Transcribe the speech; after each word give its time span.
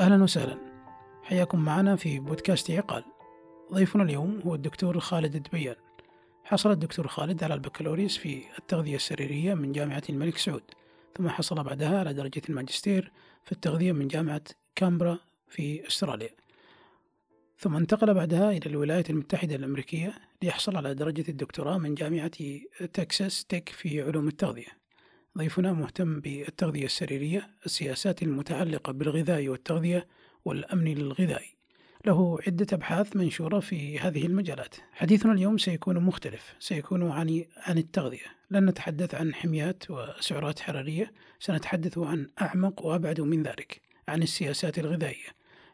أهلا 0.00 0.22
وسهلا. 0.22 0.58
حياكم 1.22 1.58
معنا 1.58 1.96
في 1.96 2.18
بودكاست 2.18 2.70
عقال. 2.70 3.04
ضيفنا 3.72 4.02
اليوم 4.02 4.40
هو 4.46 4.54
الدكتور 4.54 5.00
خالد 5.00 5.34
الدبيان. 5.34 5.74
حصل 6.44 6.70
الدكتور 6.70 7.08
خالد 7.08 7.44
على 7.44 7.54
البكالوريوس 7.54 8.16
في 8.16 8.42
التغذية 8.58 8.96
السريرية 8.96 9.54
من 9.54 9.72
جامعة 9.72 10.02
الملك 10.10 10.36
سعود 10.38 10.62
ثم 11.16 11.28
حصل 11.28 11.62
بعدها 11.62 11.98
على 11.98 12.12
درجة 12.12 12.42
الماجستير 12.48 13.12
في 13.44 13.52
التغذية 13.52 13.92
من 13.92 14.08
جامعة 14.08 14.42
كامبرا 14.76 15.18
في 15.48 15.86
أستراليا. 15.86 16.30
ثم 17.58 17.76
انتقل 17.76 18.14
بعدها 18.14 18.50
إلى 18.50 18.66
الولايات 18.66 19.10
المتحدة 19.10 19.54
الأمريكية 19.54 20.14
ليحصل 20.42 20.76
على 20.76 20.94
درجة 20.94 21.24
الدكتوراه 21.28 21.78
من 21.78 21.94
جامعة 21.94 22.30
تكساس 22.92 23.44
تك 23.44 23.68
في 23.68 24.02
علوم 24.02 24.28
التغذية. 24.28 24.78
ضيفنا 25.38 25.72
مهتم 25.72 26.20
بالتغذية 26.20 26.84
السريرية 26.84 27.50
السياسات 27.66 28.22
المتعلقة 28.22 28.92
بالغذاء 28.92 29.48
والتغذية 29.48 30.06
والأمن 30.44 30.96
الغذائي 30.96 31.54
له 32.06 32.38
عدة 32.46 32.66
أبحاث 32.72 33.16
منشورة 33.16 33.60
في 33.60 33.98
هذه 33.98 34.26
المجالات. 34.26 34.74
حديثنا 34.92 35.32
اليوم 35.32 35.58
سيكون 35.58 35.98
مختلف 35.98 36.54
سيكون 36.58 37.10
عن, 37.10 37.44
عن 37.56 37.78
التغذية. 37.78 38.26
لن 38.50 38.66
نتحدث 38.66 39.14
عن 39.14 39.34
حميات 39.34 39.90
وسعرات 39.90 40.60
حرارية 40.60 41.12
سنتحدث 41.40 41.98
عن 41.98 42.26
أعمق 42.42 42.86
وأبعد 42.86 43.20
من 43.20 43.42
ذلك 43.42 43.80
عن 44.08 44.22
السياسات 44.22 44.78
الغذائية 44.78 45.28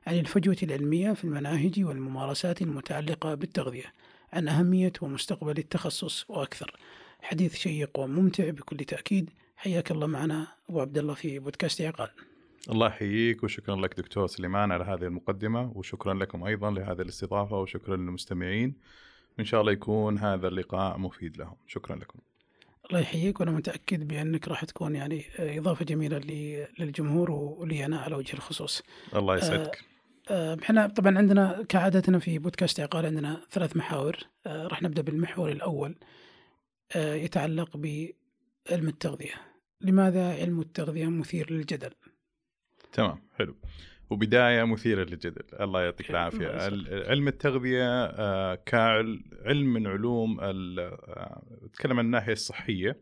عن 0.06 0.18
الفجوة 0.18 0.56
العلمية 0.62 1.12
في 1.12 1.24
المناهج 1.24 1.84
والممارسات 1.84 2.62
المتعلقة 2.62 3.34
بالتغذية 3.34 3.92
عن 4.32 4.48
أهمية 4.48 4.92
ومستقبل 5.00 5.58
التخصص 5.58 6.24
وأكثر. 6.28 6.76
حديث 7.22 7.54
شيق 7.56 7.98
وممتع 7.98 8.50
بكل 8.50 8.76
تأكيد. 8.76 9.30
حياك 9.64 9.90
الله 9.90 10.06
معنا 10.06 10.46
أبو 10.70 10.80
عبد 10.80 10.98
الله 10.98 11.14
في 11.14 11.38
بودكاست 11.38 11.80
عقال 11.80 12.08
الله 12.70 12.86
يحييك 12.86 13.44
وشكرا 13.44 13.76
لك 13.76 13.96
دكتور 13.96 14.26
سليمان 14.26 14.72
على 14.72 14.84
هذه 14.84 15.02
المقدمة 15.02 15.72
وشكرا 15.74 16.14
لكم 16.14 16.44
أيضا 16.44 16.70
لهذه 16.70 17.00
الاستضافة 17.00 17.60
وشكرا 17.60 17.96
للمستمعين. 17.96 18.74
إن 19.40 19.44
شاء 19.44 19.60
الله 19.60 19.72
يكون 19.72 20.18
هذا 20.18 20.48
اللقاء 20.48 20.98
مفيد 20.98 21.36
لهم. 21.36 21.56
شكرا 21.66 21.96
لكم. 21.96 22.18
الله 22.86 23.00
يحييك 23.00 23.40
وأنا 23.40 23.50
متأكد 23.50 24.08
بأنك 24.08 24.48
راح 24.48 24.64
تكون 24.64 24.94
يعني 24.94 25.24
إضافة 25.38 25.84
جميلة 25.84 26.18
للجمهور 26.78 27.30
ولي 27.30 27.84
أنا 27.84 27.98
على 27.98 28.14
وجه 28.14 28.34
الخصوص. 28.34 28.82
الله 29.14 29.36
يسعدك. 29.36 29.84
آه، 30.30 30.58
إحنا 30.62 30.86
طبعا 30.86 31.18
عندنا 31.18 31.64
كعادتنا 31.68 32.18
في 32.18 32.38
بودكاست 32.38 32.80
عقال 32.80 33.06
عندنا 33.06 33.40
ثلاث 33.50 33.76
محاور. 33.76 34.16
آه، 34.46 34.66
راح 34.66 34.82
نبدأ 34.82 35.02
بالمحور 35.02 35.52
الأول 35.52 35.96
آه، 36.96 37.14
يتعلق 37.14 37.76
بعلم 37.76 38.88
التغذية. 38.88 39.53
لماذا 39.84 40.34
علم 40.34 40.60
التغذية 40.60 41.06
مثير 41.06 41.52
للجدل؟ 41.52 41.90
تمام 42.92 43.18
حلو. 43.38 43.56
وبداية 44.10 44.64
مثيرة 44.64 45.04
للجدل 45.04 45.42
الله 45.60 45.82
يعطيك 45.82 46.10
العافية. 46.10 46.48
علم 47.08 47.28
التغذية 47.28 48.54
كعلم 48.54 49.74
من 49.74 49.86
علوم 49.86 50.38
أتكلم 51.64 51.98
عن 51.98 52.04
الناحية 52.04 52.32
الصحية. 52.32 53.00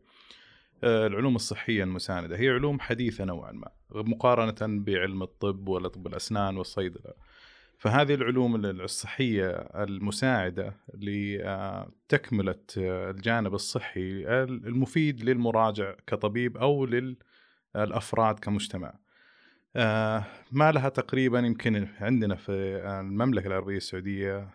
العلوم 0.84 1.36
الصحية 1.36 1.84
المساندة. 1.84 2.36
هي 2.36 2.48
علوم 2.48 2.80
حديثة 2.80 3.25
نوعا 3.25 3.53
ما 3.53 3.70
مقارنة 3.91 4.84
بعلم 4.84 5.22
الطب 5.22 5.69
ولا 5.69 5.88
طب 5.88 6.06
الأسنان 6.06 6.56
والصيدلة. 6.56 7.12
فهذه 7.83 8.14
العلوم 8.14 8.66
الصحية 8.66 9.50
المساعدة 9.56 10.77
لتكمله 10.94 12.64
الجانب 12.78 13.55
الصحي 13.55 14.25
المفيد 14.44 15.25
للمراجع 15.25 15.94
كطبيب 16.06 16.56
أو 16.56 16.86
للافراد 16.86 18.38
كمجتمع. 18.38 18.94
ما 20.53 20.72
لها 20.72 20.88
تقريبا 20.88 21.38
يمكن 21.38 21.88
عندنا 22.00 22.34
في 22.34 22.53
المملكة 23.00 23.47
العربية 23.47 23.77
السعودية 23.77 24.48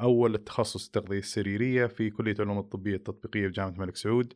أول 0.00 0.34
التخصص 0.34 0.86
التغذية 0.86 1.18
السريرية 1.18 1.86
في 1.86 2.10
كلية 2.10 2.34
العلوم 2.34 2.58
الطبية 2.58 2.94
التطبيقية 2.94 3.46
في 3.46 3.52
جامعة 3.52 3.70
الملك 3.70 3.96
سعود 3.96 4.34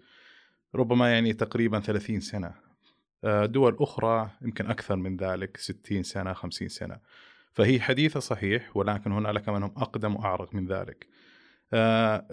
ربما 0.74 1.12
يعني 1.12 1.32
تقريبا 1.32 1.80
30 1.80 2.20
سنة. 2.20 2.54
آه، 3.24 3.46
دول 3.46 3.76
أخرى 3.80 4.30
يمكن 4.42 4.66
أكثر 4.66 4.96
من 4.96 5.16
ذلك 5.16 5.56
60 5.56 6.02
سنة 6.02 6.32
50 6.32 6.68
سنة. 6.68 6.98
فهي 7.56 7.80
حديثة 7.80 8.20
صحيح 8.20 8.76
ولكن 8.76 9.12
هنالك 9.12 9.48
منهم 9.48 9.72
أقدم 9.76 10.16
وأعرق 10.16 10.54
من 10.54 10.66
ذلك 10.66 11.06
آه، 11.72 12.26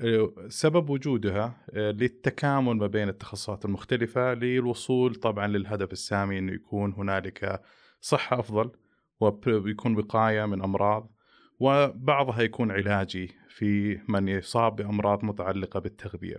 سبب 0.47 0.89
وجودها 0.89 1.65
آه، 1.69 1.91
للتكامل 1.91 2.73
ما 2.73 2.87
بين 2.87 3.09
التخصصات 3.09 3.65
المختلفة 3.65 4.33
للوصول 4.33 5.15
طبعا 5.15 5.47
للهدف 5.47 5.91
السامي 5.91 6.39
أنه 6.39 6.53
يكون 6.53 6.93
هنالك 6.93 7.61
صحة 8.01 8.39
أفضل 8.39 8.71
ويكون 9.19 9.97
وقاية 9.97 10.45
من 10.45 10.61
أمراض 10.61 11.11
وبعضها 11.59 12.41
يكون 12.41 12.71
علاجي 12.71 13.31
في 13.49 13.99
من 14.07 14.27
يصاب 14.27 14.75
بأمراض 14.75 15.25
متعلقة 15.25 15.79
بالتغذية 15.79 16.37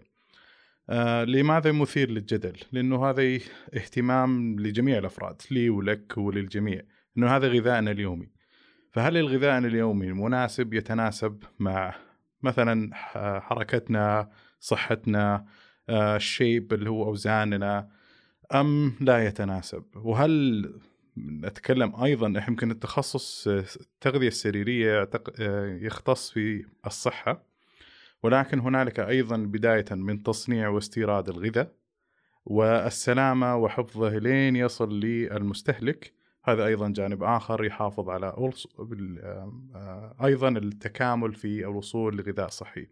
آه 0.90 1.24
لماذا 1.24 1.72
مثير 1.72 2.10
للجدل؟ 2.10 2.56
لأنه 2.72 3.10
هذا 3.10 3.22
اهتمام 3.74 4.60
لجميع 4.60 4.98
الأفراد 4.98 5.42
لي 5.50 5.70
ولك 5.70 6.18
وللجميع 6.18 6.82
إنه 7.18 7.36
هذا 7.36 7.48
غذائنا 7.48 7.90
اليومي. 7.90 8.33
فهل 8.94 9.16
الغذاء 9.16 9.58
اليومي 9.58 10.12
مناسب 10.12 10.74
يتناسب 10.74 11.42
مع 11.58 11.94
مثلا 12.42 12.90
حركتنا، 13.40 14.30
صحتنا، 14.60 15.46
آه 15.88 16.16
الشيب 16.16 16.72
اللي 16.72 16.90
هو 16.90 17.04
أوزاننا 17.04 17.88
أم 18.54 18.94
لا 19.00 19.26
يتناسب؟ 19.26 19.84
وهل 19.96 20.64
نتكلم 21.18 22.02
أيضا 22.04 22.44
يمكن 22.48 22.70
التخصص 22.70 23.48
التغذية 23.48 24.28
السريرية 24.28 25.10
آه، 25.40 25.78
يختص 25.82 26.30
في 26.30 26.64
الصحة 26.86 27.46
ولكن 28.22 28.58
هنالك 28.60 29.00
أيضا 29.00 29.36
بداية 29.36 29.84
من 29.90 30.22
تصنيع 30.22 30.68
واستيراد 30.68 31.28
الغذاء 31.28 31.72
والسلامة 32.46 33.56
وحفظه 33.56 34.18
لين 34.18 34.56
يصل 34.56 35.00
للمستهلك 35.00 36.23
هذا 36.44 36.66
أيضا 36.66 36.88
جانب 36.88 37.22
آخر 37.22 37.64
يحافظ 37.64 38.08
على 38.08 38.26
آه، 38.26 40.14
أيضا 40.24 40.48
التكامل 40.48 41.34
في 41.34 41.60
الوصول 41.64 42.16
لغذاء 42.16 42.48
صحي. 42.48 42.86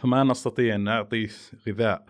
فما 0.00 0.24
نستطيع 0.24 0.74
أن 0.74 0.80
نعطي 0.80 1.28
غذاء 1.68 2.06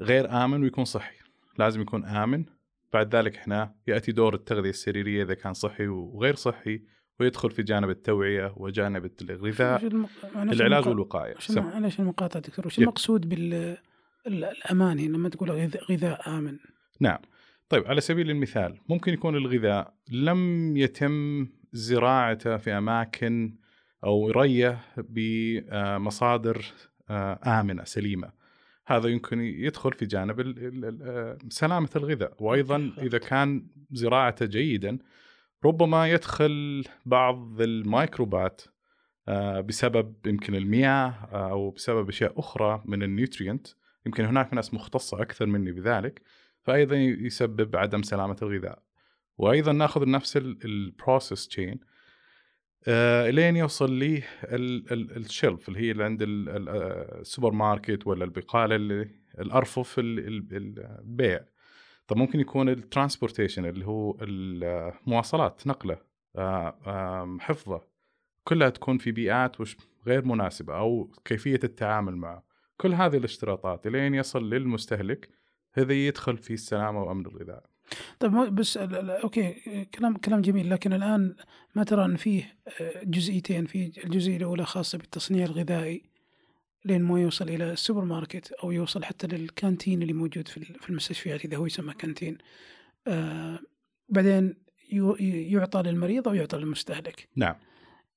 غير 0.00 0.44
آمن 0.44 0.62
ويكون 0.62 0.84
صحي. 0.84 1.16
لازم 1.58 1.80
يكون 1.80 2.04
آمن. 2.04 2.44
بعد 2.92 3.16
ذلك 3.16 3.36
إحنا 3.36 3.74
يأتي 3.86 4.12
دور 4.12 4.34
التغذية 4.34 4.70
السريرية 4.70 5.22
إذا 5.22 5.34
كان 5.34 5.54
صحي 5.54 5.86
وغير 5.86 6.34
صحي 6.34 6.82
ويدخل 7.20 7.50
في 7.50 7.62
جانب 7.62 7.90
التوعية 7.90 8.52
وجانب 8.56 9.10
الغذاء 9.22 9.86
المق... 9.86 10.08
العلاج 10.36 10.88
والوقاية. 10.88 11.34
معلش 11.50 12.00
المقاطعة 12.00 12.42
دكتور؟ 12.42 12.66
وش 12.66 12.78
المقصود 12.78 13.28
بالامان 14.24 14.98
لما 14.98 15.28
تقول 15.28 15.50
غذاء 15.90 16.38
آمن؟ 16.38 16.58
نعم. 17.00 17.18
طيب 17.68 17.86
على 17.86 18.00
سبيل 18.00 18.30
المثال 18.30 18.80
ممكن 18.88 19.12
يكون 19.12 19.36
الغذاء 19.36 19.94
لم 20.10 20.76
يتم 20.76 21.46
زراعته 21.72 22.56
في 22.56 22.72
أماكن 22.72 23.56
أو 24.04 24.30
ريه 24.30 24.80
بمصادر 24.98 26.64
آه، 27.10 27.60
آمنة 27.60 27.84
سليمة. 27.84 28.32
هذا 28.86 29.08
يمكن 29.08 29.40
يدخل 29.40 29.92
في 29.92 30.06
جانب 30.06 30.40
سلامة 31.48 31.88
الغذاء. 31.96 32.34
وأيضا 32.38 32.92
إذا 32.98 33.18
كان 33.18 33.66
زراعته 33.90 34.46
جيدا 34.46 34.98
ربما 35.64 36.10
يدخل 36.10 36.84
بعض 37.06 37.60
الميكروبات 37.60 38.62
آه، 39.28 39.60
بسبب 39.60 40.14
يمكن 40.26 40.54
المياه 40.54 41.28
آه، 41.32 41.50
أو 41.50 41.70
بسبب 41.70 42.08
أشياء 42.08 42.38
أخرى 42.38 42.82
من 42.84 43.02
ال 43.02 43.08
nutrient. 43.08 43.66
يمكن 44.06 44.24
هناك 44.24 44.54
ناس 44.54 44.74
مختصة 44.74 45.22
أكثر 45.22 45.46
مني 45.46 45.72
بذلك. 45.72 46.22
فايضا 46.66 46.96
يسبب 46.96 47.76
عدم 47.76 48.02
سلامة 48.02 48.36
الغذاء. 48.42 48.82
وأيضا 49.38 49.72
نأخذ 49.72 50.10
نفس 50.10 50.36
ال 50.36 50.50
process 50.50 51.48
chain 51.48 51.80
آه، 52.88 53.30
لين 53.30 53.56
يوصل 53.56 53.92
لي 53.92 54.22
ال 54.44 54.65
shelf 54.65 55.68
اللي 55.68 55.80
هي 55.80 55.90
اللي 55.90 56.04
عند 56.04 56.18
السوبر 56.22 57.52
ماركت 57.52 58.06
ولا 58.06 58.24
البقالة 58.24 58.76
اللي 58.76 59.10
الأرفف 59.38 59.94
البيع. 59.98 61.40
طب 62.08 62.16
ممكن 62.16 62.40
يكون 62.40 62.68
ال 62.68 62.74
transportation 62.74 63.64
اللي 63.64 63.86
هو 63.86 64.16
المواصلات 64.22 65.66
نقلة 65.66 65.98
آه، 66.36 67.36
حفظة. 67.40 67.82
كلها 68.44 68.68
تكون 68.68 68.98
في 68.98 69.12
بيئات 69.12 69.60
وش 69.60 69.76
غير 70.06 70.24
مناسبة 70.24 70.78
أو 70.78 71.10
كيفية 71.24 71.60
التعامل 71.64 72.16
معه 72.16 72.44
كل 72.76 72.94
هذه 72.94 73.16
الاشتراطات 73.16 73.86
لين 73.86 74.14
يصل 74.14 74.50
للمستهلك 74.50 75.35
هذا 75.78 75.92
يدخل 75.92 76.36
في 76.36 76.54
السلامة 76.54 77.02
وأمن 77.02 77.26
الغذاء 77.26 77.62
طيب 78.20 78.54
بس 78.54 78.76
okay 78.76 79.54
كلام 79.94 80.16
كلام 80.16 80.40
جميل 80.40 80.70
لكن 80.70 80.92
الآن 80.92 81.36
ما 81.74 81.84
ترى 81.84 82.04
ان 82.04 82.16
فيه 82.16 82.56
آه، 82.80 83.04
جزئيتين 83.04 83.66
في 83.66 84.04
الجزئية 84.04 84.36
الأولى 84.36 84.64
خاصة 84.64 84.98
بالتصنيع 84.98 85.44
الغذائي 85.44 86.02
لين 86.84 87.02
ما 87.02 87.20
يوصل 87.20 87.48
إلى 87.48 87.72
السوبر 87.72 88.04
ماركت 88.04 88.52
أو 88.52 88.70
يوصل 88.70 89.04
حتى 89.04 89.26
لل 89.26 89.43
canteen 89.43 90.02
اللي 90.02 90.12
موجود 90.12 90.48
في 90.48 90.88
المستشفيات 90.90 91.44
إذا 91.44 91.56
هو 91.56 91.66
يسمى 91.66 91.94
canteen 91.94 92.38
آه 93.06 93.58
بعدين 94.08 94.54
يعطى 94.90 95.82
للمريض 95.82 96.28
أو 96.28 96.34
يعطى 96.34 96.56
للمستهلك. 96.56 97.28
نعم. 97.36 97.54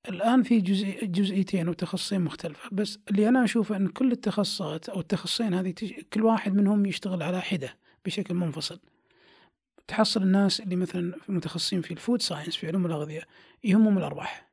الآن 0.08 0.42
في 0.42 0.60
جزء 0.60 1.04
جزئيتين 1.04 1.68
وتخصصين 1.68 2.20
مختلفة 2.20 2.68
بس 2.72 2.98
اللي 3.10 3.28
أنا 3.28 3.44
أشوفه 3.44 3.76
إن 3.76 3.88
كل 3.88 4.12
التخصصات 4.12 4.88
أو 4.88 5.00
التخصصين 5.00 5.54
هذه 5.54 5.74
كل 6.12 6.22
واحد 6.22 6.54
منهم 6.54 6.86
يشتغل 6.86 7.22
على 7.22 7.40
حدة 7.40 7.76
بشكل 8.04 8.34
منفصل. 8.34 8.80
تحصل 9.88 10.22
الناس 10.22 10.60
اللي 10.60 10.76
مثلا 10.76 11.14
متخصصين 11.28 11.80
في 11.80 11.90
ال 11.90 11.96
food 11.96 12.22
science 12.22 12.56
في 12.56 12.66
علوم 12.66 12.86
الأغذية 12.86 13.22
يهمهم 13.64 13.98
الأرباح. 13.98 14.50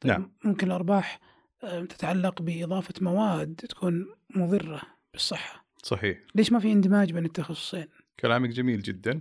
طيب 0.00 0.12
نعم. 0.12 0.32
ممكن 0.44 0.66
الأرباح 0.66 1.20
آه، 1.64 1.84
تتعلق 1.84 2.42
بإضافة 2.42 2.94
مواد 3.00 3.54
تكون 3.54 4.06
مضرة 4.30 4.82
بالصحة. 5.12 5.64
صحيح. 5.82 6.18
ليش 6.34 6.52
ما 6.52 6.58
في 6.58 6.72
اندماج 6.72 7.12
بين 7.12 7.24
التخصصين؟ 7.24 7.86
كلامك 8.20 8.48
جميل 8.48 8.82
جدا. 8.82 9.20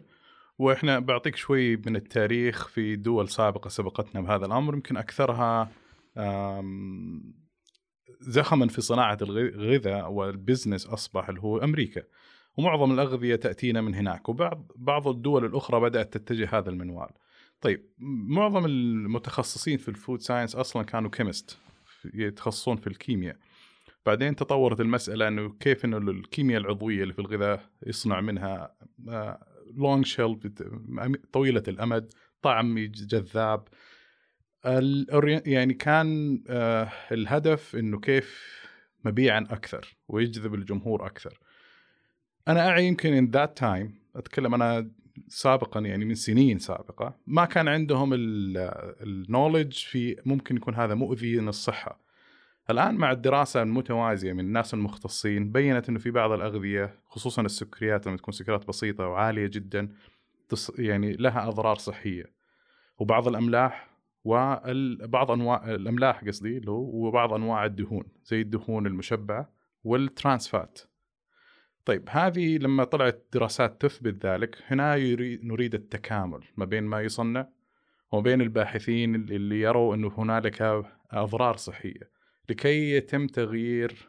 وإحنا 0.60 1.00
بعطيك 1.00 1.36
شوي 1.36 1.76
من 1.76 1.96
التاريخ 1.96 2.68
في 2.68 2.96
دول 2.96 3.30
سابقة 3.30 3.68
سبقتنا 3.68 4.22
بهذا 4.22 4.46
الأمر 4.46 4.74
يمكن 4.74 4.98
أكثرها 4.98 5.72
زخما 8.20 8.68
في 8.68 8.82
صناعة 8.82 9.18
الغذاء 9.22 10.12
وال 10.12 10.27
business 10.27 10.88
أصبح 10.88 11.30
اللي 11.30 11.42
هو 11.42 11.58
أمريكا 11.58 12.04
ومعظم 12.58 12.92
الأغذية 12.92 13.36
تأتينا 13.36 13.82
من 13.82 13.96
هناك 13.96 14.30
وبعض 14.30 14.72
بعض 14.76 15.08
الدول 15.08 15.46
الأخرى 15.46 15.80
بدأت 15.80 16.18
تتجه 16.18 16.58
هذا 16.58 16.70
المنوال. 16.70 17.10
طيب 17.62 17.90
معظم 18.28 18.66
المتخصصين 18.66 19.78
في 19.78 19.90
ال 19.90 19.96
food 19.96 20.22
science 20.22 20.56
أصلا 20.56 20.84
كانوا 20.84 21.10
chemist 21.10 21.58
يتخصصون 22.14 22.76
في 22.76 22.88
الكيمياء. 22.88 23.38
بعدين 24.06 24.36
تطورت 24.36 24.82
المسألة 24.82 25.28
إنه 25.28 25.50
كيف 25.60 25.86
إنه 25.86 25.98
الكيمياء 25.98 26.62
العضوية 26.62 27.04
اللي 27.04 27.14
في 27.14 27.20
الغذاء 27.20 27.70
يصنع 27.88 28.22
منها 28.22 28.76
long 29.76 30.06
shelf 30.06 30.48
طويلة 31.34 31.64
الأمد 31.68 32.14
طعم 32.42 32.80
جذاب. 32.80 33.68
يعني 35.46 35.74
كان 35.74 36.42
آه، 36.50 36.92
الهدف 37.12 37.76
إنه 37.76 38.00
كيف 38.00 38.60
مبيعا 39.06 39.40
أكثر 39.40 39.98
ويجذب 40.08 40.54
الجمهور 40.54 41.06
أكثر. 41.06 41.40
أنا 42.48 42.70
أعي 42.70 42.88
يمكن 42.88 43.14
in 43.14 43.26
that 43.26 43.58
time 43.58 44.00
أتكلم 44.16 44.54
أنا 44.54 44.92
سابقا 45.28 45.80
يعني 45.80 46.06
من 46.06 46.16
سنين 46.16 46.60
سابقة 46.60 47.18
ما 47.28 47.46
كان 47.46 47.68
عندهم 47.68 48.10
ال 48.14 48.30
knowledge 48.30 49.74
في 49.74 50.16
ممكن 50.26 50.56
يكون 50.56 50.76
هذا 50.76 50.96
مؤذي 50.96 51.36
للصحة. 51.36 52.09
الآن 52.70 52.96
مع 52.96 53.12
الدراسة 53.12 53.62
المتوازية 53.62 54.34
من 54.34 54.40
الناس 54.40 54.74
المختصين 54.74 55.52
بينت 55.52 55.90
إنه 55.90 56.00
في 56.00 56.12
بعض 56.12 56.32
الأغذية 56.32 57.00
خصوصا 57.08 57.42
السكريات 57.42 58.08
لما 58.08 58.18
تكون 58.18 58.34
سكريات 58.34 58.68
بسيطة 58.68 59.08
وعالية 59.08 59.48
جدا 59.48 59.90
يعني 60.78 61.14
لها 61.14 61.48
أضرار 61.48 61.76
صحية. 61.76 62.26
وبعض 63.00 63.28
الأملاح 63.28 63.90
وبعض 64.24 65.32
أنواع 65.32 65.72
الأملاح 65.76 66.24
قصدي 66.24 66.58
اللي 66.58 66.72
هو 66.72 67.08
وبعض 67.08 67.34
أنواع 67.34 67.66
الدهون 67.66 68.04
زي 68.24 68.42
الدهون 68.42 68.88
المشبعة 68.88 69.50
والترانسفات. 69.84 70.80
طيب 71.86 72.06
هذه 72.10 72.58
لما 72.58 72.84
طلعت 72.84 73.26
دراسات 73.34 73.82
تثبت 73.82 74.26
ذلك 74.26 74.58
هنا 74.68 74.96
نريد 75.44 75.74
التكامل 75.76 76.44
ما 76.58 76.66
بين 76.66 76.84
ما 76.84 77.02
يصنع 77.02 77.48
وما 78.12 78.22
بين 78.22 78.42
الباحثين 78.42 79.16
اللي 79.16 79.62
يروا 79.62 79.96
إنه 79.96 80.12
هنالك 80.18 80.86
أضرار 81.12 81.56
صحية. 81.56 82.19
لكي 82.50 82.92
يتم 82.92 83.28
تغيير 83.28 84.08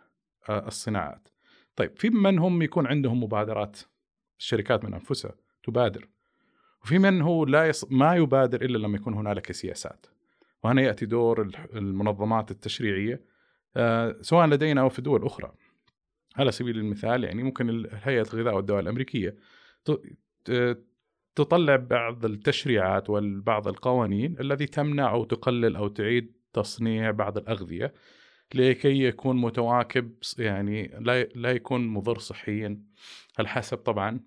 آه، 0.48 0.66
الصناعات. 0.66 1.28
طيب 1.76 1.98
في 1.98 2.10
من 2.10 2.38
هم 2.38 2.62
يكون 2.62 2.86
عندهم 2.86 3.22
مبادرات؟ 3.22 3.78
الشركات 4.38 4.84
من 4.84 4.94
أنفسها 4.94 5.34
تبادر. 5.62 6.08
وفي 6.82 6.98
من 6.98 7.22
هو 7.22 7.44
لا 7.44 7.66
يص... 7.66 7.84
ما 7.90 8.16
يبادر 8.16 8.62
إلا 8.62 8.78
لما 8.78 8.96
يكون 8.96 9.14
هنالك 9.14 9.52
سياسات. 9.52 10.06
وهنا 10.62 10.82
يأتي 10.82 11.06
دور 11.06 11.50
المنظمات 11.74 12.50
التشريعية 12.50 13.20
آه، 13.76 14.16
سواء 14.20 14.46
لدينا 14.46 14.80
أو 14.80 14.88
في 14.88 15.02
دول 15.02 15.26
أخرى. 15.26 15.52
على 16.36 16.52
سبيل 16.52 16.78
المثال 16.78 17.24
يعني 17.24 17.42
ممكن 17.42 17.86
هيئة 17.92 18.26
الغذاء 18.34 18.56
والدواء 18.56 18.80
الأمريكية 18.80 19.36
تطلع 21.34 21.76
بعض 21.76 22.24
التشريعات 22.24 23.10
وبعض 23.10 23.68
القوانين 23.68 24.36
الذي 24.40 24.66
تمنع 24.66 25.10
أو 25.10 25.24
تقلل 25.24 25.76
أو 25.76 25.88
تعيد 25.88 26.32
تصنيع 26.52 27.10
بعض 27.10 27.38
الأغذية 27.38 27.94
لكي 28.54 29.04
يكون 29.04 29.36
متواكب 29.36 30.14
يعني 30.38 30.90
لا 31.00 31.22
لا 31.22 31.50
يكون 31.50 31.88
مضر 31.88 32.18
صحيا 32.18 32.82
على 33.38 33.48
حسب 33.48 33.76
طبعا 33.76 34.20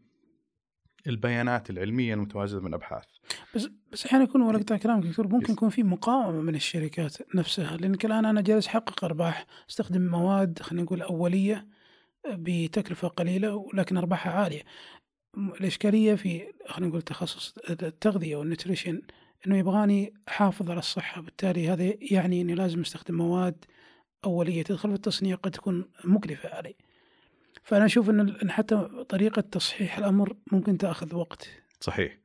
البيانات 1.07 1.69
العلمية 1.69 2.13
المتواجدة 2.13 2.61
من 2.61 2.73
أبحاث. 2.73 3.05
بس 3.55 3.67
بس 3.91 4.05
أحيانا 4.05 4.23
يكون 4.23 4.41
ولا 4.41 4.57
قطع 4.57 4.77
كلامك 4.77 5.05
دكتور 5.05 5.27
ممكن 5.27 5.53
يكون 5.53 5.69
في 5.69 5.83
مقاومة 5.83 6.41
من 6.41 6.55
الشركات 6.55 7.35
نفسها 7.35 7.77
لانك 7.77 8.05
الان 8.05 8.25
أنا 8.25 8.41
جالس 8.41 8.67
أحقق 8.67 9.03
أرباح 9.03 9.45
أستخدم 9.69 10.01
مواد 10.01 10.59
خلينا 10.61 10.83
نقول 10.83 11.01
أولية 11.01 11.67
بتكلفة 12.29 13.07
قليلة 13.07 13.55
ولكن 13.55 13.97
أرباحها 13.97 14.33
عالية. 14.33 14.61
الإشكالية 15.37 16.15
في 16.15 16.41
خلينا 16.67 16.89
نقول 16.89 17.01
تخصص 17.01 17.57
التغذية 17.69 18.35
والنتريشن 18.35 19.01
إنه 19.47 19.57
يبغاني 19.57 20.13
أحافظ 20.27 20.69
على 20.69 20.79
الصحة 20.79 21.21
بالتالي 21.21 21.69
هذا 21.69 21.93
يعني 22.01 22.41
إني 22.41 22.55
لازم 22.55 22.81
أستخدم 22.81 23.15
مواد 23.15 23.65
أولية 24.25 24.63
تدخل 24.63 24.89
في 24.89 24.95
التصنيع 24.95 25.35
قد 25.35 25.51
تكون 25.51 25.85
مكلفة 26.05 26.49
علي. 26.49 26.75
فأنا 27.63 27.85
أشوف 27.85 28.09
أن 28.09 28.51
حتى 28.51 28.89
طريقة 29.09 29.41
تصحيح 29.41 29.97
الأمر 29.97 30.35
ممكن 30.51 30.77
تأخذ 30.77 31.15
وقت. 31.15 31.49
صحيح. 31.79 32.17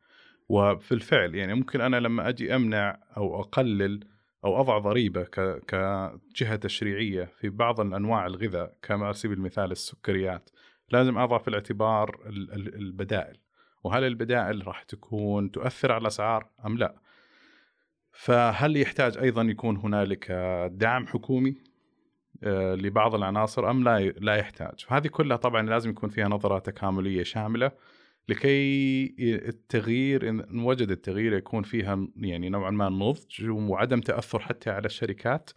وفي 0.48 0.92
الفعل 0.92 1.34
يعني 1.34 1.54
ممكن 1.54 1.80
أنا 1.80 1.96
لما 1.96 2.28
أجي 2.28 2.54
أمنع 2.54 2.98
أو 3.16 3.40
أقلل 3.40 4.00
أو 4.44 4.60
أضع 4.60 4.78
ضريبة 4.78 5.24
كجهة 5.68 6.56
تشريعية 6.56 7.24
في 7.24 7.48
بعض 7.48 7.80
الأنواع 7.80 8.26
الغذاء 8.26 8.76
كما 8.82 9.12
سبيل 9.12 9.38
المثال 9.38 9.70
السكريات 9.70 10.50
لازم 10.90 11.18
أضع 11.18 11.38
في 11.38 11.48
الاعتبار 11.48 12.20
البدائل. 12.56 13.36
وهل 13.84 14.04
البدائل 14.04 14.66
راح 14.66 14.82
تكون 14.82 15.50
تؤثر 15.50 15.92
على 15.92 16.00
الأسعار 16.00 16.50
أم 16.66 16.78
لا؟ 16.78 16.94
فهل 18.12 18.76
يحتاج 18.76 19.18
أيضا 19.18 19.42
يكون 19.42 19.76
هنالك 19.76 20.32
دعم 20.72 21.06
حكومي؟ 21.06 21.54
لبعض 22.42 23.14
العناصر 23.14 23.70
أم 23.70 23.84
لا 23.84 24.00
لا 24.00 24.34
يحتاج. 24.34 24.84
هذه 24.88 25.06
كلها 25.06 25.36
طبعا 25.36 25.62
لازم 25.62 25.90
يكون 25.90 26.08
فيها 26.08 26.28
نظرة 26.28 26.58
تكاملية 26.58 27.22
شاملة 27.22 27.70
لكي 28.28 29.14
التغيير 29.48 30.28
ان 30.28 30.60
وجد 30.60 30.90
التغيير 30.90 31.32
يكون 31.32 31.62
فيها 31.62 32.08
يعني 32.16 32.48
نوعا 32.48 32.70
ما 32.70 32.88
نضج 32.88 33.50
وعدم 33.50 34.00
تأثر 34.00 34.38
حتى 34.38 34.70
على 34.70 34.86
الشركات. 34.86 35.50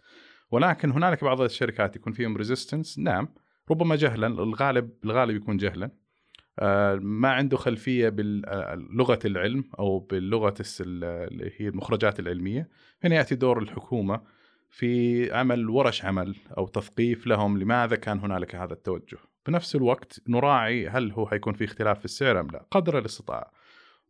ولكن 0.50 0.90
هنالك 0.90 1.24
بعض 1.24 1.40
الشركات 1.40 1.96
يكون 1.96 2.12
فيهم 2.12 2.36
ريزيستنس 2.36 2.98
نعم 2.98 3.28
ربما 3.70 3.96
جهلا 3.96 4.26
الغالب 4.26 4.90
الغالب 5.04 5.36
يكون 5.36 5.56
جهلا. 5.56 5.90
آه، 6.58 6.94
ما 6.94 7.30
عنده 7.30 7.56
خلفية 7.56 8.08
بلغه 8.08 9.18
العلم 9.24 9.64
أو 9.78 9.98
باللغة 9.98 10.54
اللي 10.80 11.52
هي 11.56 11.68
المخرجات 11.68 12.20
العلمية. 12.20 12.68
هنا 13.04 13.16
يأتي 13.16 13.34
دور 13.34 13.58
الحكومة 13.58 14.20
في 14.74 15.32
عمل 15.32 15.70
ورش 15.70 16.04
عمل 16.04 16.36
أو 16.58 16.66
تثقيف 16.66 17.26
لهم 17.26 17.58
لماذا 17.58 17.96
كان 17.96 18.18
هنالك 18.18 18.54
هذا 18.54 18.72
التوجه. 18.72 19.18
بنفس 19.46 19.76
الوقت 19.76 20.20
نراعي 20.28 20.88
هل 20.88 21.12
هو 21.12 21.26
حيكون 21.26 21.54
في 21.54 21.64
اختلاف 21.64 21.98
في 21.98 22.04
السعر 22.04 22.40
أم 22.40 22.46
لا 22.46 22.66
قدر 22.70 22.98
الاستطاعة. 22.98 23.52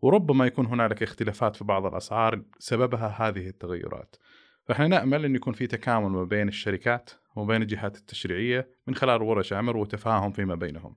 وربما 0.03 0.47
يكون 0.47 0.67
هنالك 0.67 1.03
اختلافات 1.03 1.57
في 1.57 1.65
بعض 1.65 1.87
الأسعار 1.87 2.43
سببها 2.59 3.09
هذه 3.19 3.49
التغيرات. 3.49 4.17
فإحنا 4.65 4.87
نأمل 4.89 5.25
أن 5.25 5.35
يكون 5.35 5.53
في 5.53 5.67
تكامل 5.67 6.11
ما 6.11 6.25
بين 6.25 6.49
الشركات 6.49 7.11
وما 7.37 7.47
بين 7.47 7.63
الجهات 7.63 7.97
التشريعية 7.97 8.69
من 8.87 8.95
خلال 8.95 9.23
ورش 9.23 9.53
عمل 9.53 9.77
وتفاهم 9.77 10.33
فيما 10.33 10.55
بينهم. 10.55 10.97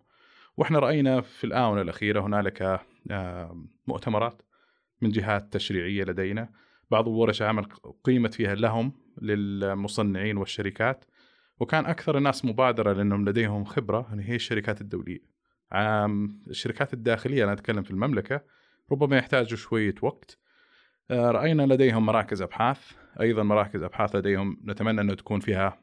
وإحنا 0.58 0.80
رأينا 0.80 1.22
في 1.22 1.44
الآونة 1.44 1.82
الأخيرة 1.82 2.22
هنالك 2.22 2.82
مؤتمرات 3.88 4.42
من 5.02 5.10
جهات 5.10 5.54
تشريعية 5.54 6.04
لدينا. 6.04 6.50
بعض 6.92 7.08
ورش 7.08 7.42
عمل 7.42 7.66
قيمت 8.04 8.34
فيها 8.34 8.56
لهم 8.56 9.05
للمصنعين 9.22 10.38
والشركات 10.38 11.06
وكان 11.60 11.86
أكثر 11.86 12.18
الناس 12.18 12.46
مبادرة 12.46 12.94
لأنهم 12.94 13.30
لديهم 13.30 13.64
خبرة 13.64 14.08
هي 14.20 14.36
الشركات 14.36 14.82
الدولية. 14.82 15.20
الشركات 16.50 16.94
الداخلية 16.94 17.44
أنا 17.44 17.54
أتكلم 17.54 17.84
في 17.84 17.92
المملكة 17.92 18.42
ربما 18.92 19.18
يحتاجوا 19.18 19.58
شوية 19.58 19.96
وقت. 20.02 20.40
آه، 21.12 21.32
رأينا 21.32 21.74
لديهم 21.74 22.06
مراكز 22.06 22.42
أبحاث، 22.42 22.92
أيضا 23.22 23.44
مراكز 23.44 23.84
أبحاث 23.84 24.16
لديهم 24.16 24.62
نتمنى 24.66 25.02
انه 25.02 25.14
تكون 25.14 25.40
فيها 25.40 25.80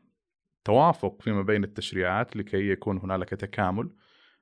توافق 0.65 1.23
فيما 1.23 1.43
بين 1.43 1.65
التشريعات 1.65 2.37
لكي 2.37 2.71
يكون 2.71 2.99
هنالك 2.99 3.29
تكامل 3.29 3.91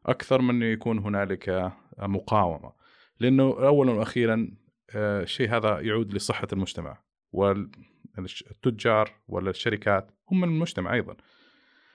أكثر 0.07 0.41
من 0.41 0.63
يكون 0.63 0.99
هنالك 0.99 1.73
مقاومة. 1.99 2.73
لأنه 3.21 3.43
اولا 3.43 3.93
وأخيرا 3.93 4.51
آه، 4.95 5.23
الشيء 5.23 5.57
هذا 5.57 5.81
يعود 5.81 6.15
لصحة 6.15 6.49
المجتمع 6.53 6.99
والتجار 8.21 9.11
ولا 9.29 9.51
الشركات 9.51 10.11
هم 10.31 10.41
من 10.41 10.49
المجتمع 10.49 10.95
أيضا. 10.95 11.17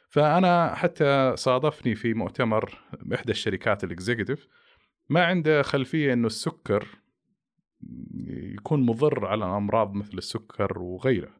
فأنا 0.10 0.76
حتى 0.76 1.34
صادفني 1.36 1.96
في 1.96 2.14
مؤتمر 2.14 2.80
إحدى 3.14 3.32
الشركات 3.32 3.84
الاكزيكتيف 3.84 4.48
ما 5.10 5.26
عنده 5.26 5.62
خلفية 5.62 6.14
إنه 6.14 6.28
السكر 6.28 6.88
يكون 8.28 8.86
مضر 8.86 9.26
على 9.26 9.46
أمراض 9.46 9.94
مثل 9.94 10.18
السكر 10.18 10.80
وغيره. 10.80 11.32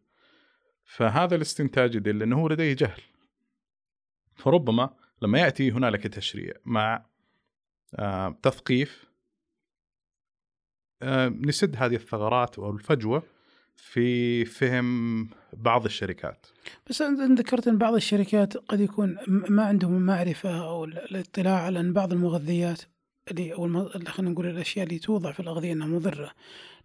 فهذا 0.84 1.36
الاستنتاج 1.36 1.96
يدل 1.96 2.24
إنه 2.24 2.40
هو 2.40 2.48
لديه 2.48 2.74
جهل. 2.74 3.02
فربما 4.36 4.90
لما 5.22 5.40
يأتي 5.40 5.72
هنالك 5.72 6.04
تشريع 6.04 6.54
مع 6.66 7.06
آه، 7.96 8.40
تثقيف 8.44 9.06
آه، 11.02 11.28
نسد 11.28 11.76
هذه 11.76 11.96
الثغرات 11.96 12.60
أو 12.60 12.72
الفجوة 12.72 13.24
في 13.76 14.46
فهم 14.46 15.30
بعض 15.54 15.86
الشركات. 15.86 16.48
بس 16.90 17.02
انت 17.02 17.40
ذكرت 17.40 17.68
إن 17.68 17.78
بعض 17.78 17.94
الشركات 17.94 18.58
قد 18.58 18.80
يكون 18.80 19.18
ما 19.28 19.64
عندهم 19.64 19.98
المعرفة 19.98 20.68
أو 20.68 20.84
الاطلاع 20.84 21.62
على 21.62 21.80
إن 21.80 21.94
بعض 21.94 22.14
المغذيات 22.14 22.82
اللي 23.32 23.54
أو 23.54 23.90
خلينا 24.08 24.32
نقول 24.32 24.46
الأشياء 24.46 24.86
اللي 24.86 25.00
توضع 25.00 25.32
في 25.32 25.40
الأغذية 25.40 25.74
إنها 25.74 25.88
مضرة. 25.88 26.32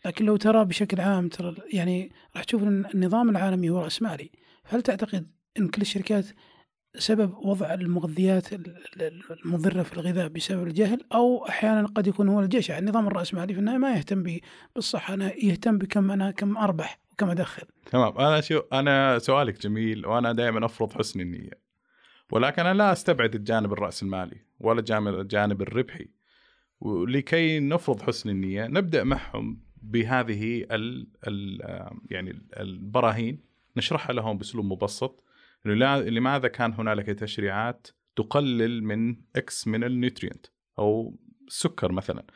لكن 0.05 0.25
لو 0.25 0.37
ترى 0.37 0.65
بشكل 0.65 1.01
عام 1.01 1.29
ترى 1.29 1.55
يعني 1.73 2.13
راح 2.37 2.45
تشوف 2.45 2.63
إن 2.63 2.85
النظام 2.95 3.31
العالمي 3.31 3.71
هو 3.71 3.81
راسمالي 3.81 4.31
هل 4.65 4.83
تعتقد 4.83 5.27
إن 5.59 5.69
كل 5.69 5.83
الشركات 5.83 6.27
سبب 6.99 7.35
وضع 7.35 7.75
المغذيات 7.75 8.49
المضرة 9.31 9.83
في 9.83 9.93
الغذاء 9.93 10.29
بسبب 10.29 10.67
الجهل 10.67 11.01
أو 11.15 11.49
أحيانا 11.49 11.87
قد 11.87 12.07
يكون 12.07 12.29
هو 12.29 12.41
الجشع 12.41 12.79
النظام 12.79 13.07
الرأسمالي 13.07 13.55
في 13.55 13.61
النهاية 13.61 13.79
ما 13.79 13.97
يهتم 13.97 14.39
بالصحة 14.75 15.15
أنا 15.15 15.35
يهتم 15.45 15.79
بكم 15.79 16.11
أنا 16.11 16.31
كم 16.31 16.57
أربح 16.57 17.01
وكم 17.13 17.31
أدخل. 17.31 17.63
تمام. 17.91 18.19
أنا 18.19 18.41
شو 18.41 18.59
أنا 18.73 19.19
سؤالك 19.19 19.61
جميل 19.63 20.07
وأنا 20.07 20.33
دائما 20.33 20.65
أفرض 20.65 20.93
حسن 20.93 21.21
النية. 21.21 21.61
ولكن 22.33 22.67
أنا 22.67 22.75
لا 22.75 22.93
أستبعد 22.93 23.35
الجانب 23.35 23.73
الرأسمالي 23.73 24.37
ولا 24.61 24.81
الجانب 25.21 25.63
الربحي. 25.63 26.09
ولكي 26.81 27.61
نفرض 27.61 28.03
حسن 28.03 28.31
النية 28.31 28.67
نبدأ 28.67 29.05
معهم 29.05 29.61
بهذه 29.83 30.67
ال 30.71 31.09
ال 31.27 31.61
يعني 32.11 32.43
البراهين 32.61 33.39
نشرحها 33.77 34.13
لهم 34.13 34.39
بأسلوب 34.39 34.65
مبسط. 34.65 35.25
لماذا 35.65 36.49
كان 36.49 36.73
هنالك 36.73 37.07
تشريعات 37.07 37.87
تقلل 38.17 38.85
من 38.85 39.17
X 39.37 39.69
من 39.69 39.85
ال 39.85 39.92
nutrient 39.92 40.47
أو 40.79 41.19
السكر 41.47 41.93
مثلا؟ 41.93 42.27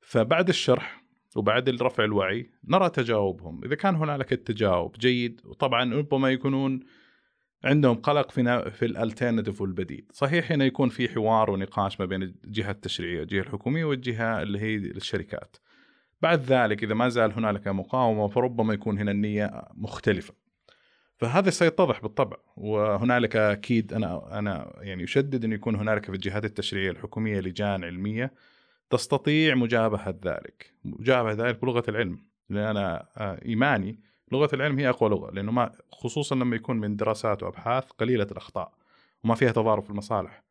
فبعد 0.00 0.48
الشرح 0.48 1.04
وبعد 1.36 1.68
رفع 1.68 2.04
الوعي 2.04 2.50
نرى 2.64 2.90
تجاوبهم. 2.90 3.64
إذا 3.64 3.74
كان 3.74 3.94
هنالك 3.94 4.32
التجاوب 4.32 4.96
جيد 4.98 5.40
وطبعا 5.44 5.94
ربما 5.94 6.30
يكونون 6.30 6.80
عندهم 7.64 7.96
قلق 7.96 8.30
في 8.30 8.70
في 8.70 8.86
الالترناتيف 8.86 9.60
والبديل. 9.60 10.06
صحيح 10.12 10.52
هنا 10.52 10.64
يكون 10.64 10.88
في 10.88 11.08
حوار 11.08 11.50
ونقاش 11.50 12.00
ما 12.00 12.06
بين 12.06 12.22
الجهة 12.22 12.70
التشريعية 12.70 13.22
الجهه 13.22 13.40
الحكومية 13.40 13.84
والجهة 13.84 14.42
اللي 14.42 14.58
هي 14.58 14.76
الشركات. 14.76 15.56
بعد 16.22 16.40
ذلك 16.40 16.84
إذا 16.84 16.94
ما 16.94 17.08
زال 17.08 17.32
هنالك 17.32 17.68
مقاومة 17.68 18.28
فربما 18.28 18.74
يكون 18.74 18.98
هنا 18.98 19.10
النية 19.10 19.68
مختلفة. 19.74 20.34
فهذا 21.20 21.50
سيتضح 21.50 22.00
بالطبع 22.00 22.36
وهنالك 22.56 23.36
أكيد 23.36 23.92
أنا 23.92 24.38
أنا 24.38 24.72
يعني 24.80 25.04
اشدد 25.04 25.44
انه 25.44 25.54
يكون 25.54 25.74
هنالك 25.74 26.06
في 26.06 26.12
الجهات 26.12 26.44
التشريعية 26.44 26.90
الحكومية 26.90 27.40
لجان 27.40 27.84
علمية 27.84 28.32
تستطيع 28.90 29.54
مجابهة 29.54 30.14
ذلك، 30.24 30.74
مجابهة 30.84 31.32
ذلك 31.32 31.62
بلغة 31.62 31.82
العلم، 31.88 32.18
لأن 32.48 32.64
أنا 32.64 33.06
آه، 33.16 33.40
إيماني 33.44 34.00
لغة 34.32 34.48
العلم 34.52 34.78
هي 34.78 34.88
أقوى 34.88 35.10
لغة 35.10 35.30
لأنه 35.30 35.52
ما 35.52 35.72
خصوصا 35.92 36.34
لما 36.34 36.56
يكون 36.56 36.76
من 36.76 36.96
دراسات 36.96 37.42
وأبحاث 37.42 37.84
قليلة 37.84 38.26
الأخطاء 38.30 38.72
وما 39.24 39.34
فيها 39.34 39.52
تضارب 39.52 39.82
في 39.82 39.90
المصالح. 39.90 40.42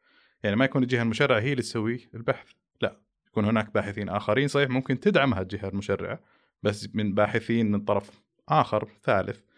يعني 0.43 0.55
ما 0.55 0.65
يكون 0.65 0.83
الجهة 0.83 1.01
المشرعة 1.01 1.39
هي 1.39 1.51
اللي 1.51 1.61
تسوي 1.61 2.09
البحث، 2.13 2.51
لا 2.81 2.95
يكون 3.27 3.45
هناك 3.45 3.73
باحثين 3.73 4.09
آخرين 4.09 4.47
صحيح 4.47 4.69
ممكن 4.69 4.99
تدعمها 4.99 5.41
الجهة 5.41 5.67
المشرعة 5.67 6.19
بس 6.63 6.89
من 6.93 7.13
باحثين 7.13 7.71
من 7.71 7.79
طرف 7.79 8.21
آخر 8.49 8.87
ثالث 9.03 9.48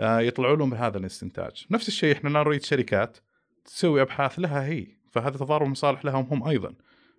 يطلعوا 0.00 0.56
لهم 0.56 0.70
بهذا 0.70 0.98
الاستنتاج. 0.98 1.66
نفس 1.70 1.88
الشيء 1.88 2.12
إحنا 2.12 2.30
نريد 2.30 2.62
شركات 2.62 3.18
تسوي 3.64 4.02
أبحاث 4.02 4.38
لها 4.38 4.66
هي 4.66 4.86
فهذا 5.10 5.38
تضارب 5.38 5.68
مصالح 5.68 6.04
لهم 6.04 6.26
هم 6.30 6.48
أيضا. 6.48 6.74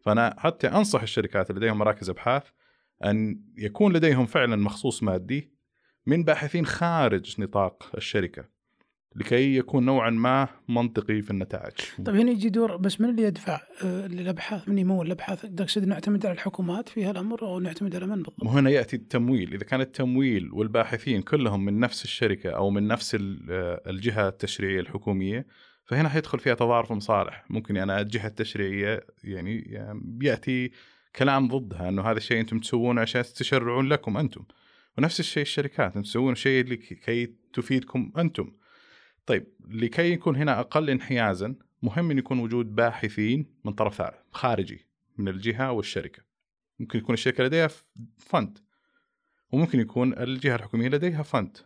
فأنا 0.05 0.35
حتى 0.37 0.67
أنصح 0.67 1.01
الشركات 1.01 1.49
اللي 1.49 1.61
لديهم 1.61 1.77
مراكز 1.77 2.09
أبحاث 2.09 2.43
أن 3.05 3.41
يكون 3.57 3.93
لديهم 3.93 4.25
فعلا 4.25 4.55
مخصوص 4.55 5.03
مادي 5.03 5.53
من 6.05 6.23
باحثين 6.23 6.65
خارج 6.65 7.41
نطاق 7.41 7.91
الشركة. 7.97 8.58
لكي 9.15 9.55
يكون 9.57 9.85
نوعا 9.85 10.09
ما 10.09 10.47
منطقي 10.69 11.21
في 11.21 11.31
النتائج. 11.31 11.73
طيب 12.05 12.15
هنا 12.15 12.31
يجي 12.31 12.49
دور 12.49 12.77
بس 12.77 13.01
من 13.01 13.09
اللي 13.09 13.23
يدفع 13.23 13.61
آه، 13.83 14.07
للأبحاث؟ 14.07 14.69
من 14.69 14.77
يمول 14.77 15.05
الأبحاث؟ 15.05 15.45
تقصد 15.45 15.85
نعتمد 15.85 16.25
على 16.25 16.33
الحكومات 16.33 16.89
في 16.89 17.05
هالأمر 17.05 17.41
أو 17.41 17.59
نعتمد 17.59 17.95
على 17.95 18.05
من 18.05 18.15
بالضبط؟ 18.15 18.43
وهنا 18.43 18.69
يأتي 18.69 18.95
التمويل، 18.95 19.53
إذا 19.53 19.63
كان 19.63 19.81
التمويل 19.81 20.49
والباحثين 20.53 21.21
كلهم 21.21 21.65
من 21.65 21.79
نفس 21.79 22.03
الشركة 22.03 22.49
أو 22.49 22.69
من 22.69 22.87
نفس 22.87 23.15
آه، 23.15 23.81
الجهة 23.87 24.27
التشريعية 24.27 24.79
الحكومية 24.79 25.45
فهنا 25.85 26.09
حيدخل 26.09 26.39
فيها 26.39 26.53
تضارب 26.53 26.93
مصالح، 26.93 27.45
ممكن 27.49 27.77
أنا 27.77 28.01
الجهة 28.01 28.27
التشريعية 28.27 29.05
يعني, 29.23 29.59
يعني 29.59 30.01
بياتي 30.03 30.71
كلام 31.15 31.47
ضدها 31.47 31.89
إنه 31.89 32.01
هذا 32.01 32.17
الشيء 32.17 32.39
أنتم 32.39 32.59
تسوونه 32.59 33.01
عشان 33.01 33.23
تشرعون 33.23 33.87
لكم 33.87 34.17
أنتم. 34.17 34.43
ونفس 34.97 35.19
الشيء 35.19 35.43
الشركات 35.43 35.85
أنتم 35.85 36.01
تسوون 36.01 36.35
شيء 36.35 36.65
لكي 36.65 37.33
تفيدكم 37.53 38.11
أنتم. 38.17 38.51
طيب 39.29 39.47
لكي 39.69 40.11
يكون 40.11 40.35
هنا 40.35 40.59
أقل 40.59 40.89
انحيازا 40.89 41.55
مهم 41.81 42.11
أن 42.11 42.17
يكون 42.17 42.39
وجود 42.39 42.75
باحثين 42.75 43.45
من 43.65 43.73
طرف 43.73 43.95
ثالث 43.95 44.15
خارجي 44.31 44.87
من 45.17 45.27
الجهة 45.27 45.71
والشركة. 45.71 46.23
ممكن 46.79 46.99
يكون 46.99 47.13
الشركة 47.13 47.43
لديها 47.43 47.69
فند 48.17 48.59
وممكن 49.51 49.79
يكون 49.79 50.13
الجهة 50.13 50.55
الحكومية 50.55 50.89
لديها 50.89 51.23
فند 51.23 51.57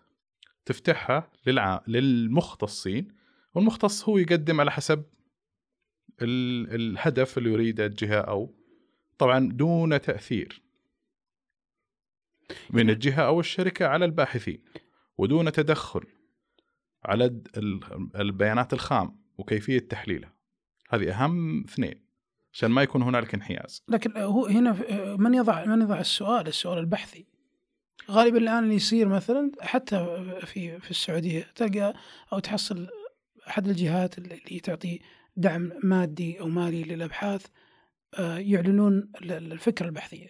تفتحها 0.65 1.31
للع... 1.45 1.83
للمختصين 1.87 3.07
والمختص 3.55 4.09
هو 4.09 4.17
يقدم 4.17 4.61
على 4.61 4.71
حسب 4.71 5.03
ال... 6.21 6.75
الهدف 6.75 7.37
اللي 7.37 7.49
يريده 7.49 7.85
الجهة 7.85 8.21
أو 8.21 8.55
طبعا 9.17 9.49
دون 9.49 10.01
تأثير. 10.01 10.61
من 12.69 12.89
الجهة 12.89 13.21
أو 13.21 13.39
الشركة 13.39 13.87
على 13.87 14.05
الباحثين 14.05 14.63
ودون 15.17 15.51
تدخل. 15.51 16.03
على 17.05 17.41
البيانات 18.15 18.73
الخام 18.73 19.19
وكيفية 19.37 19.79
تحليلها. 19.79 20.33
هذه 20.89 21.11
أهم 21.11 21.63
اثنين 21.63 22.03
عشان 22.53 22.71
ما 22.71 22.83
يكون 22.83 23.01
هنالك 23.01 23.33
انحياز. 23.33 23.83
لكن 23.87 24.17
هو 24.17 24.45
هنا 24.45 24.77
من 25.17 25.33
يضع 25.33 25.65
من 25.65 25.81
يضع 25.81 25.99
السؤال؟ 25.99 26.47
السؤال 26.47 26.77
البحثي. 26.77 27.25
غالبا 28.11 28.37
الآن 28.37 28.63
اللي 28.63 28.75
يصير 28.75 29.07
مثلا 29.07 29.51
حتى 29.61 30.23
في 30.45 30.79
في 30.79 30.91
السعودية 30.91 31.47
تلقى 31.55 31.93
أو 32.33 32.39
تحصل 32.39 32.87
أحد 33.47 33.67
الجهات 33.67 34.17
اللي 34.17 34.59
تعطي 34.59 34.99
دعم 35.35 35.71
مادي 35.83 36.39
أو 36.39 36.47
مالي 36.47 36.83
للأبحاث 36.83 37.45
آه، 38.13 38.37
يعلنون 38.37 39.11
الفكرة 39.21 39.85
البحثية. 39.85 40.29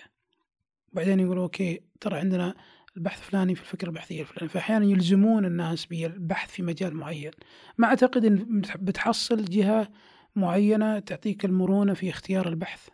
بعدين 0.93 1.19
يقولوا 1.19 1.43
أوكي 1.43 1.81
ترى 2.01 2.17
عندنا 2.17 2.55
البحث 2.97 3.19
الفلاني 3.19 3.55
في 3.55 3.61
الفكرة 3.61 3.87
البحثية 3.87 4.21
الفلانية. 4.21 4.49
فأحيانا 4.53 4.85
يلزمون 4.85 5.45
الناس 5.45 5.85
بالبحث 5.85 6.51
في 6.51 6.63
مجال 6.63 6.95
معين. 6.95 7.31
ما 7.77 7.87
أعتقد 7.87 8.25
إن 8.25 8.61
بتحصل 8.79 9.45
جهة 9.45 9.91
معينة 10.35 10.99
تعطيك 10.99 11.45
المرونة 11.45 11.93
في 11.93 12.09
اختيار 12.09 12.47
البحث. 12.47 12.89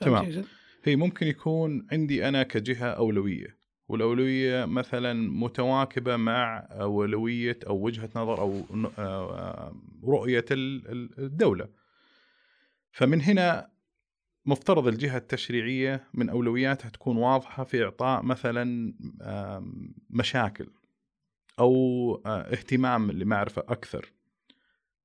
تمام. 0.00 0.44
هي 0.84 0.96
ممكن 0.96 1.26
يكون 1.26 1.86
عندي 1.92 2.28
أنا 2.28 2.42
كجهة 2.42 2.86
أولوية. 2.86 3.64
والأولوية 3.88 4.64
مثلا 4.64 5.12
متواكبة 5.30 6.16
مع 6.16 6.66
أولوية 6.70 7.58
أو 7.66 7.76
وجهة 7.76 8.08
نظر 8.16 8.40
أو 8.40 8.62
آه، 8.98 9.76
رؤية 10.04 10.44
الدولة. 10.50 11.68
فمن 12.92 13.20
هنا 13.20 13.73
مفترض 14.46 14.86
الجهة 14.86 15.16
التشريعية 15.16 16.08
من 16.14 16.28
أولوياتها 16.28 16.88
تكون 16.88 17.16
واضحة 17.16 17.64
في 17.64 17.84
إعطاء 17.84 18.22
مثلا 18.22 18.94
مشاكل 20.10 20.70
أو 21.58 22.14
اهتمام 22.26 23.10
لمعرفة 23.10 23.62
أكثر 23.68 24.12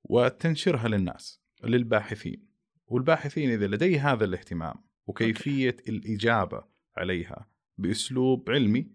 وتنشرها 0.04 0.88
للناس 0.88 1.42
للباحثين 1.64 2.50
والباحثين 2.88 3.52
إذا 3.52 3.68
لديه 3.68 4.12
هذا 4.14 4.26
الاهتمام 4.26 4.76
وكيفية 5.08 5.76
أوكي. 5.80 5.92
الإجابة 5.92 6.64
عليها 6.98 7.48
بأسلوب 7.78 8.50
علمي 8.50 8.88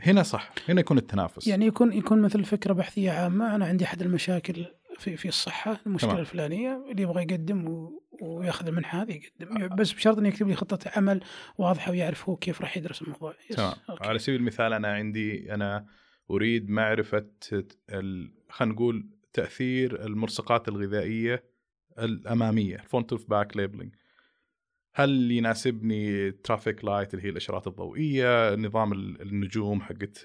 هنا 0.00 0.22
صح 0.22 0.54
هنا 0.68 0.80
يكون 0.80 0.98
التنافس 0.98 1.46
يعني 1.46 1.66
يكون 1.66 1.92
يكون 1.92 2.22
مثل 2.22 2.44
فكرة 2.44 2.72
بحثية 2.72 3.10
عامة 3.10 3.54
أنا 3.54 3.66
عندي 3.66 3.84
أحد 3.84 4.02
المشاكل 4.02 4.66
في 4.98 5.16
في 5.16 5.28
الصحة 5.28 5.80
المشكلة 5.86 6.10
تمام. 6.10 6.20
الفلانية 6.20 6.84
اللي 6.90 7.02
يبغى 7.02 7.22
يقدم. 7.22 7.88
وياخذ 8.20 8.66
المنحه 8.66 9.02
هذه 9.02 9.12
يقدم 9.12 9.62
آه. 9.62 9.66
بس 9.66 9.92
بشرط 9.92 10.18
إنه 10.18 10.28
يكتب 10.28 10.48
لي 10.48 10.54
خطة 10.54 10.90
عمل 10.96 11.20
واضحة 11.58 11.90
ويعرف 11.90 12.28
هو 12.28 12.36
كيف 12.36 12.60
راح 12.60 12.76
يدرس 12.76 13.02
الموضوع 13.02 13.34
تمام 13.50 13.74
على 13.88 14.18
سبيل 14.18 14.40
المثال 14.40 14.72
أنا 14.72 14.92
عندي 14.92 15.54
أنا 15.54 15.86
أريد 16.30 16.70
معرفة 16.70 17.26
خلينا 18.50 18.74
نقول 18.74 19.06
تأثير 19.32 20.06
الملصقات 20.06 20.68
الغذائية 20.68 21.44
الأمامية 21.98 22.76
front 22.76 23.12
of 23.12 23.30
pack 23.30 23.56
labeling 23.56 23.94
هل 24.94 25.30
يناسبني 25.30 26.30
traffic 26.30 26.84
light 26.84 27.14
اللي 27.14 27.24
هي 27.24 27.30
الإشارات 27.30 27.66
الضوئية 27.66 28.54
نظام 28.54 28.92
النجوم 28.92 29.80
حقت 29.80 30.24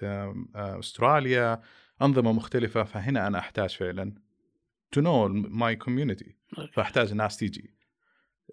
أستراليا 0.55 1.61
أنظمة 2.01 2.31
مختلفة 2.31 2.83
فهنا 2.83 3.27
أنا 3.27 3.39
أحتاج 3.39 3.69
فعلا 3.69 4.13
to 4.91 5.01
know 5.01 5.27
my 5.27 5.75
community 5.75 6.35
فأحتاج 6.73 7.13
ناس 7.13 7.37
تيجي. 7.37 7.79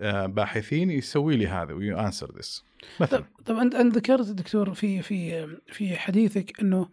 آه، 0.00 0.26
باحثين 0.26 0.90
يسوي 0.90 1.36
لي 1.36 1.46
هذا 1.46 1.72
وي 1.74 1.90
answer 1.90 2.38
this 2.38 2.64
مثلا. 3.00 3.24
طب 3.44 3.56
أنت 3.56 3.74
أنت 3.74 3.96
ذكرت 3.96 4.30
دكتور 4.30 4.74
في 4.74 5.02
في 5.02 5.46
في 5.66 5.96
حديثك 5.96 6.60
إنه 6.60 6.88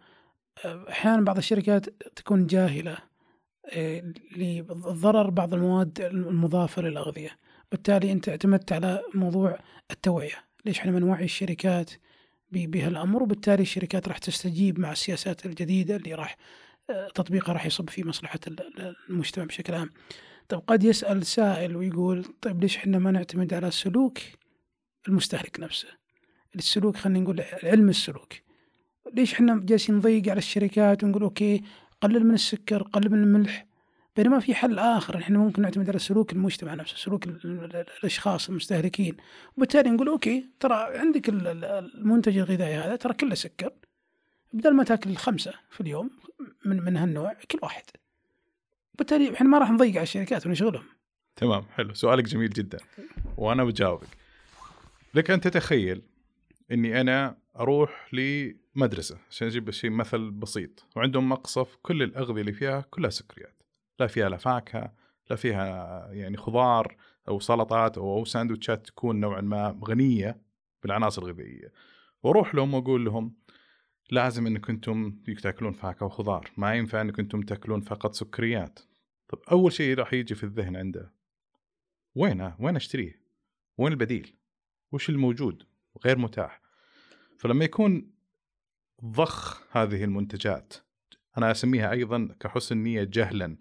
آه، 0.66 0.86
أحيانا 0.90 1.22
بعض 1.22 1.38
الشركات 1.38 1.90
تكون 2.16 2.48
جاهلة 2.48 2.98
آه، 3.74 4.14
لضرر 4.38 5.30
بعض 5.30 5.54
المواد 5.54 6.02
المضافة 6.02 6.82
للأغذية. 6.82 7.30
بالتالي 7.72 8.12
أنت 8.12 8.30
اعتمدت 8.30 8.72
على 8.72 9.02
موضوع 9.14 9.60
التوعية. 9.92 10.46
ليش 10.66 10.80
إحنا 10.80 10.92
بنوعي 10.92 11.24
الشركات 11.24 11.92
بهالأمر؟ 12.52 13.24
وبالتالي 13.24 13.62
الشركات 13.62 14.08
راح 14.08 14.18
تستجيب 14.18 14.80
مع 14.80 14.92
السياسات 14.92 15.46
الجديدة 15.46 15.96
اللي 15.96 16.14
راح 16.14 16.38
تطبيقها 17.16 17.54
راح 17.54 17.66
يصب 17.66 17.90
في 17.90 18.04
مصلحة 18.04 18.40
المجتمع 19.10 19.46
بشكل 19.46 19.74
عام. 19.74 19.90
طيب 20.50 20.60
قد 20.68 20.84
يسأل 20.84 21.26
سائل 21.26 21.76
ويقول 21.76 22.26
طيب 22.42 22.62
ليش 22.62 22.78
إحنا 22.78 23.00
ما 23.00 23.12
نعتمد 23.12 23.54
على 23.54 23.72
سلوك 23.72 24.18
المستهلك 25.08 25.60
نفسه؟ 25.60 25.88
السلوك 26.56 26.98
خلينا 26.98 27.20
نقول 27.20 27.42
علم 27.64 27.90
السلوك. 27.90 28.34
ليش 29.14 29.34
إحنا 29.34 29.60
جالسين 29.64 29.96
نضيق 29.96 30.30
على 30.30 30.38
الشركات 30.38 31.04
ونقول 31.04 31.24
okay 31.24 31.64
قلل 32.02 32.26
من 32.26 32.34
السكر 32.34 32.84
قلل 32.84 33.12
من 33.12 33.24
الملح 33.24 33.66
بينما 34.16 34.40
في 34.40 34.56
حل 34.56 34.80
آخر 34.80 35.18
إحنا 35.18 35.38
ممكن 35.38 35.62
نعتمد 35.62 35.90
على 35.90 36.00
سلوك 36.00 36.34
المجتمع 36.34 36.74
نفسه 36.74 36.98
سلوك 36.98 37.28
الأشخاص 37.28 38.50
المستهلكين. 38.50 39.18
وبالتالي 39.58 39.90
نقول 39.90 40.08
okay 40.08 40.50
ترى 40.60 40.98
عندك 40.98 41.30
المنتج 41.30 42.38
الغذائي 42.38 42.76
هذا 42.76 42.96
ترى 42.96 43.14
كله 43.14 43.36
سكر 43.36 43.72
بدل 44.54 44.74
ما 44.74 44.84
تاكل 44.84 45.16
خمسه 45.16 45.54
في 45.70 45.82
اليوم 45.82 46.10
من 46.66 46.84
من 46.84 46.98
هالنوع 46.98 47.34
كل 47.34 47.60
واحد. 47.62 47.84
بالتالي 48.96 49.34
إحنا 49.34 49.48
ما 49.48 49.58
راح 49.58 49.72
نضيق 49.72 49.92
على 49.96 50.04
الشركات 50.04 50.48
ونشغلهم. 50.48 50.84
تمام 51.36 51.64
حلو. 51.64 51.94
سؤالك 51.94 52.24
جميل 52.24 52.50
جدا. 52.50 52.78
وأنا 53.38 53.64
بجاوبك. 53.64 54.08
لك 55.14 55.32
أن 55.32 55.42
تتخيل 55.42 56.02
إني 56.72 57.02
أنا 57.02 57.38
أروح 57.60 58.14
لمدرسة 58.14 59.18
عشان 59.30 59.48
أجيب 59.48 59.72
شيء 59.72 59.90
مثل 59.90 60.32
بسيط. 60.32 60.86
وعندهم 60.96 61.30
مقصف 61.30 61.76
كل 61.82 62.04
الأغذية 62.04 62.42
اللي 62.42 62.54
فيها 62.54 62.82
كلها 62.90 63.10
سكريات. 63.10 63.64
لا 64.00 64.08
فيها 64.08 64.30
لا 64.30 64.38
فاكهة 64.38 64.94
لا 65.30 65.36
فيها 65.36 66.08
يعني 66.12 66.38
خضار 66.38 66.96
أو 67.28 67.40
سلطات 67.40 67.98
أو 67.98 68.26
ساندوتشات 68.26 68.88
تكون 68.88 69.20
نوعا 69.20 69.42
ما 69.42 69.80
غنية 69.88 70.42
بالعناصر 70.84 71.22
الغذائية. 71.22 71.72
وأروح 72.24 72.56
لهم 72.56 72.74
وأقول 72.74 73.06
لهم 73.06 73.43
لازم 74.12 74.48
انكم 74.48 74.74
أنتم 74.74 75.20
تاكلون 75.42 75.74
فاكهة 75.74 76.06
وخضار. 76.06 76.52
ما 76.58 76.76
ينفع 76.76 77.02
انكم 77.02 77.22
أنتم 77.22 77.42
تاكلون 77.42 77.82
فقط 77.82 78.14
سكريات. 78.14 78.80
طب 79.30 79.40
أول 79.52 79.72
شيء 79.74 79.98
راح 79.98 80.14
يجي 80.14 80.36
في 80.36 80.44
الذهن 80.44 80.76
عنده. 80.76 81.14
وين 82.16 82.52
وين 82.60 82.76
أشتريه؟ 82.76 83.22
وين 83.78 83.94
البديل؟ 83.94 84.36
وش 84.92 85.10
الموجود؟ 85.10 85.64
غير 86.06 86.18
متاح. 86.18 86.62
فلما 87.38 87.66
يكون 87.66 88.12
ضخ 89.06 89.64
هذه 89.78 90.04
المنتجات 90.04 90.74
أنا 91.38 91.52
أسميها 91.52 91.92
أيضا 91.92 92.36
كحسن 92.40 92.78
نية 92.78 93.04
جهلا 93.04 93.58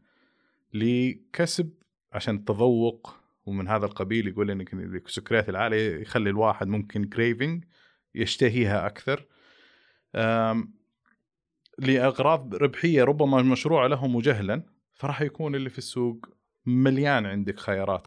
لكسب 0.74 1.72
عشان 2.12 2.34
التذوق 2.34 3.16
ومن 3.46 3.68
هذا 3.68 3.86
القبيل 3.86 4.28
يقول 4.28 4.50
إنك 4.50 4.74
السكريات 5.06 5.48
العالية 5.48 6.00
يخلي 6.00 6.30
الواحد 6.30 6.66
ممكن 6.68 7.04
كريفنج 7.04 7.64
يشتهيها 8.14 8.86
أكثر. 8.86 9.26
لأغراض 11.78 12.54
ربحية 12.54 13.04
ربما 13.04 13.42
مشروع 13.42 13.86
له 13.86 14.06
مجهلا 14.06 14.62
فراح 14.94 15.22
يكون 15.22 15.54
اللي 15.54 15.70
في 15.70 15.78
السوق 15.78 16.26
مليان 16.66 17.26
عندك 17.26 17.60
خيارات 17.60 18.06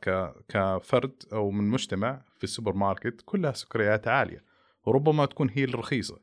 كفرد 0.49 1.23
أو 1.34 1.51
من 1.51 1.69
مجتمع 1.69 2.21
في 2.38 2.43
السوبر 2.43 2.73
ماركت 2.73 3.21
كلها 3.25 3.51
سكريات 3.51 4.08
عالية 4.08 4.43
وربما 4.86 5.25
تكون 5.25 5.49
هي 5.49 5.63
الرخيصة 5.63 6.19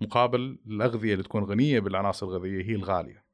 مقابل 0.00 0.58
الأغذية 0.66 1.12
اللي 1.12 1.24
تكون 1.24 1.44
غنية 1.44 1.80
بالعناصر 1.80 2.26
الغذائية 2.26 2.64
هي 2.64 2.74
الغالية. 2.74 3.24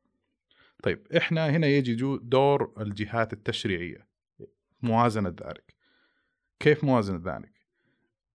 طيب 0.82 1.06
إحنا 1.16 1.50
هنا 1.50 1.66
يجي 1.66 2.18
دور 2.22 2.72
الجهات 2.80 3.32
التشريعية 3.32 4.08
موازنة 4.82 5.28
ذلك. 5.28 5.74
كيف 6.60 6.84
موازنة 6.84 7.36
ذلك؟ 7.36 7.57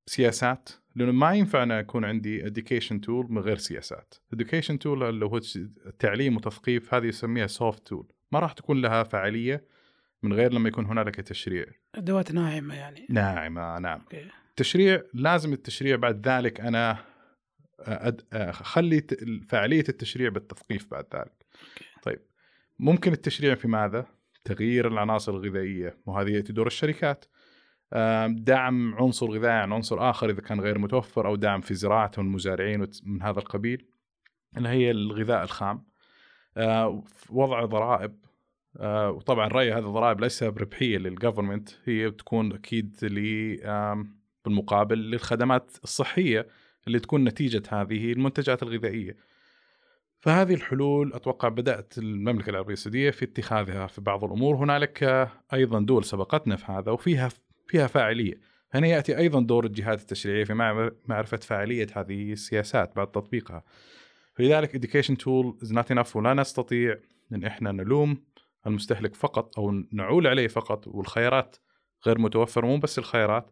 سياسات 0.05 0.69
لأنه 0.95 1.11
ما 1.11 1.33
ينفع 1.33 1.63
أنا 1.63 1.79
يكون 1.79 2.05
عندي 2.05 2.43
education 2.43 2.99
تول 3.01 3.31
من 3.31 3.41
غير 3.41 3.57
سياسات. 3.57 4.15
education 4.35 4.77
تول 4.77 5.03
اللي 5.03 5.25
هو 5.25 5.37
التعليم 5.85 6.35
وتثقيف 6.35 6.93
هذه 6.93 7.05
يسميها 7.05 7.47
soft 7.47 7.79
تول 7.85 8.07
ما 8.31 8.39
راح 8.39 8.53
تكون 8.53 8.81
لها 8.81 9.03
فعالية 9.03 9.65
من 10.23 10.33
غير 10.33 10.53
لما 10.53 10.69
يكون 10.69 10.85
هنالك 10.85 11.15
تشريع. 11.15 11.65
أدوات 11.95 12.31
ناعمة 12.31 12.75
يعني. 12.75 13.07
ناعمة 13.09 13.79
نعم. 13.79 14.01
okay. 14.01 14.33
التشريع 14.49 15.03
لازم 15.13 15.53
التشريع 15.53 15.95
بعد 15.95 16.27
ذلك 16.27 16.61
أنا 16.61 16.97
أخلي 18.33 19.07
فعالية 19.49 19.83
التشريع 19.89 20.29
بالتثقيف 20.29 20.91
بعد 20.91 21.05
ذلك. 21.15 21.45
okay. 21.53 22.01
طيب 22.03 22.19
ممكن 22.79 23.11
التشريع 23.11 23.55
في 23.55 23.67
ماذا؟ 23.67 24.05
تغيير 24.43 24.87
العناصر 24.87 25.31
الغذائية 25.31 25.97
وهذه 26.05 26.29
ياتي 26.29 26.53
دور 26.53 26.67
الشركات. 26.67 27.25
دعم 28.27 28.95
عنصر 28.95 29.31
غذائي 29.31 29.55
عن 29.55 29.73
عنصر 29.73 30.09
آخر 30.09 30.29
إذا 30.29 30.41
كان 30.41 30.61
غير 30.61 30.79
متوفر 30.79 31.27
أو 31.27 31.35
دعم 31.35 31.61
في 31.61 31.73
زراعته 31.73 32.19
المزارعين 32.19 32.87
من 33.03 33.21
هذا 33.21 33.39
القبيل 33.39 33.85
اللي 34.57 34.69
هي 34.69 34.91
الغذاء 34.91 35.43
الخام. 35.43 35.83
آه، 36.57 37.03
وضع 37.29 37.65
ضرائب. 37.65 38.15
آه، 38.79 39.11
وطبعا 39.11 39.47
رأيي 39.47 39.73
هذه 39.73 39.87
الضرائب 39.87 40.21
ليس 40.21 40.43
بربحيه 40.43 40.97
للجفرمنت 40.97 41.69
هي 41.85 42.09
بتكون 42.09 42.53
أكيد 42.53 42.97
بالمقابل 44.45 44.97
للخدمات 44.97 45.71
الصحية 45.83 46.47
اللي 46.87 46.99
تكون 46.99 47.23
نتيجة 47.23 47.63
هذه 47.69 48.11
المنتجات 48.11 48.63
الغذائية. 48.63 49.17
فهذه 50.19 50.53
الحلول 50.53 51.13
أتوقع 51.13 51.49
بدأت 51.49 51.97
المملكة 51.97 52.49
العربية 52.49 52.73
السعودية 52.73 53.11
في 53.11 53.25
اتخاذها 53.25 53.87
في 53.87 54.01
بعض 54.01 54.23
الأمور، 54.23 54.55
هنالك 54.55 55.03
أيضا 55.53 55.79
دول 55.79 56.03
سبقتنا 56.03 56.55
في 56.55 56.71
هذا 56.71 56.91
وفيها 56.91 57.29
فيها 57.67 57.87
فاعلية. 57.87 58.39
هنا 58.71 58.87
يأتي 58.87 59.17
أيضا 59.17 59.41
دور 59.41 59.65
الجهات 59.65 60.01
التشريعية 60.01 60.43
في 60.43 60.53
معرفة 61.05 61.37
فاعلية 61.37 61.87
هذه 61.95 62.31
السياسات 62.31 62.95
بعد 62.95 63.11
تطبيقها. 63.11 63.63
فلذلك 64.35 64.77
education 64.77 65.13
tool 65.15 65.65
is 65.65 65.71
not 65.71 65.95
enough 65.95 66.15
ولا 66.15 66.33
نستطيع 66.33 66.97
إن 67.33 67.43
إحنا 67.43 67.71
نلوم 67.71 68.23
المستهلك 68.67 69.15
فقط 69.15 69.59
أو 69.59 69.71
نعول 69.91 70.27
عليه 70.27 70.47
فقط 70.47 70.87
والخيارات 70.87 71.55
غير 72.07 72.19
متوفره 72.19 72.67
مو 72.67 72.77
بس 72.77 72.99
الخيارات 72.99 73.51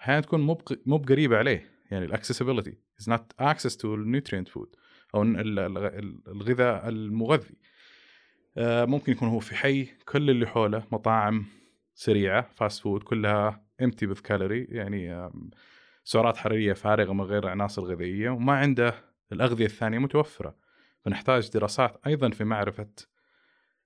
أحيانا 0.00 0.20
تكون 0.20 0.40
مو 0.86 0.98
بقريبة 0.98 1.36
عليه. 1.36 1.70
يعني 1.90 2.04
ال 2.04 2.09
accessibility 2.09 2.78
is 3.00 3.08
not 3.10 3.32
access 3.38 3.76
to 3.76 3.96
nutrient 3.96 4.48
food 4.48 4.76
أو 5.14 5.22
الغذاء 5.22 6.88
المغذي. 6.88 7.54
آه، 8.56 8.84
ممكن 8.84 9.12
يكون 9.12 9.28
هو 9.28 9.38
في 9.38 9.54
حي 9.54 9.84
كل 9.84 10.30
اللي 10.30 10.46
حوله 10.46 10.84
مطاعم 10.92 11.46
سريعة 12.00 12.50
fast 12.56 12.82
food 12.82 13.02
كلها 13.02 13.64
empty 13.82 14.06
بث 14.06 14.20
كالوري 14.20 14.64
يعني 14.64 15.30
سعرات 16.04 16.36
حرارية 16.36 16.72
فارغة 16.72 17.12
من 17.12 17.20
غير 17.24 17.48
عناصر 17.48 17.82
غذائية 17.82 18.30
وما 18.30 18.52
عنده 18.52 18.94
الأغذية 19.32 19.66
الثانية 19.66 19.98
متوفرة. 19.98 20.56
فنحتاج 21.04 21.50
دراسات 21.50 22.00
أيضا 22.06 22.30
في 22.30 22.44
معرفة 22.44 22.88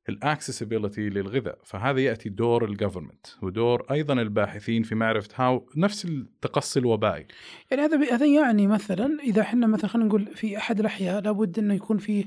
ال 0.09 0.16
accessibility 0.16 1.09
للغذاء. 1.09 1.59
فهذا 1.65 2.01
يأتي 2.01 2.29
دور 2.29 2.65
ال 2.65 2.70
government 2.70 3.27
ودور 3.43 3.87
أيضا 3.91 4.15
الباحثين 4.15 4.83
في 4.83 4.95
معرفة 4.95 5.29
how 5.37 5.71
نفس 5.77 6.05
التقصي 6.05 6.81
الوبائي. 6.81 7.27
يعني 7.71 7.83
هذا 7.83 8.15
هذا 8.15 8.27
يعني 8.27 8.67
مثلا 8.67 9.19
إذا 9.23 9.43
إحنا 9.43 9.67
مثلا 9.67 9.91
خلينا 9.91 10.09
نقول 10.09 10.27
في 10.27 10.59
أحد 10.59 10.81
الأحياء 10.81 11.23
لابد 11.23 11.59
إنه 11.59 11.75
يكون 11.75 11.99
في 11.99 12.27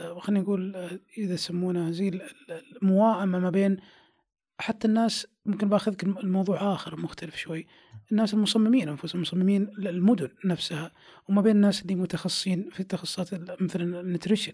آه، 0.00 0.18
خلينا 0.18 0.42
نقول 0.42 0.76
آه، 0.76 0.90
إذا 1.18 1.34
يسمونها 1.34 1.90
زي 1.90 2.20
المواءمه 2.82 3.38
ما 3.38 3.50
بين 3.50 3.76
حتى 4.58 4.88
الناس 4.88 5.26
ممكن 5.46 5.68
باخذك 5.68 6.04
الموضوع 6.04 6.74
آخر 6.74 7.00
مختلف 7.00 7.36
شوي. 7.36 7.66
الناس 8.12 8.34
المصممين 8.34 8.88
أنفسهم 8.88 9.20
مصممين 9.20 9.68
المدن 9.78 10.28
نفسها 10.44 10.92
وما 11.28 11.42
بين 11.42 11.56
الناس 11.56 11.82
اللي 11.82 11.94
متخصصين 11.94 12.70
في 12.70 12.80
التخصصات 12.80 13.60
مثلا 13.62 14.00
ال 14.00 14.05
nutrition 14.05 14.52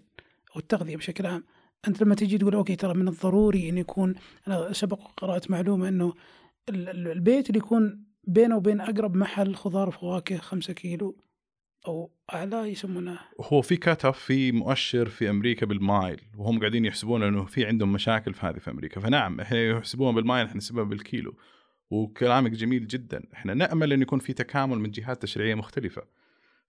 أو 0.55 0.59
التغذية 0.59 0.97
بشكل 0.97 1.25
عام. 1.25 1.43
أنت 1.87 2.01
لما 2.01 2.15
تجي 2.15 2.37
تقول 2.37 2.55
okay 2.55 2.75
ترى 2.75 2.93
من 2.93 3.07
الضروري 3.07 3.69
إن 3.69 3.77
يكون 3.77 4.15
أنا 4.47 4.73
سبق 4.73 4.99
قرات 5.17 5.51
معلومة 5.51 5.89
إنه 5.89 6.13
البيت 6.69 7.49
اللي 7.49 7.59
يكون 7.59 8.05
بينه 8.27 8.57
وبين 8.57 8.81
أقرب 8.81 9.15
محل 9.15 9.55
خضار 9.55 9.87
وفواكه 9.87 10.37
خمسة 10.37 10.73
كيلو 10.73 11.17
أو 11.87 12.11
اعلى 12.33 12.57
يسمونه. 12.57 13.19
هو 13.41 13.61
في 13.61 13.77
كتف 13.77 14.19
في 14.19 14.51
مؤشر 14.51 15.09
في 15.09 15.29
أمريكا 15.29 15.65
بالمايل 15.65 16.21
وهم 16.37 16.59
قاعدين 16.59 16.85
يحسبون 16.85 17.23
إنه 17.23 17.45
في 17.45 17.65
عندهم 17.65 17.93
مشاكل 17.93 18.33
في 18.33 18.45
هذه 18.45 18.57
في 18.57 18.71
أمريكا. 18.71 19.01
فنعم 19.01 19.39
إحنا 19.41 19.69
يحسبون 19.69 20.15
بالمايل 20.15 20.45
إحنا 20.45 20.57
نحسبها 20.57 20.83
بالكيلو. 20.83 21.35
وكلامك 21.89 22.51
جميل 22.51 22.87
جدا. 22.87 23.23
إحنا 23.33 23.53
نأمل 23.53 23.93
إن 23.93 24.01
يكون 24.01 24.19
في 24.19 24.33
تكامل 24.33 24.79
من 24.79 24.91
جهات 24.91 25.21
تشريعية 25.21 25.55
مختلفة. 25.55 26.03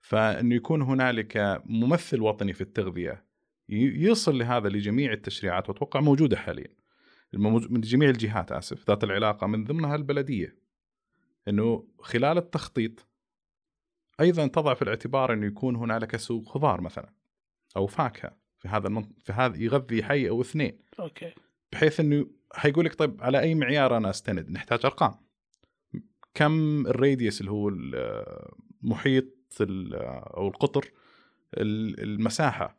فانه 0.00 0.54
يكون 0.54 0.82
هنالك 0.82 1.62
ممثل 1.66 2.20
وطني 2.20 2.52
في 2.52 2.60
التغذية 2.60 3.24
يصل 3.68 4.38
لهذا 4.38 4.68
لجميع 4.68 5.12
التشريعات 5.12 5.68
وأتوقع 5.68 6.00
موجودة 6.00 6.36
حاليا. 6.36 6.68
من 7.32 7.80
جميع 7.80 8.10
الجهات 8.10 8.52
آسف 8.52 8.88
ذات 8.88 9.04
العلاقة 9.04 9.46
من 9.46 9.64
ضمنها 9.64 9.96
البلدية. 9.96 10.56
إنه 11.48 11.88
خلال 11.98 12.38
التخطيط 12.38 13.08
أيضا 14.20 14.46
تضع 14.46 14.74
في 14.74 14.82
الاعتبار 14.82 15.32
انه 15.32 15.46
يكون 15.46 15.76
هنالك 15.76 16.16
سوق 16.16 16.48
خضار 16.48 16.80
مثلا 16.80 17.12
أو 17.76 17.86
فاكهة 17.86 18.36
في 18.58 18.68
هذا 18.68 18.88
المنط... 18.88 19.08
في 19.24 19.32
هذا 19.32 19.56
يغذي 19.56 20.04
حي 20.04 20.28
أو 20.28 20.40
اثنين. 20.40 20.78
أوكي. 21.00 21.32
بحيث 21.72 22.00
إنه 22.00 22.26
حيقول 22.52 22.84
لك 22.84 22.94
طيب 22.94 23.22
على 23.22 23.40
أي 23.40 23.54
معيار 23.54 23.96
أنا 23.96 24.10
أستند؟ 24.10 24.50
نحتاج 24.50 24.80
أرقام. 24.84 25.14
كم 26.34 26.86
الراديوس 26.86 27.40
اللي 27.40 27.50
هو 27.50 27.68
المحيط 27.68 29.24
أو 29.60 30.48
القطر 30.48 30.90
المساحة؟ 31.58 32.78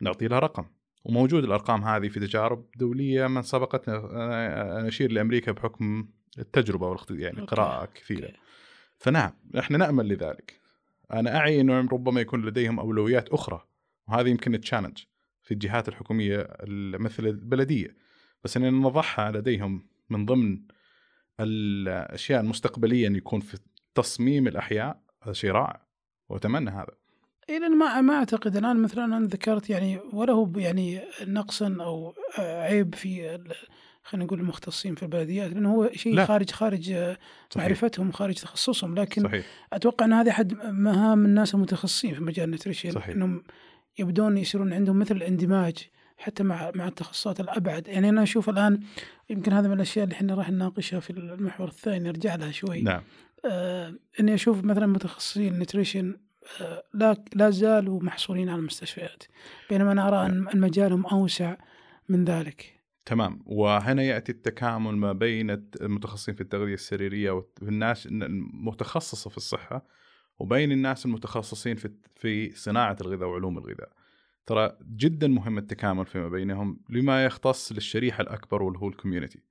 نعطي 0.00 0.28
لها 0.28 0.38
رقم. 0.38 0.64
وموجود 1.04 1.44
الأرقام 1.44 1.84
هذه 1.84 2.08
في 2.08 2.20
تجارب 2.20 2.66
دولية 2.76 3.26
من 3.26 3.42
سبقتنا. 3.42 3.96
أنا 3.96 4.88
أشير 4.88 5.12
لأمريكا 5.12 5.52
بحكم 5.52 6.08
التجربة 6.38 6.96
يعني 7.10 7.40
قراءة 7.40 7.88
كثيرة. 7.94 8.32
فنعم 8.98 9.32
إحنا 9.58 9.78
نأمل 9.78 10.08
لذلك. 10.08 10.61
أنا 11.12 11.36
أعي 11.36 11.60
إنه 11.60 11.78
ربما 11.78 12.20
يكون 12.20 12.46
لديهم 12.46 12.80
أولويات 12.80 13.28
أخرى 13.28 13.66
وهذه 14.08 14.28
يمكن 14.28 14.60
تشالنج 14.60 14.98
في 15.42 15.54
الجهات 15.54 15.88
الحكومية 15.88 16.48
مثل 16.98 17.26
البلدية. 17.26 17.96
بس 18.44 18.56
ان 18.56 18.80
نضعها 18.80 19.30
لديهم 19.30 19.86
من 20.10 20.26
ضمن 20.26 20.62
الأشياء 21.40 22.40
المستقبلية 22.40 23.06
إن 23.06 23.16
يكون 23.16 23.40
في 23.40 23.58
تصميم 23.94 24.46
الأحياء 24.46 25.02
هذا 25.22 25.32
شيء 25.32 25.50
رائع 25.50 25.86
وأتمنى 26.28 26.70
هذا. 26.70 26.94
اي 27.48 27.58
لأن 27.58 27.78
ما 27.78 28.00
ما 28.00 28.14
أعتقد 28.14 28.56
الآن 28.56 28.82
مثلا 28.82 29.04
أنا 29.04 29.26
ذكرت 29.26 29.70
يعني 29.70 29.98
ولا 30.12 30.32
هو 30.32 30.52
يعني 30.56 31.00
نقصا 31.26 31.76
أو 31.80 32.14
عيب 32.38 32.94
في 32.94 33.38
خلينا 34.04 34.24
نقول 34.24 34.40
المختصين 34.40 34.94
في 34.94 35.02
البلديات 35.02 35.50
لأنه 35.52 35.74
هو 35.74 35.90
شيء 35.94 36.14
لا. 36.14 36.26
خارج 36.26 36.50
خارج 36.50 36.84
صحيح. 36.92 37.16
معرفتهم 37.56 38.12
خارج 38.12 38.34
تخصصهم 38.34 38.94
لكن 38.94 39.22
صحيح. 39.22 39.46
أتوقع 39.72 40.04
إن 40.06 40.12
هذه 40.12 40.30
أحد 40.30 40.54
مهام 40.64 41.24
الناس 41.24 41.54
المتخصصين 41.54 42.14
في 42.14 42.20
مجال 42.20 42.44
ال 42.44 42.49
nutrition 42.49 42.98
إنهم 42.98 43.42
يبدون 43.98 44.38
يصيرون 44.38 44.72
عندهم 44.72 44.98
مثل 44.98 45.16
الاندماج 45.16 45.88
حتى 46.18 46.42
مع 46.42 46.72
مع 46.74 46.88
التخصصات 46.88 47.40
الأبعد 47.40 47.88
يعني 47.88 48.08
أنا 48.08 48.22
أشوف 48.22 48.48
الآن 48.48 48.80
يمكن 49.30 49.52
هذا 49.52 49.68
من 49.68 49.74
الأشياء 49.74 50.04
اللي 50.04 50.14
إحنا 50.14 50.34
راح 50.34 50.50
نناقشها 50.50 51.00
في 51.00 51.10
المحور 51.10 51.68
الثاني 51.68 51.98
نرجع 52.08 52.34
لها 52.34 52.50
شوي 52.50 52.82
نعم 52.82 53.02
آه 53.44 53.94
إني 54.20 54.34
أشوف 54.34 54.64
مثلا 54.64 54.86
متخصصين 54.86 55.58
nutrition 55.58 56.16
آه 56.60 56.82
لا 56.94 57.16
لا 57.34 57.50
زالوا 57.50 58.02
محصورين 58.02 58.48
على 58.48 58.58
المستشفيات 58.58 59.22
بينما 59.70 59.92
أنا 59.92 60.08
أرى 60.08 60.26
أن 60.26 60.60
مجالهم 60.60 61.06
أوسع 61.06 61.56
من 62.08 62.24
ذلك 62.24 62.81
تمام 63.04 63.42
وهنا 63.46 64.02
يأتي 64.02 64.32
التكامل 64.32 64.96
ما 64.96 65.12
بين 65.12 65.50
المتخصصين 65.80 66.34
في 66.34 66.40
التغذية 66.40 66.74
السريرية 66.74 67.44
والناس 67.62 68.06
المتخصصة 68.06 69.30
في 69.30 69.36
الصحة 69.36 69.86
وبين 70.38 70.72
الناس 70.72 71.06
المتخصصين 71.06 71.76
في 71.76 71.90
في 72.16 72.50
صناعة 72.50 72.96
الغذاء 73.00 73.28
وعلوم 73.28 73.58
الغذاء. 73.58 73.92
ترى 74.46 74.78
جدا 74.96 75.28
مهم 75.28 75.58
التكامل 75.58 76.06
فيما 76.06 76.28
بينهم 76.28 76.80
لما 76.90 77.24
يختص 77.24 77.72
للشريحة 77.72 78.22
الأكبر 78.22 78.62
واللي 78.62 78.78
هو 78.78 78.88
الكوميونتي. 78.88 79.42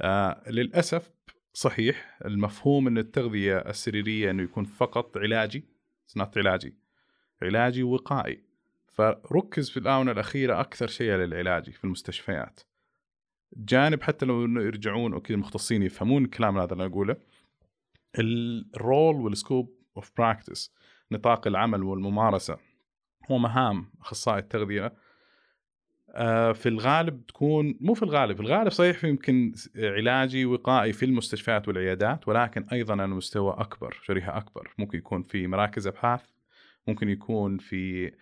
آه 0.00 0.42
للأسف 0.50 1.10
صحيح 1.52 2.18
المفهوم 2.24 2.86
إن 2.86 2.98
التغذية 2.98 3.58
السريرية 3.58 4.30
إنه 4.30 4.42
يكون 4.42 4.64
فقط 4.64 5.16
علاجي 5.18 5.64
صناعه 6.06 6.30
علاجي 6.36 6.74
علاجي 7.42 7.82
وقائي 7.82 8.42
فركز 8.92 9.70
في 9.70 9.76
الآونة 9.76 10.12
الأخيرة 10.12 10.60
أكثر 10.60 10.86
شيء 10.86 11.12
للعلاجي 11.12 11.72
في 11.72 11.84
المستشفيات 11.84 12.60
جانب 13.56 14.02
حتى 14.02 14.26
لو 14.26 14.44
إنه 14.44 14.62
يرجعون 14.62 15.12
okay 15.12 15.34
المختصين 15.34 15.82
يفهمون 15.82 16.24
الكلام 16.24 16.58
هذا 16.58 16.72
اللي 16.72 16.84
أنا 16.84 16.92
أقوله 16.92 17.16
ال 18.18 19.16
role 19.16 19.38
وال 19.38 19.49
scope 19.49 19.76
of 19.96 20.10
practice 20.16 20.72
نطاق 21.12 21.46
العمل 21.46 21.82
والممارسة 21.82 22.58
هو 23.30 23.38
مهام 23.38 23.90
أخصائي 24.00 24.38
التغذية. 24.38 24.92
آه، 26.10 26.52
في 26.52 26.68
الغالب 26.68 27.26
تكون 27.26 27.78
مو 27.80 27.94
في 27.94 28.02
الغالب، 28.02 28.36
في 28.36 28.42
الغالب 28.42 28.70
صحيح 28.70 28.98
في 28.98 29.08
يمكن 29.08 29.52
علاجي 29.76 30.44
وقائي 30.44 30.92
في 30.92 31.04
المستشفيات 31.04 31.68
والعيادات 31.68 32.28
ولكن 32.28 32.66
أيضا 32.72 32.92
على 32.92 33.06
مستوى 33.06 33.54
أكبر، 33.58 34.00
شريحة 34.02 34.38
أكبر، 34.38 34.74
ممكن 34.78 34.98
يكون 34.98 35.22
في 35.22 35.46
مراكز 35.46 35.86
أبحاث، 35.86 36.22
ممكن 36.88 37.08
يكون 37.08 37.58
في 37.58 38.12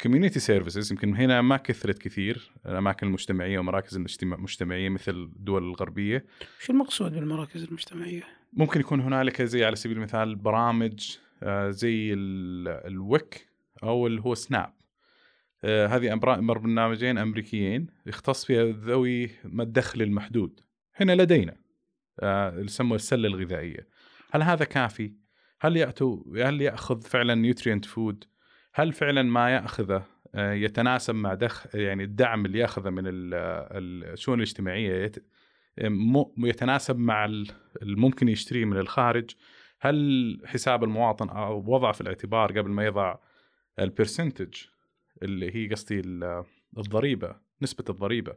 community 0.00 0.40
services 0.40 0.92
يمكن 0.92 1.16
هنا 1.16 1.40
ما 1.40 1.56
كثرت 1.56 1.98
كثير 1.98 2.50
الأماكن 2.66 3.06
المجتمعية 3.06 3.58
ومراكز 3.58 3.96
المجتمعيه 4.22 4.88
مثل 4.88 5.12
الدول 5.12 5.62
الغربية. 5.62 6.24
شو 6.60 6.72
المقصود 6.72 7.12
بالمراكز 7.12 7.64
المجتمعية؟ 7.64 8.22
ممكن 8.52 8.80
يكون 8.80 9.00
هنالك 9.00 9.42
زي 9.42 9.64
على 9.64 9.76
سبيل 9.76 9.96
المثال 9.96 10.36
برامج 10.36 11.16
آه، 11.42 11.70
زي 11.70 12.12
ال 12.12 12.46
WIC 12.46 13.48
أو 13.82 14.06
اللي 14.06 14.20
هو 14.20 14.34
SNAP. 14.34 14.74
آه، 15.64 15.86
هذه 15.86 16.14
برنامجين 16.24 17.18
أمريكيين 17.18 17.86
يختص 18.06 18.44
فيها 18.44 18.64
ذوي 18.64 19.30
الدخل 19.44 20.02
المحدود. 20.02 20.60
هنا 20.96 21.12
لدينا 21.22 21.56
آه، 22.20 22.58
يسمى 22.58 22.94
السلة 22.94 23.28
الغذائية. 23.28 23.88
هل 24.30 24.42
هذا 24.42 24.64
كافي؟ 24.64 25.12
هل 25.60 25.76
ياتوا 25.76 26.46
هل 26.48 26.60
يأخذ 26.60 27.00
فعلا 27.00 27.34
nutrient 27.34 27.84
food؟ 27.84 28.24
هل 28.74 28.92
فعلا 28.92 29.22
ما 29.22 29.50
يأخذه 29.50 30.04
آه، 30.34 30.52
يتناسب 30.52 31.14
مع 31.14 31.34
دخل 31.34 31.80
يعني 31.80 32.04
الدعم 32.04 32.46
اللي 32.46 32.58
يأخذه 32.58 32.90
من 32.90 33.02
الشؤون 33.06 34.38
الاجتماعية 34.38 35.12
يتناسب 36.38 36.98
مع 36.98 37.24
الممكن 37.82 38.28
يشتريه 38.28 38.64
من 38.64 38.76
الخارج 38.76 39.30
هل 39.80 40.40
حساب 40.46 40.84
المواطن 40.84 41.28
أو 41.28 41.64
وضع 41.66 41.92
في 41.92 42.00
الاعتبار 42.00 42.58
قبل 42.58 42.70
ما 42.70 42.84
يضع 42.84 43.16
ال 43.78 43.85
percentage 43.85 44.54
اللي 45.22 45.56
هي 45.56 45.68
قصدي 45.68 46.02
الضريبة 46.78 47.36
نسبة 47.62 47.84
الضريبة 47.88 48.34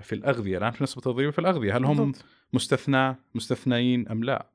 في 0.00 0.14
الأغذية 0.14 0.58
الآن 0.58 0.70
في 0.70 0.82
نسبة 0.84 1.02
الضريبة 1.06 1.30
في 1.30 1.38
الأغذية 1.38 1.76
هل 1.76 1.84
هم 1.84 2.12
مستثنى 2.52 3.16
مستثنيين 3.34 4.08
أم 4.08 4.24
لا؟ 4.24 4.46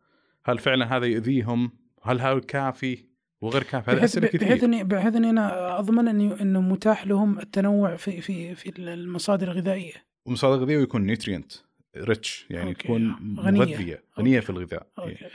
هل 0.46 0.58
فعلا 0.58 0.98
هذا 0.98 1.06
يؤذيهم؟ 1.06 1.72
هل 2.04 2.22
هذا 2.22 2.40
كافي؟ 2.40 3.07
وغير 3.42 3.64
كافي 3.64 3.92
هذه 3.92 4.04
أسئلة 4.04 4.28
كثير. 4.28 4.42
بحيث 4.42 4.64
اني 4.64 4.84
بحيث 4.84 5.16
إني 5.16 5.30
أنا 5.30 5.80
أضمن 5.80 6.08
اني 6.08 6.42
إنه 6.42 6.62
متاح 6.62 7.08
لهم 7.08 7.40
التنوع 7.40 7.96
في 7.96 8.22
في 8.22 8.56
في 8.56 8.80
المصادر 8.80 9.52
الغذائية. 9.52 9.94
ومصادر 10.26 10.56
الغذائية 10.56 10.78
ويكون 10.78 11.02
nutrient 11.02 11.52
rich 11.98 12.46
يعني 12.50 12.70
okay. 12.70 12.84
تكون 12.84 13.16
مغذية 13.22 14.04
غنية 14.20 14.40
في 14.40 14.50
الغذاء 14.50 14.88
okay. 15.00 15.12
يعني 15.12 15.32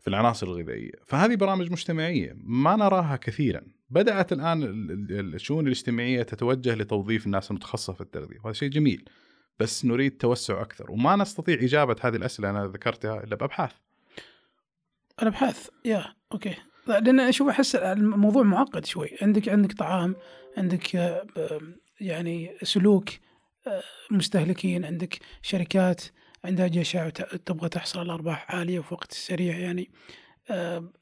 في 0.00 0.08
العناصر 0.08 0.46
الغذائية. 0.46 0.92
فهذه 1.06 1.34
برامج 1.34 1.70
مجتمعية 1.70 2.36
ما 2.36 2.76
نراها 2.76 3.16
كثيرا. 3.16 3.62
بدأت 3.90 4.32
الآن 4.32 4.62
الشؤون 5.10 5.66
الاجتماعية 5.66 6.22
تتوجه 6.22 6.74
لتوظيف 6.74 7.26
الناس 7.26 7.50
المتخصصة 7.50 7.92
في 7.92 8.00
التغذية 8.00 8.38
وهذا 8.38 8.52
شيء 8.52 8.68
جميل. 8.68 9.08
بس 9.58 9.84
نريد 9.84 10.16
توسع 10.16 10.62
أكثر 10.62 10.90
وما 10.90 11.16
نستطيع 11.16 11.54
إجابة 11.54 11.96
هذه 12.00 12.16
الأسئلة 12.16 12.50
أنا 12.50 12.66
ذكرتها 12.66 13.24
إلا 13.24 13.36
بأبحاث. 13.36 13.72
الأبحاث 15.22 15.68
يا 15.84 16.14
أوكي. 16.32 16.54
لأن 16.86 17.20
أشوف 17.20 17.48
أحس 17.48 17.74
الموضوع 17.76 18.42
معقد 18.42 18.84
شوي 18.86 19.10
عندك 19.22 19.48
عندك 19.48 19.72
طعام 19.72 20.16
عندك 20.56 20.96
آه، 20.96 21.60
يعني 22.00 22.56
سلوك 22.62 23.08
آه، 23.66 23.82
مستهلكين 24.10 24.84
عندك 24.84 25.18
شركات 25.42 26.02
عندها 26.44 26.66
جشع 26.66 27.08
تبغى 27.46 27.68
تحصل 27.68 27.98
على 27.98 28.12
أرباح 28.12 28.54
عالية 28.54 28.80
في 28.80 28.94
وقت 28.94 29.12
سريع 29.12 29.58
يعني 29.58 29.90
آه، 30.50 30.92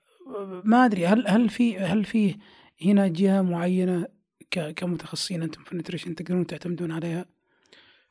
ما 0.64 0.84
أدري 0.84 1.06
هل 1.06 1.28
هل 1.28 1.48
في 1.48 1.78
هل 1.78 2.04
في 2.04 2.36
هنا 2.84 3.08
جهة 3.08 3.42
معينة 3.42 4.06
كمتخصصين 4.50 5.42
أنتم 5.42 5.64
في 5.64 5.72
ال 5.72 5.76
nutrition 5.76 6.14
تقدرون 6.14 6.46
تعتمدون 6.46 6.92
عليها؟ 6.92 7.26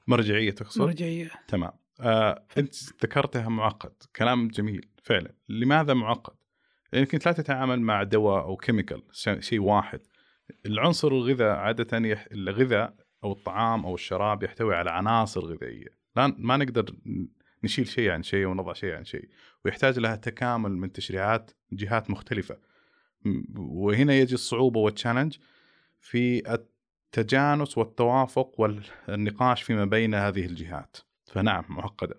مرجعية 0.08 0.52
تقصد؟ 0.52 0.82
مرجعية 0.82 1.32
تمام 1.48 1.72
آه، 2.02 2.46
أنت 2.58 2.76
ذكرتها 3.04 3.50
معقد 3.50 3.94
كلام 4.16 4.48
جميل 4.48 4.90
فعلا 5.04 5.34
لماذا 5.50 5.94
معقد؟ 5.94 6.34
انت 6.94 7.26
لا 7.26 7.32
تتعامل 7.32 7.82
مع 7.82 8.04
دواء 8.04 8.44
أو 8.44 8.56
chemical 8.56 9.02
شيء 9.40 9.60
واحد. 9.60 10.00
العنصر 10.66 11.08
الغذاء 11.08 11.56
عادة 11.56 11.98
يح... 11.98 12.28
الغذاء 12.32 12.96
أو 13.24 13.32
الطعام 13.32 13.86
أو 13.86 13.96
الشراب 13.96 14.44
يحتوي 14.44 14.76
على 14.76 14.92
عناصر 14.92 15.42
غذائية. 15.42 15.88
لا 16.16 16.36
ما 16.38 16.58
نقدر 16.58 16.86
نشيل 17.64 17.88
شيء 17.88 18.10
عن 18.10 18.24
شيء 18.24 18.46
ونضع 18.46 18.74
شيء 18.74 18.94
عن 18.94 19.06
شيء. 19.06 19.30
ويحتاج 19.66 20.00
لها 20.00 20.16
تكامل 20.16 20.72
من 20.72 20.92
تشريعات 20.92 21.52
جهات 21.72 22.10
مختلفة. 22.10 22.58
وهنا 23.56 24.14
يجي 24.14 24.34
الصعوبة 24.34 24.80
والتشالنج 24.80 25.38
في 26.00 26.54
التجانس 26.54 27.78
والتوافق 27.78 28.60
والنقاش 28.60 29.64
فيما 29.64 29.86
بين 29.86 30.16
هذه 30.16 30.46
الجهات. 30.46 30.98
فنعم 31.26 31.66
معقدة. 31.70 32.16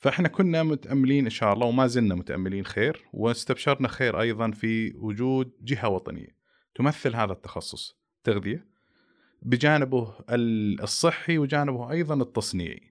فإحنا 0.00 0.28
كنا 0.28 0.62
متأملين 0.62 1.24
إن 1.24 1.30
شاء 1.30 1.52
الله 1.52 1.66
وما 1.66 1.86
زلنا 1.86 2.14
متأملين 2.14 2.64
خير 2.64 3.04
واستبشرنا 3.12 3.88
خير 3.88 4.20
أيضا 4.20 4.50
في 4.50 4.92
وجود 4.96 5.52
جهة 5.60 5.88
وطنية 5.88 6.36
تمثل 6.74 7.16
هذا 7.16 7.32
التخصص 7.32 7.96
تغذية 8.24 8.66
بجانبه 9.42 10.14
الصحي 10.82 11.38
وجانبه 11.38 11.90
أيضا 11.90 12.14
التصنيعي 12.14 12.90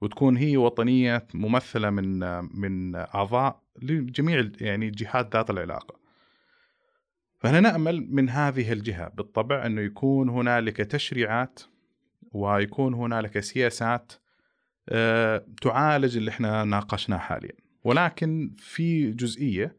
وتكون 0.00 0.36
هي 0.36 0.56
وطنية 0.56 1.26
ممثلة 1.34 1.90
من 1.90 2.18
من 2.60 2.96
أعضاء 2.96 3.62
لجميع 3.82 4.50
يعني 4.60 4.88
الجهات 4.88 5.36
ذات 5.36 5.50
العلاقة. 5.50 5.98
فإحنا 7.38 7.60
نأمل 7.60 8.06
من 8.10 8.28
هذه 8.28 8.72
الجهة 8.72 9.08
بالطبع 9.08 9.66
إنه 9.66 9.80
يكون 9.80 10.28
هنالك 10.28 10.76
تشريعات 10.76 11.60
ويكون 12.32 12.94
هنالك 12.94 13.40
سياسات 13.40 14.12
تعالج 15.62 16.16
اللي 16.16 16.30
إحنا 16.30 16.64
ناقشناه 16.64 17.18
حاليا. 17.18 17.52
ولكن 17.84 18.54
في 18.58 19.12
جزئية 19.12 19.76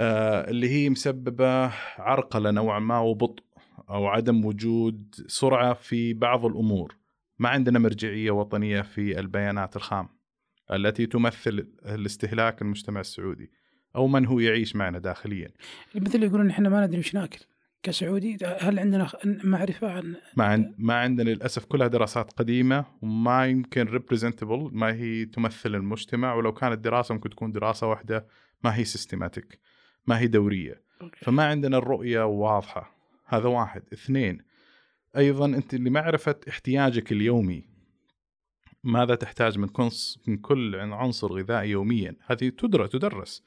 آه، 0.00 0.50
اللي 0.50 0.68
هي 0.68 0.90
مسببة 0.90 1.72
عرقله 1.98 2.50
نوعا 2.50 2.78
ما 2.78 2.98
وبطء 2.98 3.44
أو 3.90 4.06
عدم 4.06 4.44
وجود 4.44 5.14
سرعة 5.26 5.74
في 5.74 6.14
بعض 6.14 6.44
الأمور. 6.44 6.96
ما 7.38 7.48
عندنا 7.48 7.78
مرجعية 7.78 8.30
وطنية 8.30 8.82
في 8.82 9.20
البيانات 9.20 9.76
الخام 9.76 10.08
التي 10.72 11.06
تمثل 11.06 11.66
الاستهلاك 11.86 12.62
المجتمع 12.62 13.00
السعودي 13.00 13.50
أو 13.96 14.06
من 14.06 14.26
هو 14.26 14.40
يعيش 14.40 14.76
معنا 14.76 14.98
داخليا. 14.98 15.48
مثل 15.94 16.22
يقولون 16.22 16.50
إحنا 16.50 16.68
ما 16.68 16.86
ندري 16.86 16.98
وش 16.98 17.14
ناكل. 17.14 17.40
كسعودي 17.82 18.38
هل 18.60 18.78
عندنا 18.78 19.08
معرفة 19.24 19.90
عن 19.92 20.16
ما 20.36 20.44
عن 20.44 20.74
ما 20.78 20.94
عندنا 20.94 21.30
للأسف 21.30 21.64
كلها 21.64 21.86
دراسات 21.86 22.32
قديمة 22.32 22.84
وما 23.02 23.46
يمكن 23.46 23.84
representable 23.86 24.70
ما 24.72 24.92
هي 24.94 25.24
تمثل 25.24 25.74
المجتمع 25.74 26.34
ولو 26.34 26.52
كانت 26.52 26.78
دراسة 26.78 27.14
ممكن 27.14 27.30
تكون 27.30 27.52
دراسة 27.52 27.86
واحدة 27.86 28.26
ما 28.64 28.76
هي 28.76 28.84
systematic 28.84 29.60
ما 30.06 30.18
هي 30.18 30.26
دورية. 30.26 30.82
فما 31.16 31.44
عندنا 31.44 31.78
الرؤية 31.78 32.26
واضحة. 32.26 32.96
هذا 33.26 33.48
واحد. 33.48 33.82
اثنين 33.92 34.38
أيضا 35.16 35.46
أنت 35.46 35.74
لمعرفه 35.74 36.36
احتياجك 36.48 37.12
اليومي. 37.12 37.64
ماذا 38.84 39.14
تحتاج 39.14 39.58
من 39.58 39.68
كنص 39.68 40.18
من 40.26 40.36
كل 40.36 40.76
عنصر 40.76 41.32
غذائي 41.32 41.70
يوميا؟ 41.70 42.16
هذه 42.26 42.48
تدرس 42.48 42.90
تدرس. 42.90 43.42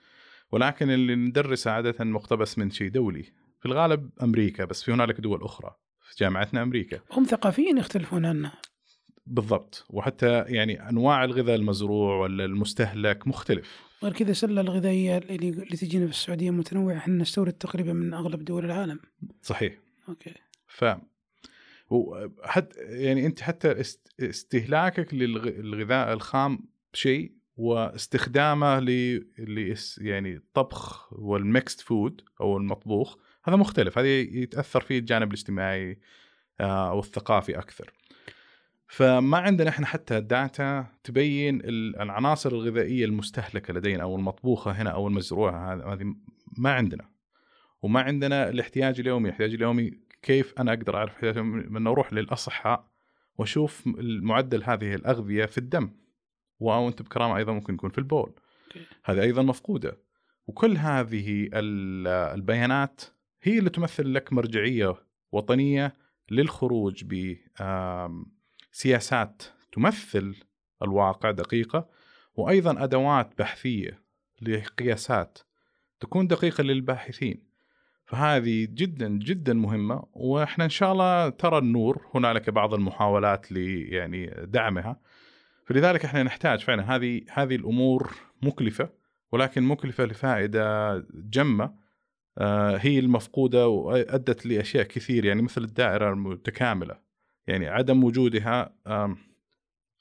ولكن 0.52 0.90
اللي 0.90 1.16
ندرسه 1.16 1.72
عادة 1.72 2.06
مقتبس 2.06 2.58
من 2.58 2.70
شيء 2.70 2.90
دولي. 2.90 3.43
في 3.64 3.70
الغالب 3.70 4.10
أمريكا 4.22 4.66
بس 4.66 4.84
في 4.84 4.92
هنالك 4.92 5.22
دول 5.22 5.44
أخرى 5.44 5.76
في 6.02 6.16
جامعتنا 6.20 6.64
أمريكا. 6.64 7.00
هم 7.12 7.24
ثقافيا 7.24 7.80
يختلفون 7.80 8.26
عنا. 8.26 8.52
بالضبط. 9.26 9.86
وحتى 9.90 10.44
يعني 10.48 10.90
أنواع 10.90 11.24
الغذاء 11.24 11.56
المزروع 11.56 12.16
ولا 12.16 12.46
المستهلك 12.46 13.28
مختلف. 13.28 13.82
غير 14.04 14.14
كذا 14.14 14.32
السله 14.32 14.62
الغذائية 14.62 15.18
اللي, 15.18 15.50
اللي 15.50 15.78
تجينا 15.78 16.06
في 16.06 16.12
السعودية 16.12 16.52
متنوعة. 16.52 16.98
إحنا 16.98 17.14
نستورد 17.14 17.54
تقريبا 17.54 17.94
من 17.94 18.14
أغلب 18.14 18.46
دول 18.46 18.66
العالم. 18.66 19.00
صحيح. 19.42 19.78
okay. 20.10 20.34
ف 20.68 20.86
وحتى 21.90 22.80
يعني 22.80 23.26
أنت 23.26 23.42
حتى 23.42 23.84
استهلاكك 24.20 25.14
للغذاء 25.14 26.14
الخام 26.14 26.60
شيء 26.94 27.32
واستخدامه 27.58 28.80
ل 28.80 29.26
يعني 29.98 30.36
الطبخ 30.36 31.14
وال 31.14 31.33
mixed 31.33 31.82
food 31.82 32.22
أو 32.42 32.58
المطبوخ 32.58 33.18
هذا 33.46 33.56
مختلف 33.56 33.98
هذا 33.98 34.08
يتأثر 34.20 34.82
فيه 34.82 35.00
الجانب 35.00 35.28
الاجتماعي 35.28 36.00
آه، 36.60 36.90
أو 36.90 37.00
الثقافي 37.00 37.58
أكثر. 37.58 37.94
فما 38.88 39.38
عندنا 39.38 39.70
إحنا 39.70 39.86
حتى 39.86 40.22
data 40.22 40.86
تبين 41.04 41.62
العناصر 41.66 42.52
الغذائية 42.52 43.06
المستهلكة 43.06 43.74
لدينا 43.74 44.04
أو 44.04 44.16
المطبوخة 44.16 44.72
هنا 44.72 44.90
أو 44.90 45.08
المزروعة 45.08 45.94
هذه 45.94 46.16
ما 46.58 46.72
عندنا. 46.74 47.10
وما 47.82 48.02
عندنا 48.02 48.50
الاحتياج 48.50 49.00
اليومي 49.00 49.26
الاحتياج 49.26 49.54
اليومي 49.54 49.92
كيف 50.22 50.54
أنا 50.60 50.74
أقدر 50.74 50.98
أعرف 50.98 51.14
احتياج 51.14 51.38
من 51.40 51.88
أروح 51.88 52.14
للأصحاء 52.14 52.88
وأشوف 53.38 53.88
المعدل 53.88 54.64
هذه 54.64 54.96
الأغذية 54.96 55.46
في 55.46 55.58
الدم. 55.58 55.90
أو 56.62 56.88
أنت 56.88 57.02
بكرامة 57.02 57.38
أيضا 57.38 57.54
ممكن 57.54 57.74
يكون 57.74 57.90
في 57.90 57.98
البول. 57.98 58.34
هذه 59.06 59.22
أيضا 59.22 59.42
مفقودة. 59.42 59.98
وكل 60.48 60.78
هذه 60.78 61.50
البيانات 61.54 63.02
هي 63.44 63.60
اللي 63.60 63.70
تمثل 63.70 64.14
لك 64.14 64.34
مرجعية 64.34 64.96
وطنية 65.32 65.96
للخروج 66.32 67.04
بسياسات 68.74 69.44
تمثل 69.72 70.36
الواقع 70.84 71.32
دقيقة 71.32 71.90
وأيضا 72.36 72.84
أدوات 72.84 73.34
بحثية 73.38 74.04
لقياسات 74.42 75.40
تكون 76.00 76.28
دقيقة 76.28 76.64
للباحثين. 76.64 77.54
فهذه 78.06 78.68
جدا 78.70 79.10
جدا 79.10 79.54
مهمة 79.54 80.04
وإحنا 80.14 80.66
إن 80.66 80.70
شاء 80.70 80.92
الله 80.92 81.30
ترى 81.30 81.58
النور 81.58 82.06
هنالك 82.16 82.50
بعض 82.50 82.74
المحاولات 82.74 83.52
ل 83.52 83.58
يعني 83.94 84.34
دعمها. 84.44 85.00
فلذلك 85.66 86.06
إحنا 86.06 86.24
نحتاج 86.24 86.60
فعلا 86.60 86.96
هذه 86.96 87.22
هذه 87.30 87.56
الأمور 87.56 88.16
مكلفة 88.42 88.90
ولكن 89.32 89.64
مكلفة 89.64 90.06
لفائدة 90.06 90.98
جمة. 91.14 91.83
هي 92.78 93.00
المفقودة 93.00 93.68
وأدت 93.68 94.46
لأشياء 94.46 94.84
كثير 94.84 95.26
يعني 95.26 95.42
مثل 95.42 95.62
الدائرة 95.62 96.10
المتكاملة 96.10 97.00
يعني 97.48 97.68
عدم 97.68 98.04
وجودها 98.04 98.76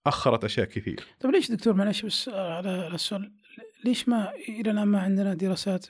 أخرت 0.06 0.44
أشياء 0.44 0.66
كثير. 0.66 1.00
طيب 1.20 1.32
ليش 1.32 1.50
دكتور 1.50 1.74
معلش 1.74 2.02
بس 2.02 2.28
على 2.28 2.90
السؤال 2.94 3.32
ليش 3.84 4.08
ما 4.08 4.32
إلى 4.48 4.70
الآن 4.70 4.88
ما 4.88 5.00
عندنا 5.00 5.34
دراسات 5.34 5.86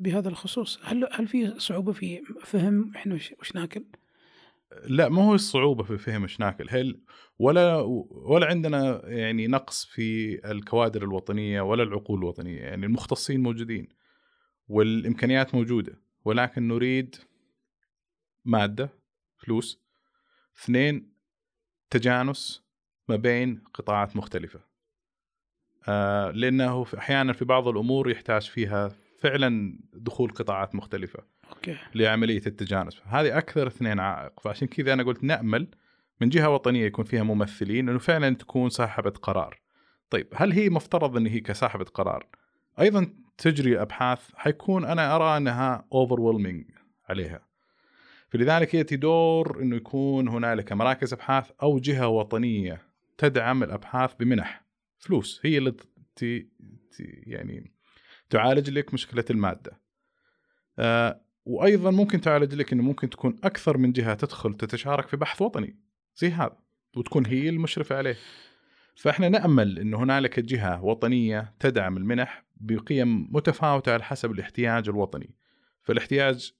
بهذا 0.00 0.28
الخصوص؟ 0.28 0.80
هل 0.82 1.08
هل 1.12 1.28
في 1.28 1.54
صعوبة 1.58 1.92
في 1.92 2.22
فهم 2.44 2.92
إحنا 2.96 3.14
وش 3.14 3.54
ناكل؟ 3.54 3.84
لا 4.84 5.08
ما 5.08 5.22
هو 5.22 5.34
الصعوبة 5.34 5.84
في 5.84 5.98
فهم 5.98 6.22
إيش 6.22 6.40
ناكل 6.40 6.66
هل 6.70 7.00
ولا 7.38 7.76
ولا 8.10 8.46
عندنا 8.46 9.02
يعني 9.04 9.46
نقص 9.46 9.84
في 9.84 10.40
الكوادر 10.50 11.04
الوطنية 11.04 11.60
ولا 11.60 11.82
العقول 11.82 12.18
الوطنية 12.18 12.60
يعني 12.60 12.86
المختصين 12.86 13.42
موجودين 13.42 13.88
والإمكانيات 14.68 15.54
موجودة 15.54 15.98
ولكن 16.24 16.68
نريد 16.68 17.16
مادة 18.44 18.90
فلوس. 19.38 19.82
اثنين 20.62 21.12
تجانس 21.90 22.62
ما 23.08 23.16
بين 23.16 23.62
قطاعات 23.74 24.16
مختلفة. 24.16 24.60
آه 25.88 26.30
لأنه 26.30 26.86
أحيانا 26.98 27.32
في 27.32 27.44
بعض 27.44 27.68
الأمور 27.68 28.10
يحتاج 28.10 28.42
فيها 28.42 28.92
فعلا 29.18 29.78
دخول 29.92 30.30
قطاعات 30.30 30.74
مختلفة 30.74 31.24
أوكي. 31.50 31.76
لعملية 31.94 32.42
التجانس. 32.46 33.00
هذه 33.04 33.38
أكثر 33.38 33.66
اثنين 33.66 34.00
عائق. 34.00 34.40
فعشان 34.40 34.68
كذا 34.68 34.92
أنا 34.92 35.02
قلت 35.02 35.24
نأمل 35.24 35.68
من 36.20 36.28
جهة 36.28 36.48
وطنية 36.48 36.86
يكون 36.86 37.04
فيها 37.04 37.22
ممثلين 37.22 37.88
إنه 37.88 37.98
فعلا 37.98 38.34
تكون 38.34 38.68
صاحبه 38.68 39.10
قرار. 39.10 39.60
طيب 40.10 40.26
هل 40.34 40.52
هي 40.52 40.70
مفترض 40.70 41.16
إن 41.16 41.26
هي 41.26 41.40
كصاحبه 41.40 41.84
قرار؟ 41.84 42.26
أيضا 42.80 43.14
تجري 43.38 43.82
أبحاث 43.82 44.30
حيكون 44.34 44.84
أنا 44.84 45.16
أرى 45.16 45.36
أنها 45.36 45.86
اوفر 45.92 46.20
عليها 47.08 47.52
فلذلك 48.32 48.74
يأتي 48.74 48.96
دور 48.96 49.62
إنه 49.62 49.76
يكون 49.76 50.28
هنالك 50.28 50.72
مراكز 50.72 51.12
أبحاث 51.12 51.50
أو 51.62 51.78
جهة 51.78 52.08
وطنية 52.08 52.82
تدعم 53.18 53.62
الأبحاث 53.62 54.14
بمنح 54.14 54.64
فلوس 54.98 55.40
هي 55.44 55.58
اللي 55.58 55.74
يعني 57.26 57.72
تعالج 58.30 58.70
لك 58.70 58.94
مشكلة 58.94 59.24
المادة. 59.30 59.80
آه 60.78 61.20
وأيضا 61.44 61.90
ممكن 61.90 62.20
تعالج 62.20 62.54
لك 62.54 62.72
إنه 62.72 62.82
ممكن 62.82 63.10
تكون 63.10 63.38
أكثر 63.44 63.78
من 63.78 63.92
جهة 63.92 64.14
تدخل 64.14 64.54
تتشارك 64.54 65.08
في 65.08 65.16
بحث 65.16 65.42
وطني 65.42 65.76
زي 66.16 66.28
هذا 66.28 66.56
وتكون 66.96 67.26
هي 67.26 67.48
المشرفة 67.48 67.96
عليه. 67.96 68.16
فإحنا 68.96 69.28
نأمل 69.28 69.78
إنه 69.78 70.02
هنالك 70.02 70.40
جهة 70.40 70.84
وطنية 70.84 71.54
تدعم 71.60 71.96
المنح 71.96 72.44
بقيم 72.62 73.28
متفاوتة 73.30 73.92
على 73.92 74.02
حسب 74.02 74.30
الاحتياج 74.30 74.88
الوطني. 74.88 75.34
فالاحتياج 75.82 76.52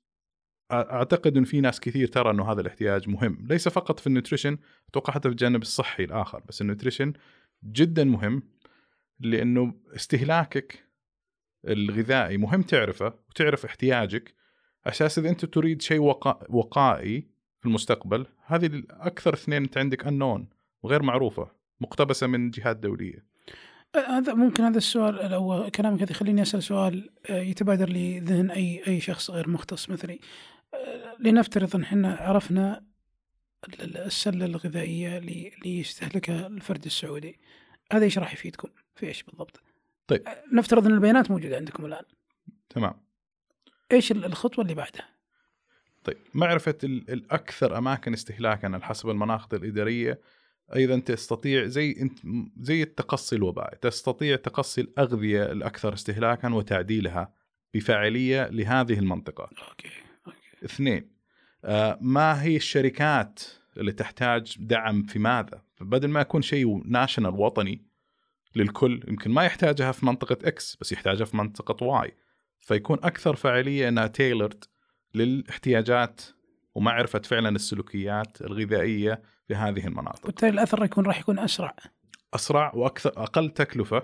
أعتقد 0.73 1.37
إن 1.37 1.45
في 1.45 1.61
ناس 1.61 1.81
كثير 1.81 2.09
ترى 2.09 2.31
إنه 2.31 2.53
هذا 2.53 2.61
الاحتياج 2.61 3.09
مهم، 3.09 3.47
ليس 3.51 3.69
فقط 3.69 4.01
في 4.01 4.07
ال 4.07 4.11
nutrition، 4.11 4.59
أتوقع 4.89 5.13
حتى 5.13 5.29
في 5.29 5.33
الجانب 5.33 5.63
الصحي 5.63 6.05
الآخر، 6.05 6.43
بس 6.49 6.61
ال 6.61 6.66
nutrition 6.66 7.13
جدا 7.65 8.05
مهم 8.05 8.43
لأنه 9.21 9.75
استهلاكك 9.97 10.85
الغذائي 11.69 12.37
مهم 12.37 12.63
تعرفه 12.63 13.15
وتعرف 13.29 13.65
احتياجك. 13.65 14.35
أساس 14.87 15.19
إذا 15.19 15.29
أنت 15.29 15.45
تريد 15.45 15.83
شيء 15.83 16.01
وقا... 16.01 16.47
وقائي 16.49 17.21
في 17.61 17.67
المستقبل 17.67 18.27
هذه 18.47 18.83
أكثر 18.91 19.35
اثنين 19.35 19.63
أنت 19.63 19.79
عندك 19.79 20.07
انون 20.07 20.49
وغير 20.83 21.03
معروفة 21.03 21.51
مقتبسة 21.81 22.27
من 22.27 22.51
جهات 22.51 22.77
دولية. 22.77 23.32
هذا 23.97 24.35
ممكن 24.35 24.65
هذا 24.65 24.79
السؤال 24.79 25.31
لو 25.31 25.71
كلامك 25.75 26.03
هذا 26.03 26.11
يخليني 26.11 26.43
أسأل 26.43 26.63
سؤال 26.63 27.11
آه، 27.31 27.41
يتبادر 27.41 27.89
لذهن 27.89 28.51
أي 28.51 28.83
أي 28.87 29.01
شخص 29.01 29.31
غير 29.31 29.49
مختص 29.49 29.91
مثلي 29.91 30.21
آه، 30.75 31.17
لنفترض 31.21 31.77
إن 31.77 31.83
إحنا 31.83 32.17
عرفنا 32.17 32.85
السلة 33.81 34.45
الغذائية 34.45 35.19
اللي 35.19 35.53
يستهلكها 35.65 36.47
الفرد 36.47 36.85
السعودي 36.85 37.39
هذا 37.93 38.05
إيش 38.05 38.19
راح 38.19 38.33
يفيدكم؟ 38.33 38.69
في 38.95 39.07
إيش 39.07 39.23
بالضبط؟ 39.23 39.61
طيب. 40.07 40.23
نفترض 40.53 40.87
إن 40.87 40.93
البيانات 40.93 41.31
موجودة 41.31 41.57
عندكم 41.57 41.87
الآن 41.87 42.05
تمام 42.71 42.95
إيش 43.93 44.13
الخطوة 44.13 44.63
اللي 44.63 44.75
بعدها؟ 44.75 45.09
طيب 46.05 46.17
معرفة 46.35 46.79
الأكثر 46.85 47.79
أماكن 47.79 48.13
استهلاكا 48.13 48.69
على 48.69 48.85
حسب 48.85 49.09
المناطق 49.09 49.55
الإدارية 49.55 50.21
أيضا 50.77 50.99
تستطيع 50.99 51.67
زي 51.67 52.11
زي 52.61 52.83
التقصي 52.83 53.37
الوبائي 53.37 53.79
تستطيع 53.81 54.37
تقصي 54.37 54.81
الأغذية 54.81 55.53
الأكثر 55.53 55.95
استهلاكا 55.95 56.55
وتعديلها 56.55 57.35
بفاعلية 57.75 58.49
لهذه 58.49 58.99
المنطقة. 58.99 59.45
okay 59.45 59.89
okay. 60.27 60.65
اثنين 60.65 61.11
آه 61.65 61.99
ما 62.01 62.43
هي 62.43 62.57
الشركات 62.57 63.43
اللي 63.77 63.93
تحتاج 63.93 64.57
دعم 64.61 65.03
في 65.03 65.19
ماذا؟ 65.19 65.63
فبدل 65.75 66.09
ما 66.09 66.21
يكون 66.21 66.43
شيء 66.43 66.83
national 66.85 67.35
وطني 67.35 67.87
للكل 68.57 69.05
يمكن 69.09 69.31
ما 69.31 69.45
يحتاجها 69.45 69.93
في 69.93 70.07
منطقة 70.07 70.49
X 70.49 70.77
بس 70.81 70.93
يحتاجها 70.93 71.25
في 71.25 71.37
منطقة 71.37 71.87
Y 71.87 72.15
فيكون 72.61 72.99
أكثر 73.03 73.37
فاعلية 73.37 73.89
إنها 73.89 74.07
tailored 74.07 74.65
للاحتياجات 75.15 76.21
ومعرفة 76.75 77.19
فعلا 77.19 77.49
السلوكيات 77.49 78.41
الغذائية 78.41 79.23
في 79.53 79.59
هذه 79.59 79.87
المناطق. 79.87 80.25
وبالتالي 80.25 80.53
الأثر 80.53 80.85
يكون 80.85 81.07
راح 81.07 81.21
يكون 81.21 81.39
أسرع. 81.39 81.77
أسرع 82.35 82.73
وأكثر 82.75 83.13
أقل 83.17 83.51
تكلفة 83.51 84.03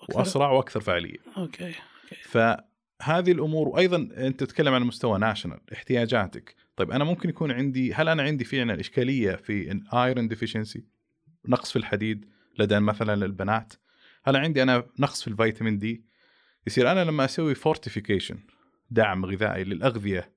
أكثر. 0.00 0.18
وأسرع 0.18 0.50
وأكثر 0.50 0.80
فعالية. 0.80 1.18
okay. 1.36 1.66
okay. 1.66 1.76
فهذه 2.22 3.32
الأمور 3.32 3.68
وأيضا 3.68 3.96
أنت 4.16 4.40
تتكلم 4.40 4.74
عن 4.74 4.82
مستوى 4.82 5.18
national 5.18 5.60
احتياجاتك، 5.72 6.54
طيب 6.76 6.90
أنا 6.90 7.04
ممكن 7.04 7.28
يكون 7.28 7.50
عندي 7.50 7.94
هل 7.94 8.08
أنا 8.08 8.22
عندي 8.22 8.44
فعلا 8.44 8.80
إشكالية 8.80 9.36
في 9.36 9.72
ال 9.72 9.83
iron 9.83 10.28
deficiency 10.28 10.84
نقص 11.48 11.70
في 11.72 11.76
الحديد 11.76 12.28
لدى 12.58 12.80
مثلا 12.80 13.14
البنات؟ 13.14 13.72
هل 14.24 14.36
عندي 14.36 14.62
أنا 14.62 14.86
نقص 14.98 15.22
في 15.22 15.28
الفيتامين 15.28 15.78
D؟ 15.78 16.04
يصير 16.66 16.92
أنا 16.92 17.04
لما 17.04 17.24
أسوي 17.24 17.54
fortification 17.54 18.38
دعم 18.90 19.26
غذائي 19.26 19.64
للأغذية 19.64 20.32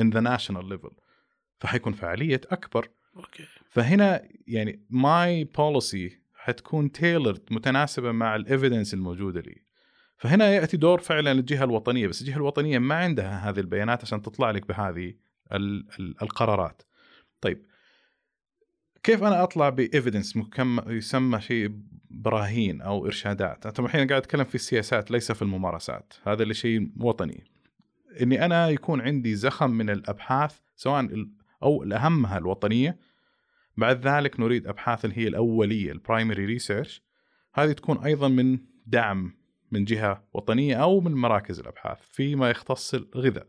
on 0.00 0.10
the 0.10 0.20
national 0.20 0.68
level 0.68 0.90
فحيكون 1.60 1.92
فعالية 1.92 2.40
أكبر 2.50 2.88
okay 3.16 3.46
فهنا 3.70 4.22
يعني 4.46 4.86
my 4.90 5.44
policy 5.44 6.20
حتكون 6.34 6.92
tailored 6.92 7.42
متناسبة 7.50 8.12
مع 8.12 8.36
ال 8.36 8.42
evidence 8.42 8.94
الموجودة 8.94 9.40
لي. 9.40 9.56
فهنا 10.16 10.50
يأتي 10.50 10.76
دور 10.76 11.00
فعلا 11.00 11.32
الجهه 11.32 11.64
الوطنية 11.64 12.06
بس 12.06 12.20
الجهة 12.20 12.36
الوطنية 12.36 12.78
ما 12.78 12.94
عندها 12.94 13.50
هذه 13.50 13.60
البيانات 13.60 14.02
عشان 14.02 14.22
تطلع 14.22 14.50
لك 14.50 14.68
بهذه 14.68 15.14
القرارات. 16.22 16.82
طيب 17.40 17.66
كيف 19.02 19.22
أنا 19.22 19.42
أطلع 19.42 19.68
ب 19.68 19.76
evidence 19.76 20.38
يسمى 20.86 21.40
شيء 21.40 21.70
براهين 22.10 22.80
أو 22.80 23.06
إرشادات؟ 23.06 23.66
انت 23.66 23.80
الحين 23.80 24.08
قاعد 24.08 24.22
أتكلم 24.22 24.44
في 24.44 24.54
السياسات 24.54 25.10
ليس 25.10 25.32
في 25.32 25.42
الممارسات 25.42 26.12
هذا 26.26 26.42
اللي 26.42 26.54
شيء 26.54 26.90
وطني. 26.96 27.44
إني 28.22 28.44
أنا 28.44 28.68
يكون 28.68 29.00
عندي 29.00 29.34
زخم 29.34 29.70
من 29.70 29.90
الأبحاث 29.90 30.58
سواء 30.76 31.26
أو 31.62 31.82
الأهمها 31.82 32.38
الوطنية 32.38 33.09
بعد 33.80 34.06
ذلك 34.06 34.40
نريد 34.40 34.66
أبحاث 34.66 35.04
اللي 35.04 35.18
هي 35.18 35.28
الأولية 35.28 35.92
ال 35.92 35.99
primary 35.99 36.44
research 36.44 37.02
هذه 37.54 37.72
تكون 37.72 38.04
أيضا 38.04 38.28
من 38.28 38.58
دعم 38.86 39.40
من 39.70 39.84
جهة 39.84 40.24
وطنية 40.32 40.76
أو 40.76 41.00
من 41.00 41.12
مراكز 41.14 41.60
الأبحاث 41.60 41.98
فيما 42.02 42.50
يختص 42.50 42.94
الغذاء. 42.94 43.46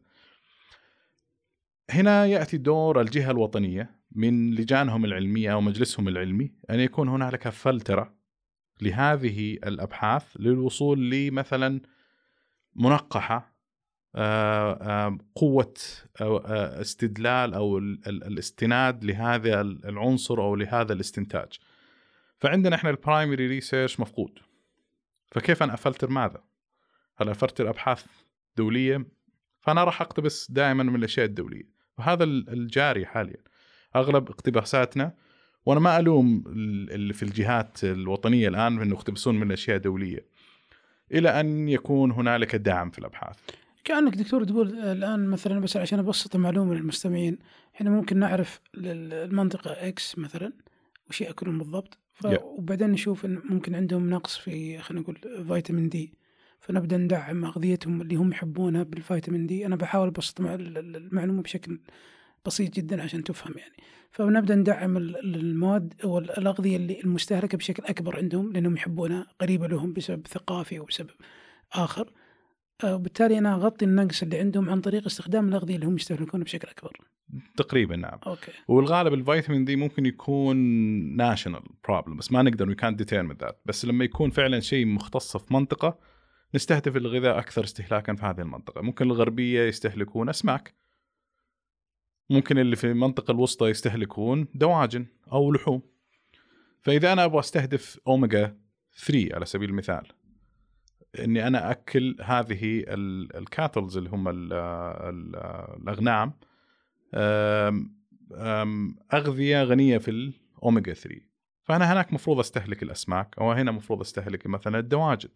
هنا 1.89 2.25
يأتي 2.25 2.57
دور 2.57 3.01
الجهة 3.01 3.31
الوطنية 3.31 4.01
من 4.11 4.55
لجانهم 4.55 5.05
العلميه 5.05 5.53
أو 5.53 5.61
مجلسهم 5.61 6.07
العلمي 6.07 6.51
أن 6.69 6.79
يكون 6.79 7.09
هنالك 7.09 7.49
فلترة 7.49 8.15
لهذه 8.81 9.53
الأبحاث 9.53 10.23
للوصول 10.39 11.09
لمثلا 11.09 11.81
منقحة 12.75 13.50
آه، 14.15 14.73
آه، 14.73 15.17
قوة 15.35 15.73
آه، 16.21 16.81
استدلال 16.81 17.53
أو 17.53 17.77
الاستناد 17.77 19.03
لهذا 19.03 19.61
العنصر 19.61 20.41
أو 20.41 20.55
لهذا 20.55 20.93
الاستنتاج. 20.93 21.59
فعندنا 22.37 22.75
إحنا 22.75 22.89
ال 22.89 22.97
primary 22.97 23.47
research 23.47 23.99
مفقود. 23.99 24.39
فكيف 25.31 25.63
أنا 25.63 25.73
افلتر 25.73 26.09
ماذا؟ 26.09 26.43
هل 27.17 27.29
افلتر 27.29 27.69
ابحاث 27.69 28.05
دوليه؟ 28.57 29.05
فأنا 29.59 29.83
راح 29.83 30.01
أقتبس 30.01 30.51
دائما 30.51 30.83
من 30.83 30.95
الأشياء 30.95 31.25
الدولية، 31.25 31.69
وهذا 31.97 32.23
الجاري 32.23 33.05
حاليا. 33.05 33.43
أغلب 33.95 34.29
اقتباساتنا 34.29 35.13
وأنا 35.65 35.79
ما 35.79 35.99
ألوم 35.99 36.43
اللي 36.91 37.13
في 37.13 37.23
الجهات 37.23 37.83
الوطنية 37.83 38.47
الآن 38.47 38.81
إنه 38.81 38.95
يقتبسون 38.95 39.39
من 39.39 39.51
أشياء 39.51 39.77
دولية. 39.77 40.25
إلى 41.11 41.39
أن 41.39 41.69
يكون 41.69 42.11
هنالك 42.11 42.55
دعم 42.55 42.89
في 42.89 42.99
الأبحاث. 42.99 43.39
كأنك 43.83 44.15
دكتور 44.15 44.43
تقول 44.43 44.79
الآن 44.79 45.27
مثلا 45.27 45.59
بس 45.59 45.77
عشان 45.77 45.99
أبسط 45.99 46.35
المعلومة 46.35 46.73
للمستمعين 46.73 47.37
إحنا 47.75 47.89
ممكن 47.89 48.17
نعرف 48.19 48.59
المنطقة 48.75 49.71
إكس 49.71 50.17
مثلا 50.17 50.53
وش 51.09 51.21
ياكلون 51.21 51.57
بالضبط. 51.57 51.97
وبعدين 52.43 52.89
نشوف 52.89 53.25
إن 53.25 53.41
ممكن 53.49 53.75
عندهم 53.75 54.09
نقص 54.09 54.37
في 54.37 54.77
خلينا 54.77 55.01
نقول 55.03 55.17
فيتامين 55.47 55.89
دي 55.89 56.13
فنبدأ 56.59 56.97
ندعم 56.97 57.45
أغذيتهم 57.45 58.01
اللي 58.01 58.15
هم 58.15 58.31
يحبونها 58.31 58.83
بالفيتامين 58.83 59.47
دي 59.47 59.65
أنا 59.65 59.75
بحاول 59.75 60.07
أبسط 60.07 60.41
المعلومة 60.41 61.41
بشكل 61.41 61.79
بسيط 62.45 62.73
جدا 62.73 63.01
عشان 63.01 63.23
تفهم 63.23 63.53
يعني. 63.57 63.75
فنبدأ 64.11 64.55
ندعم 64.55 64.97
المواد 64.97 65.93
أو 66.03 66.17
الأغذية 66.17 66.75
اللي 66.77 66.99
المستهلكة 67.01 67.57
بشكل 67.57 67.83
أكبر 67.85 68.17
عندهم 68.17 68.53
لأنهم 68.53 68.75
يحبونها 68.75 69.27
قريبة 69.41 69.67
لهم 69.67 69.93
بسبب 69.93 70.27
ثقافي 70.27 70.79
أو 70.79 70.85
بسبب 70.85 71.09
آخر. 71.73 72.11
وبالتالي 72.83 73.37
أنا 73.37 73.53
أغطي 73.53 73.85
النقص 73.85 74.23
اللي 74.23 74.39
عندهم 74.39 74.69
عن 74.69 74.81
طريق 74.81 75.05
استخدام 75.05 75.49
الأغذية 75.49 75.75
اللي 75.75 75.85
هم 75.85 75.95
يستهلكونها 75.95 76.43
بشكل 76.45 76.67
أكبر. 76.67 76.97
تقريبا 77.57 77.95
نعم. 77.95 78.19
okay. 78.27 78.51
والغالب 78.67 79.13
الفيتامين 79.13 79.65
D 79.65 79.75
ممكن 79.75 80.05
يكون 80.05 80.57
national 81.15 81.63
problem 81.83 82.17
بس 82.17 82.31
ما 82.31 82.41
نقدر 82.41 82.69
وي 82.69 82.75
كانت 82.75 82.97
ديتيرمن 82.97 83.35
ذات 83.35 83.61
بس 83.65 83.85
لما 83.85 84.03
يكون 84.03 84.29
فعلا 84.29 84.59
شيء 84.59 84.85
مختص 84.85 85.37
في 85.37 85.53
منطقة 85.53 85.99
نستهدف 86.55 86.97
الغذاء 86.97 87.39
أكثر 87.39 87.63
استهلاكا 87.63 88.15
في 88.15 88.25
هذه 88.25 88.41
المنطقة، 88.41 88.81
ممكن 88.81 89.05
الغربية 89.05 89.61
يستهلكون 89.61 90.29
أسماك. 90.29 90.75
ممكن 92.29 92.57
اللي 92.57 92.75
في 92.75 92.87
المنطقة 92.87 93.31
الوسطى 93.31 93.69
يستهلكون 93.69 94.47
دواجن 94.55 95.05
أو 95.31 95.51
لحوم. 95.51 95.81
فإذا 96.81 97.13
أنا 97.13 97.25
أبغى 97.25 97.39
أستهدف 97.39 97.99
اوميجا 98.07 98.57
3 99.05 99.35
على 99.35 99.45
سبيل 99.45 99.69
المثال 99.69 100.07
إني 101.19 101.47
أنا 101.47 101.71
أكل 101.71 102.15
هذه 102.21 102.83
ال 102.87 103.01
cattles 103.01 103.97
اللي 103.97 104.09
هم 104.09 104.27
ال 104.27 104.53
ال 104.53 105.35
الأغنام 105.81 106.33
أغذية 109.13 109.63
غنية 109.63 109.97
في 109.97 110.11
الاوميجا 110.11 110.93
3 110.93 111.21
فأنا 111.63 111.93
هناك 111.93 112.13
مفروض 112.13 112.39
أستهلك 112.39 112.83
الأسماك 112.83 113.35
أو 113.39 113.51
هنا 113.51 113.71
مفروض 113.71 114.01
أستهلك 114.01 114.47
مثلا 114.47 114.79
الدواجن 114.79 115.29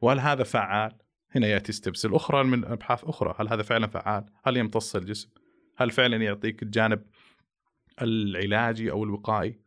وهل 0.00 0.20
هذا 0.20 0.44
فعال؟ 0.44 0.92
هنا 1.30 1.46
يأتي 1.46 1.72
steps 1.72 2.06
الأخرى 2.06 2.44
من 2.44 2.64
أبحاث 2.64 3.04
أخرى 3.04 3.34
هل 3.38 3.48
هذا 3.48 3.62
فعلا 3.62 3.86
فعال؟ 3.86 4.24
هل 4.44 4.56
يمتص 4.56 4.96
الجسم؟ 4.96 5.30
هل 5.76 5.90
فعلا 5.90 6.16
يعطيك 6.16 6.62
الجانب 6.62 7.02
العلاجي 8.02 8.90
أو 8.90 9.04
الوقائي؟ 9.04 9.60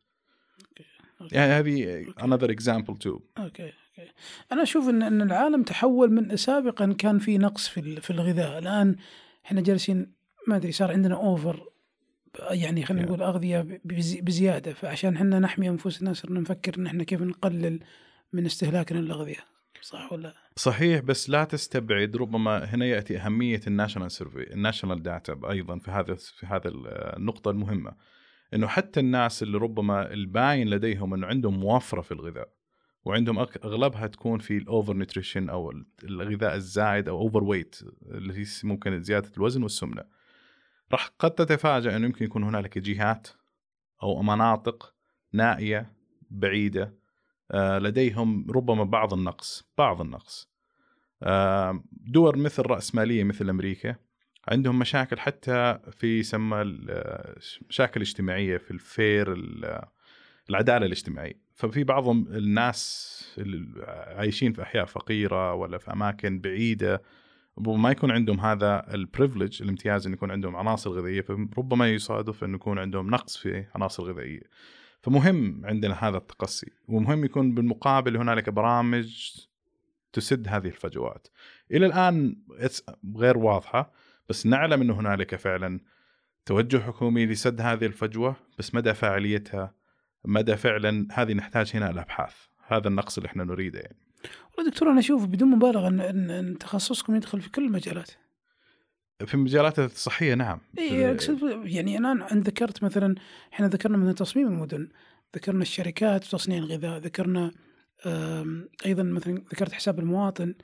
يعني 1.31 1.51
هذه 1.51 2.05
another 2.19 2.47
example 2.47 2.95
too. 3.05 3.19
okay 3.37 3.73
أنا 4.51 4.63
أشوف 4.63 4.89
ان 4.89 5.01
إن 5.03 5.21
العالم 5.21 5.63
تحول 5.63 6.11
من 6.11 6.35
سابقا 6.37 6.93
كان 6.93 7.19
في 7.19 7.37
نقص 7.37 7.67
في 7.67 8.01
في 8.01 8.09
الغذاء. 8.09 8.59
الآن 8.59 8.95
إحنا 9.45 9.61
جالسين 9.61 10.11
ما 10.47 10.55
أدري 10.55 10.71
صار 10.71 10.91
عندنا 10.91 11.15
over 11.15 11.69
يعني 12.51 12.85
خلينا 12.85 13.05
نقول 13.05 13.21
أغذية 13.21 13.81
بزيادة. 14.21 14.73
فعشان 14.73 15.15
إحنا 15.15 15.39
نحمي 15.39 15.69
أنفسنا 15.69 16.13
صرنا 16.13 16.39
نفكر 16.39 16.75
إن 16.77 16.85
إحنا 16.87 17.03
كيف 17.03 17.21
نقلل 17.21 17.79
من 18.33 18.45
استهلاكنا 18.45 18.99
للأغذية. 18.99 19.39
صح 19.81 20.13
ولا 20.13 20.33
صحيح 20.55 20.99
بس 21.01 21.29
لا 21.29 21.43
تستبعد 21.43 22.15
ربما 22.15 22.63
هنا 22.65 22.85
يأتي 22.85 23.17
أهمية 23.17 23.61
ال 23.67 23.72
national 23.72 24.11
survey 24.11 24.53
ال 24.53 24.59
national 24.59 25.03
data 25.03 25.39
أيضا 25.49 25.79
في 25.79 25.91
هذا 25.91 26.15
في 26.15 26.45
هذا 26.45 26.67
النقطة 27.17 27.51
المهمة. 27.51 27.93
إنه 28.53 28.67
حتى 28.67 28.99
الناس 28.99 29.43
اللي 29.43 29.57
ربما 29.57 30.13
الباين 30.13 30.69
لديهم 30.69 31.13
إنه 31.13 31.27
عندهم 31.27 31.59
موفره 31.59 32.01
في 32.01 32.11
الغذاء 32.11 32.49
وعندهم 33.05 33.39
أغلبها 33.39 34.07
تكون 34.07 34.39
في 34.39 34.57
ال 34.57 34.64
over 34.64 34.93
nutrition 34.93 35.49
أو 35.49 35.73
الغذاء 36.03 36.55
الزايد 36.55 37.09
أو 37.09 37.21
overweight 37.21 37.75
اللي 38.05 38.45
ممكن 38.63 39.03
زيادة 39.03 39.31
الوزن 39.37 39.63
والسمنة. 39.63 40.03
راح 40.91 41.09
قد 41.19 41.31
تتفاجأ 41.31 41.95
إنه 41.95 42.05
يمكن 42.05 42.25
يكون 42.25 42.43
هنالك 42.43 42.77
جهات 42.77 43.27
أو 44.03 44.21
مناطق 44.21 44.93
نائية 45.33 45.93
بعيدة 46.29 47.01
آه، 47.51 47.79
لديهم 47.79 48.51
ربما 48.51 48.83
بعض 48.83 49.13
النقص 49.13 49.71
بعض 49.77 50.01
النقص. 50.01 50.51
آه، 51.23 51.83
دول 51.91 52.39
مثل 52.39 52.61
رأسمالية 52.61 53.23
مثل 53.23 53.49
أمريكا 53.49 53.95
عندهم 54.47 54.79
مشاكل 54.79 55.19
حتى 55.19 55.79
في 55.91 56.23
سمى 56.23 56.63
مشاكل 57.69 58.01
اجتماعية 58.01 58.57
في 58.57 58.71
ال 58.71 58.84
fair 58.84 59.33
العدالة 60.51 60.85
الاجتماعية. 60.85 61.41
ففي 61.53 61.83
بعضهم 61.83 62.27
الناس 62.27 63.17
اللي 63.37 63.85
عايشين 64.17 64.53
في 64.53 64.61
أحياء 64.61 64.85
فقيرة 64.85 65.53
ولا 65.53 65.77
في 65.77 65.93
أماكن 65.93 66.39
بعيدة 66.39 67.01
وما 67.57 67.91
يكون 67.91 68.11
عندهم 68.11 68.39
هذا 68.39 68.93
البريفليج 68.93 69.61
الامتياز 69.61 70.07
إن 70.07 70.13
يكون 70.13 70.31
عندهم 70.31 70.55
عناصر 70.55 70.91
غذائية 70.91 71.21
فربما 71.21 71.89
يصادف 71.89 72.43
انه 72.43 72.55
يكون 72.55 72.79
عندهم 72.79 73.09
نقص 73.09 73.37
في 73.37 73.65
عناصر 73.75 74.03
غذائية. 74.03 74.41
فمهم 75.01 75.65
عندنا 75.65 76.07
هذا 76.07 76.17
التقصي 76.17 76.71
ومهم 76.87 77.25
يكون 77.25 77.53
بالمقابل 77.53 78.17
هنالك 78.17 78.49
برامج 78.49 79.35
تسد 80.13 80.47
هذه 80.47 80.67
الفجوات. 80.67 81.27
إلى 81.71 81.85
الآن 81.85 82.35
غير 83.17 83.37
واضحة 83.37 83.91
بس 84.29 84.45
نعلم 84.45 84.81
إنه 84.81 84.99
هنالك 84.99 85.35
فعلا 85.35 85.79
توجه 86.45 86.77
حكومي 86.77 87.25
لسد 87.25 87.61
هذه 87.61 87.85
الفجوة 87.85 88.35
بس 88.59 88.75
مدى 88.75 88.93
فاعليتها 88.93 89.80
مدى 90.25 90.55
فعلا 90.55 91.07
هذه 91.11 91.33
نحتاج 91.33 91.71
هنا 91.73 91.89
الابحاث 91.89 92.33
هذا 92.67 92.87
النقص 92.87 93.17
اللي 93.17 93.27
إحنا 93.27 93.43
نريده 93.43 93.79
يعني. 93.79 93.97
والله 94.57 94.71
دكتور 94.71 94.91
أنا 94.91 94.99
أشوف 94.99 95.25
بدون 95.25 95.49
مبالغة 95.49 95.87
إن 95.87 95.99
إن 96.29 96.57
تخصصكم 96.57 97.15
يدخل 97.15 97.41
في 97.41 97.49
كل 97.49 97.65
المجالات. 97.65 98.11
في 99.25 99.33
المجالات 99.33 99.79
الصحيه 99.79 100.33
نعم. 100.33 100.59
إي 100.77 101.11
أقصد 101.11 101.61
يعني 101.63 101.97
أنا 101.97 102.31
إن 102.31 102.39
ذكرت 102.39 102.83
مثلا 102.83 103.15
إحنا 103.53 103.67
ذكرنا 103.67 103.97
مثلا 103.97 104.13
تصميم 104.13 104.47
المدن 104.47 104.89
ذكرنا 105.35 105.61
الشركات 105.61 106.25
وتصنيع 106.25 106.57
الغذاء 106.57 106.97
ذكرنا 106.99 107.51
أيضا 108.85 109.03
مثلا 109.03 109.33
ذكرت 109.33 109.71
حساب 109.71 109.99
المواطن. 109.99 110.55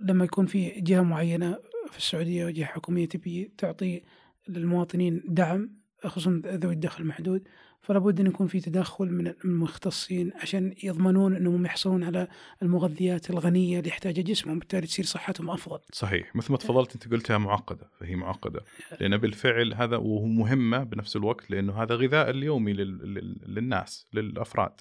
لما 0.00 0.24
يكون 0.24 0.46
في 0.46 0.70
جهة 0.70 1.02
معينة 1.02 1.58
في 1.90 1.98
السعودية 1.98 2.44
وجهه 2.44 2.64
حكومية 2.64 3.08
تبي 3.08 3.52
تعطي 3.58 4.02
للمواطنين 4.48 5.22
دعم 5.28 5.70
خصوصا 6.04 6.42
ذوي 6.46 6.74
الدخل 6.74 7.02
المحدود 7.02 7.48
فلا 7.80 7.98
بد 7.98 8.20
أن 8.20 8.26
يكون 8.26 8.46
في 8.46 8.60
تدخل 8.60 9.06
من 9.06 9.34
المختصين 9.44 10.32
عشان 10.34 10.74
يضمنون 10.82 11.36
أنهم 11.36 11.66
يحصلون 11.66 12.04
على 12.04 12.28
المغذيات 12.62 13.30
الغنية 13.30 13.78
اللي 13.78 13.88
يحتاجها 13.88 14.22
جسمهم 14.22 14.56
وبالتالي 14.56 14.86
تصير 14.86 15.04
صحتهم 15.04 15.50
أفضل. 15.50 15.78
صحيح. 15.92 16.36
مثل 16.36 16.52
ما 16.52 16.58
تفضلت 16.58 16.94
أنت 16.94 17.08
قلتها 17.08 17.38
معقدة 17.38 17.90
فهي 18.00 18.16
معقدة. 18.16 18.60
لأن 19.00 19.16
بالفعل 19.16 19.74
هذا 19.74 19.96
وهو 19.96 20.26
مهمة 20.26 20.84
بنفس 20.84 21.16
الوقت 21.16 21.50
لأنه 21.50 21.82
هذا 21.82 21.94
غذاء 21.94 22.30
اليومي 22.30 22.72
للناس 22.72 24.06
للأفراد. 24.12 24.80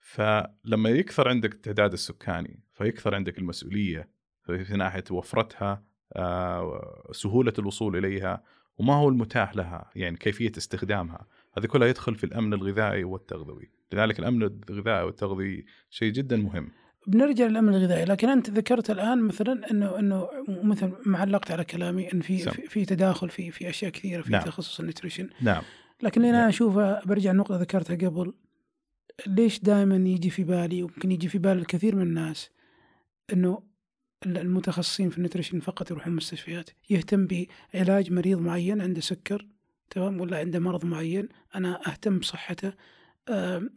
فلما 0.00 0.90
يكثر 0.90 1.28
عندك 1.28 1.54
التعداد 1.54 1.92
السكاني 1.92 2.60
فيكثر 2.72 3.14
عندك 3.14 3.38
المسؤولية 3.38 4.08
في 4.46 4.76
ناحية 4.76 5.04
وفرتها 5.10 5.82
آه، 6.12 7.10
سهولة 7.12 7.52
الوصول 7.58 7.96
إليها 7.96 8.42
وما 8.78 8.94
هو 8.94 9.08
المتاح 9.08 9.56
لها 9.56 9.90
يعني 9.94 10.16
كيفية 10.16 10.52
استخدامها. 10.58 11.26
هذه 11.58 11.66
كلها 11.66 11.88
يدخل 11.88 12.14
في 12.14 12.24
الأمن 12.24 12.54
الغذائي 12.54 13.04
والتغذوي. 13.04 13.70
لذلك 13.92 14.18
الأمن 14.18 14.42
الغذائي 14.70 15.04
والتغذوي 15.04 15.64
شيء 15.90 16.12
جدا 16.12 16.36
مهم. 16.36 16.68
بنرجع 17.06 17.46
للأمن 17.46 17.74
الغذائي 17.74 18.04
لكن 18.04 18.28
أنت 18.28 18.50
ذكرت 18.50 18.90
الآن 18.90 19.18
مثلا 19.18 19.70
إنه 19.70 19.98
إنه 19.98 20.28
مثل 20.48 20.92
ما 21.06 21.18
علقت 21.18 21.50
على 21.50 21.64
كلامي 21.64 22.12
إن 22.12 22.20
في 22.20 22.38
في, 22.38 22.62
في 22.62 22.84
تداخل 22.84 23.28
في 23.28 23.50
في 23.50 23.68
أشياء 23.68 23.90
كثيرة 23.90 24.22
في 24.22 24.32
نعم. 24.32 24.42
تخصص 24.42 24.80
النيوتريشن. 24.80 25.28
نعم. 25.40 25.62
لكن 26.02 26.20
اللي 26.20 26.32
نعم. 26.32 26.40
أنا 26.40 26.48
اشوفه 26.48 27.04
برجع 27.04 27.30
النقطه 27.30 27.56
ذكرتها 27.56 28.08
قبل. 28.08 28.32
ليش 29.26 29.60
دائما 29.60 29.96
يجي 29.96 30.30
في 30.30 30.44
بالي 30.44 30.82
وممكن 30.82 31.12
يجي 31.12 31.28
في 31.28 31.38
بال 31.38 31.58
الكثير 31.58 31.96
من 31.96 32.02
الناس 32.02 32.50
إنه 33.32 33.62
المتخصصين 34.26 35.10
في 35.10 35.16
النيوتريشن 35.16 35.60
فقط 35.60 35.90
يروحون 35.90 36.12
المستشفيات 36.12 36.70
يهتم 36.90 37.26
بعلاج 37.26 38.12
مريض 38.12 38.40
معين 38.40 38.80
عنده 38.80 39.00
سكر 39.00 39.46
تمام 39.90 40.20
ولا 40.20 40.38
عنده 40.38 40.58
مرض 40.58 40.84
معين 40.84 41.28
أنا 41.54 41.80
أهتم 41.86 42.18
بصحته. 42.18 42.72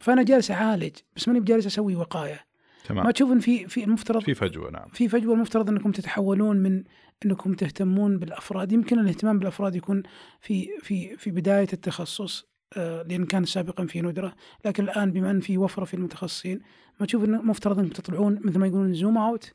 فأنا 0.00 0.22
جالس 0.22 0.50
أعالج 0.50 0.96
بس 1.16 1.28
ماني 1.28 1.40
بجالس 1.40 1.66
أسوي 1.66 1.96
وقاية. 1.96 2.46
تمام. 2.84 3.06
ما 3.06 3.12
تشوف 3.12 3.32
ان 3.32 3.40
في 3.40 3.68
في 3.68 3.84
المفترض 3.84 4.22
في 4.22 4.34
فجوة 4.34 4.70
نعم. 4.70 4.88
في 4.92 5.08
فجوة 5.08 5.34
المفترض 5.34 5.68
إنكم 5.68 5.92
تتحولون 5.92 6.56
من 6.56 6.84
إنكم 7.26 7.54
تهتمون 7.54 8.18
بالأفراد. 8.18 8.72
يمكن 8.72 8.98
الاهتمام 8.98 9.38
بالأفراد 9.38 9.76
يكون 9.76 10.02
في 10.40 10.68
في 10.80 11.16
في 11.16 11.30
بداية 11.30 11.68
التخصص 11.72 12.46
آه، 12.76 13.02
لأن 13.02 13.26
كان 13.26 13.44
سابقا 13.44 13.86
في 13.86 14.02
ندرة. 14.02 14.34
لكن 14.64 14.84
الآن 14.84 15.12
بما 15.12 15.30
إن 15.30 15.40
في 15.40 15.58
وفرة 15.58 15.84
في 15.84 15.94
المتخصصين 15.94 16.60
ما 17.00 17.06
تشوف 17.06 17.24
انه 17.24 17.42
مفترض 17.42 17.78
إنكم 17.78 17.92
تطلعون 17.92 18.40
مثل 18.44 18.58
ما 18.58 18.66
يقولون 18.66 18.94
zoom 18.94 19.18
out 19.18 19.52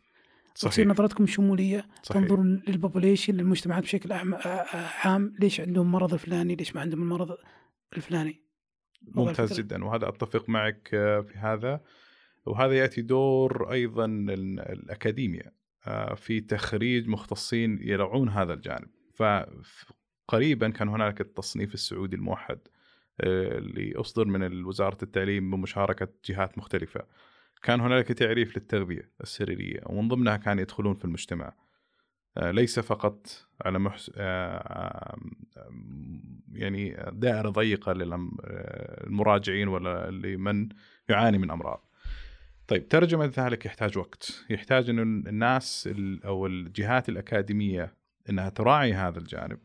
صحيح. 0.59 0.73
تصير 0.73 0.87
نظرتكم 0.87 1.27
شمولية 1.27 1.85
صحيح. 2.03 2.21
تنظرون 2.21 2.63
لل 2.67 2.78
population 2.78 3.33
للمجتمعات 3.33 3.83
بشكل 3.83 4.11
عام 5.03 5.33
ليش 5.39 5.61
عندهم 5.61 5.91
مرض 5.91 6.13
الفلاني 6.13 6.55
ليش 6.55 6.75
ما 6.75 6.81
عندهم 6.81 7.01
المرض 7.01 7.37
الفلاني؟ 7.97 8.41
ممتاز 9.01 9.59
جدا 9.59 9.85
وهذا 9.85 10.09
أتفق 10.09 10.49
معك 10.49 10.89
آه، 10.93 11.21
في 11.21 11.37
هذا. 11.37 11.81
وهذا 12.45 12.73
يأتي 12.73 13.01
دور 13.01 13.71
أيضا 13.71 14.05
الاكاديميا 14.05 15.51
آه، 15.87 16.13
في 16.13 16.41
تخريج 16.41 17.07
مختصين 17.07 17.79
يرعون 17.81 18.29
هذا 18.29 18.53
الجانب. 18.53 18.87
فقريبا 19.15 20.69
كان 20.69 20.89
هناك 20.89 21.21
التصنيف 21.21 21.73
السعودي 21.73 22.15
الموحد 22.15 22.59
آه، 23.21 23.57
اللي 23.57 23.93
أصدر 23.95 24.25
من 24.25 24.63
وزاره 24.63 24.97
التعليم 25.03 25.51
بمشاركة 25.51 26.07
جهات 26.25 26.57
مختلفة. 26.57 27.05
كان 27.61 27.81
هنالك 27.81 28.07
تعريف 28.07 28.57
للتغذية 28.57 29.11
السريرية 29.21 29.79
ومن 29.85 30.07
ضمنها 30.07 30.37
كان 30.37 30.59
يدخلون 30.59 30.95
في 30.95 31.05
المجتمع. 31.05 31.53
آه، 32.37 32.51
ليس 32.51 32.79
فقط 32.79 33.47
على 33.65 33.79
محس... 33.79 34.11
آه، 34.17 35.17
يعني 36.53 36.97
دائرة 37.11 37.49
ضيقة 37.49 37.93
للمراجعين 37.93 39.67
ولا 39.67 40.11
لمن 40.11 40.69
يعاني 41.09 41.37
من 41.37 41.51
أمراض. 41.51 41.89
طيب 42.67 42.87
ترجمة 42.87 43.31
ذلك 43.37 43.65
يحتاج 43.65 43.97
وقت. 43.97 44.45
يحتاج 44.49 44.89
أن 44.89 44.99
الناس 45.27 45.89
أو 46.25 46.45
الجهات 46.45 47.09
الأكاديمية 47.09 47.93
أنها 48.29 48.49
تراعي 48.49 48.93
هذا 48.93 49.19
الجانب 49.19 49.59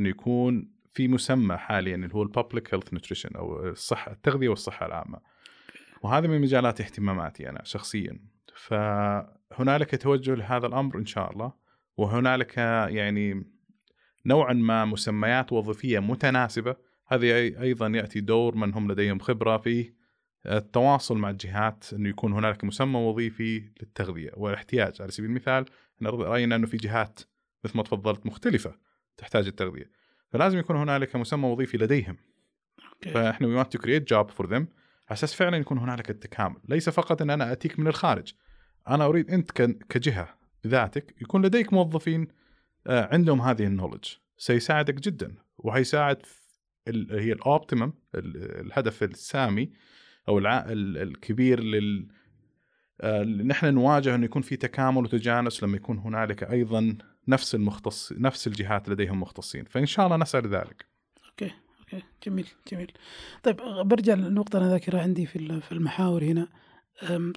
أنه 0.00 0.08
يكون 0.08 0.70
في 0.92 1.08
مسمى 1.08 1.56
حاليا 1.56 1.94
اللي 1.94 2.14
هو 2.14 2.22
ال 2.22 2.29
public 2.29 2.74
health 2.74 2.92
nutrition 2.92 3.36
أو 3.36 3.68
الصحة 3.68 4.12
التغذية 4.12 4.48
والصحة 4.48 4.86
العامة. 4.86 5.20
وهذا 6.00 6.26
من 6.26 6.40
مجالات 6.40 6.80
اهتماماتي 6.80 7.48
أنا 7.48 7.64
شخصيا. 7.64 8.20
فهنالك 8.54 10.02
توجه 10.02 10.34
لهذا 10.34 10.66
الأمر 10.66 10.98
إن 10.98 11.06
شاء 11.06 11.32
الله 11.32 11.52
وهنالك 11.96 12.56
يعني 12.56 13.44
نوعا 14.26 14.52
ما 14.52 14.84
مسميات 14.84 15.52
وظيفية 15.52 15.98
متناسبة. 15.98 16.76
هذه 17.06 17.36
أيضا 17.62 17.86
يأتي 17.86 18.20
دور 18.20 18.54
من 18.54 18.74
هم 18.74 18.92
لديهم 18.92 19.18
خبرة 19.18 19.56
في 19.56 19.92
التواصل 20.46 21.18
مع 21.18 21.30
الجهات 21.30 21.92
إنه 21.92 22.08
يكون 22.08 22.32
هنالك 22.32 22.64
مسمى 22.64 22.98
وظيفي 22.98 23.58
للتغذية. 23.80 24.30
والاحتياج 24.36 25.02
على 25.02 25.10
سبيل 25.10 25.30
المثال 25.30 25.64
رأينا 26.02 26.56
إنه 26.56 26.66
في 26.66 26.76
جهات 26.76 27.20
مثل 27.64 27.76
ما 27.76 27.82
تفضلت 27.82 28.26
مختلفة 28.26 28.74
تحتاج 29.16 29.46
التغذية. 29.46 29.90
فلازم 30.28 30.58
يكون 30.58 30.76
هنالك 30.76 31.16
مسمى 31.16 31.48
وظيفي 31.48 31.78
لديهم. 31.78 32.16
فإحنا 33.02 33.46
we 33.46 33.64
want 33.64 33.68
to 33.68 33.78
create 33.82 34.04
job 34.04 34.30
for 34.30 34.46
them. 34.46 34.79
على 35.10 35.16
أساس 35.16 35.34
فعلا 35.34 35.56
يكون 35.56 35.78
هنالك 35.78 36.10
التكامل 36.10 36.56
ليس 36.68 36.88
فقط 36.88 37.22
إن 37.22 37.30
أنا 37.30 37.52
أتيك 37.52 37.78
من 37.78 37.86
الخارج. 37.86 38.32
أنا 38.88 39.06
أريد 39.06 39.30
أنت 39.30 39.50
كجهة 39.88 40.38
بذاتك 40.64 41.14
يكون 41.22 41.46
لديك 41.46 41.72
موظفين 41.72 42.28
آه، 42.86 43.08
عندهم 43.12 43.40
هذه 43.40 43.64
النولج. 43.64 44.04
سيساعدك 44.36 44.94
جدا. 44.94 45.34
وحيساعد 45.58 46.22
هي 47.10 47.32
الاوبتيمم 47.32 47.92
الهدف 48.14 49.02
السامي 49.02 49.72
أو 50.28 50.38
الكبير 50.38 51.60
لل 51.60 52.08
آه، 53.00 53.22
نحن 53.22 53.74
نواجه 53.74 54.14
انه 54.14 54.24
يكون 54.24 54.42
في 54.42 54.56
تكامل 54.56 55.04
وتجانس 55.04 55.62
لما 55.62 55.76
يكون 55.76 55.98
هنالك 55.98 56.42
أيضا 56.42 56.98
نفس 57.28 57.54
المختص 57.54 58.12
نفس 58.12 58.46
الجهات 58.46 58.88
لديهم 58.88 59.20
مختصين. 59.20 59.64
فإن 59.64 59.86
شاء 59.86 60.06
الله 60.06 60.16
نسعى 60.16 60.42
لذلك. 60.42 60.86
Okay. 61.26 61.52
Okay 61.94 62.04
جميل 62.26 62.46
جميل. 62.72 62.92
طيب 63.42 63.56
برجع 63.82 64.14
للنقطة 64.14 64.58
أنا 64.58 64.68
ذاكرة 64.68 65.00
عندي 65.00 65.26
في 65.26 65.60
في 65.60 65.72
المحاور 65.72 66.24
هنا. 66.24 66.48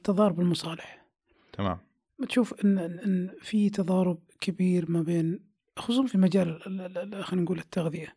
تضارب 0.03 0.39
المصالح. 0.39 1.05
تمام. 1.53 1.77
بتشوف 2.19 2.65
إن 2.65 2.77
إن 2.77 3.29
في 3.41 3.69
تضارب 3.69 4.19
كبير 4.41 4.91
ما 4.91 5.01
بين 5.01 5.39
خصوصا 5.77 6.07
في 6.07 6.17
مجال 6.17 6.61
خلينا 7.23 7.43
نقول 7.43 7.59
التغذية. 7.59 8.15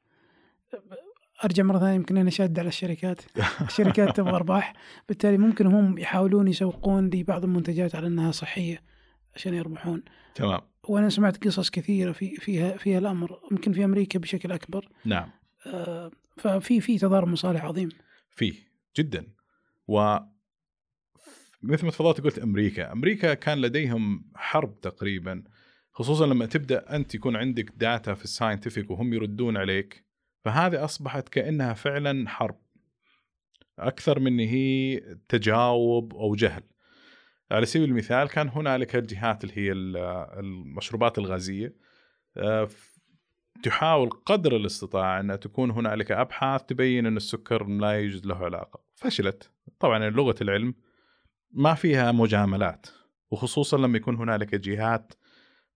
أرجع 1.45 1.62
مرة 1.62 1.78
ثانية 1.78 1.95
يمكن 1.95 2.16
أنا 2.16 2.30
شاد 2.30 2.59
على 2.59 2.68
الشركات. 2.68 3.22
الشركات 3.68 4.16
تبغى 4.16 4.37
أرباح. 4.37 4.72
بالتالي 5.09 5.39
ممكن 5.39 5.66
هم 5.66 5.99
يحاولون 5.99 6.49
يسوقون 6.49 7.11
لبعض 7.11 7.45
المنتجات 7.45 7.95
على 7.95 8.07
إنها 8.07 8.30
صحية 8.30 8.82
عشان 9.34 9.55
يربحون. 9.55 10.03
تمام. 10.34 10.61
وأنا 10.89 11.09
سمعت 11.09 11.45
قصص 11.45 11.70
كثيرة 11.70 12.12
في 12.12 12.37
فيها 12.37 12.76
فيها 12.76 12.99
الأمر. 12.99 13.41
يمكن 13.51 13.72
في 13.72 13.84
أمريكا 13.84 14.18
بشكل 14.18 14.53
أكبر. 14.53 14.89
نعم. 15.05 15.30
آه 15.66 16.11
ففي 16.37 16.80
في 16.80 16.99
تضارب 16.99 17.28
مصالح 17.28 17.64
عظيم. 17.64 17.89
فيه 18.30 18.55
جدا. 18.97 19.26
و 19.89 20.18
مثل 21.62 21.84
ما 21.84 21.91
تفضلت 21.91 22.20
قلت 22.20 22.39
أمريكا. 22.39 22.93
أمريكا 22.93 23.34
كان 23.34 23.61
لديهم 23.61 24.30
حرب 24.34 24.80
تقريبا 24.80 25.45
خصوصا 25.93 26.26
لما 26.26 26.47
تبدأ 26.47 26.97
أنت 26.97 27.14
يكون 27.14 27.37
عندك 27.37 27.72
داتا 27.76 28.14
في 28.14 28.24
الساينتفك 28.24 28.91
وهم 28.91 29.14
يردون 29.14 29.57
عليك 29.57 30.05
فهذه 30.45 30.84
أصبحت 30.84 31.28
كأنها 31.28 31.74
فعلا 31.74 32.28
حرب. 32.28 32.61
أكثر 33.78 34.18
من 34.18 34.41
هي 34.41 35.01
تجاوب 35.28 36.14
أو 36.14 36.34
جهل. 36.34 36.62
على 37.51 37.66
سبيل 37.66 37.89
المثال 37.89 38.28
كان 38.28 38.49
هنالك 38.49 38.97
الجهات 38.97 39.45
اللي 39.45 39.59
هي 39.59 39.72
المشروبات 39.72 41.18
الغازية. 41.18 41.76
آه، 42.37 42.68
تحاول 43.62 44.11
قدر 44.11 44.57
الاستطاعة 44.57 45.20
أن 45.20 45.40
تكون 45.40 45.70
هنالك 45.70 46.12
أبحاث 46.12 46.62
تبين 46.62 47.07
أن 47.07 47.16
السكر 47.16 47.66
لا 47.66 47.90
يوجد 47.90 48.26
له 48.26 48.36
علاقة. 48.36 48.80
فشلت. 48.94 49.50
طبعا 49.80 50.11
لغة 50.11 50.34
العلم 50.40 50.74
ما 51.52 51.74
فيها 51.74 52.12
مجاملات 52.12 52.86
وخصوصا 53.30 53.78
لما 53.78 53.96
يكون 53.96 54.16
هنالك 54.16 54.54
جهات 54.54 55.12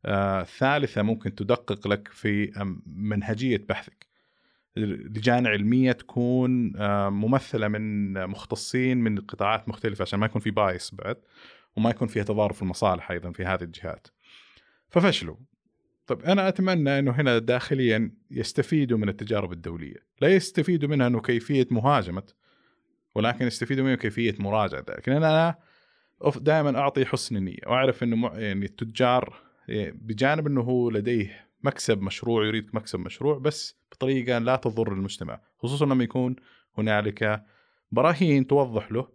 آه 0.05 0.43
ثالثة 0.43 1.03
ممكن 1.03 1.35
تدقق 1.35 1.89
لك 1.89 2.09
في 2.09 2.53
منهجية 2.87 3.67
بحثك. 3.69 4.07
لجان 4.77 5.47
علمية 5.47 5.93
تكون 5.93 6.77
آه 6.77 7.09
ممثلة 7.09 7.69
من 7.69 8.13
مختصين 8.27 8.99
من 8.99 9.21
قطاعات 9.21 9.69
مختلفة 9.69 10.03
عشان 10.03 10.19
ما 10.19 10.27
يكون 10.27 10.41
في 10.41 10.51
بايس 10.51 10.95
بعد 10.95 11.17
وما 11.77 11.91
يكون 11.91 12.09
فيها 12.09 12.23
تضارب 12.23 12.55
في 12.55 12.63
المصالح 12.63 13.11
أيضا 13.11 13.33
في 13.33 13.45
هذه 13.45 13.63
الجهات. 13.63 14.07
ففشلوا. 14.89 15.37
طيب 16.11 16.23
أنا 16.23 16.49
أتمنى 16.49 16.99
إنه 16.99 17.11
هنا 17.11 17.39
داخليا 17.39 18.13
يستفيدوا 18.31 18.99
من 18.99 19.09
التجارب 19.09 19.53
الدولية. 19.53 19.97
لا 20.21 20.29
يستفيدوا 20.29 20.89
منها 20.89 21.07
إنه 21.07 21.21
كيفية 21.21 21.67
مهاجمة 21.71 22.23
ولكن 23.15 23.47
يستفيدوا 23.47 23.85
منه 23.85 23.95
كيفية 23.95 24.35
مراجعة. 24.39 24.85
لكن 24.89 25.13
أنا 25.13 25.59
دائما 26.37 26.79
أعطي 26.79 27.05
حسن 27.05 27.37
النية. 27.37 27.59
وأعرف 27.67 28.03
إنه 28.03 28.31
يعني 28.35 28.65
التجار 28.65 29.35
بجانب 29.93 30.47
إنه 30.47 30.61
هو 30.61 30.91
لديه 30.91 31.49
مكسب 31.63 32.03
مشروع 32.03 32.47
يريد 32.47 32.71
مكسب 32.73 33.01
مشروع 33.01 33.39
بس 33.39 33.77
بطريقة 33.93 34.39
لا 34.39 34.57
تضر 34.57 34.93
المجتمع. 34.93 35.41
خصوصا 35.59 35.87
لما 35.87 36.05
يكون 36.05 36.37
هنالك 36.79 37.45
براهين 37.93 38.47
توضح 38.47 38.93
له. 38.93 39.09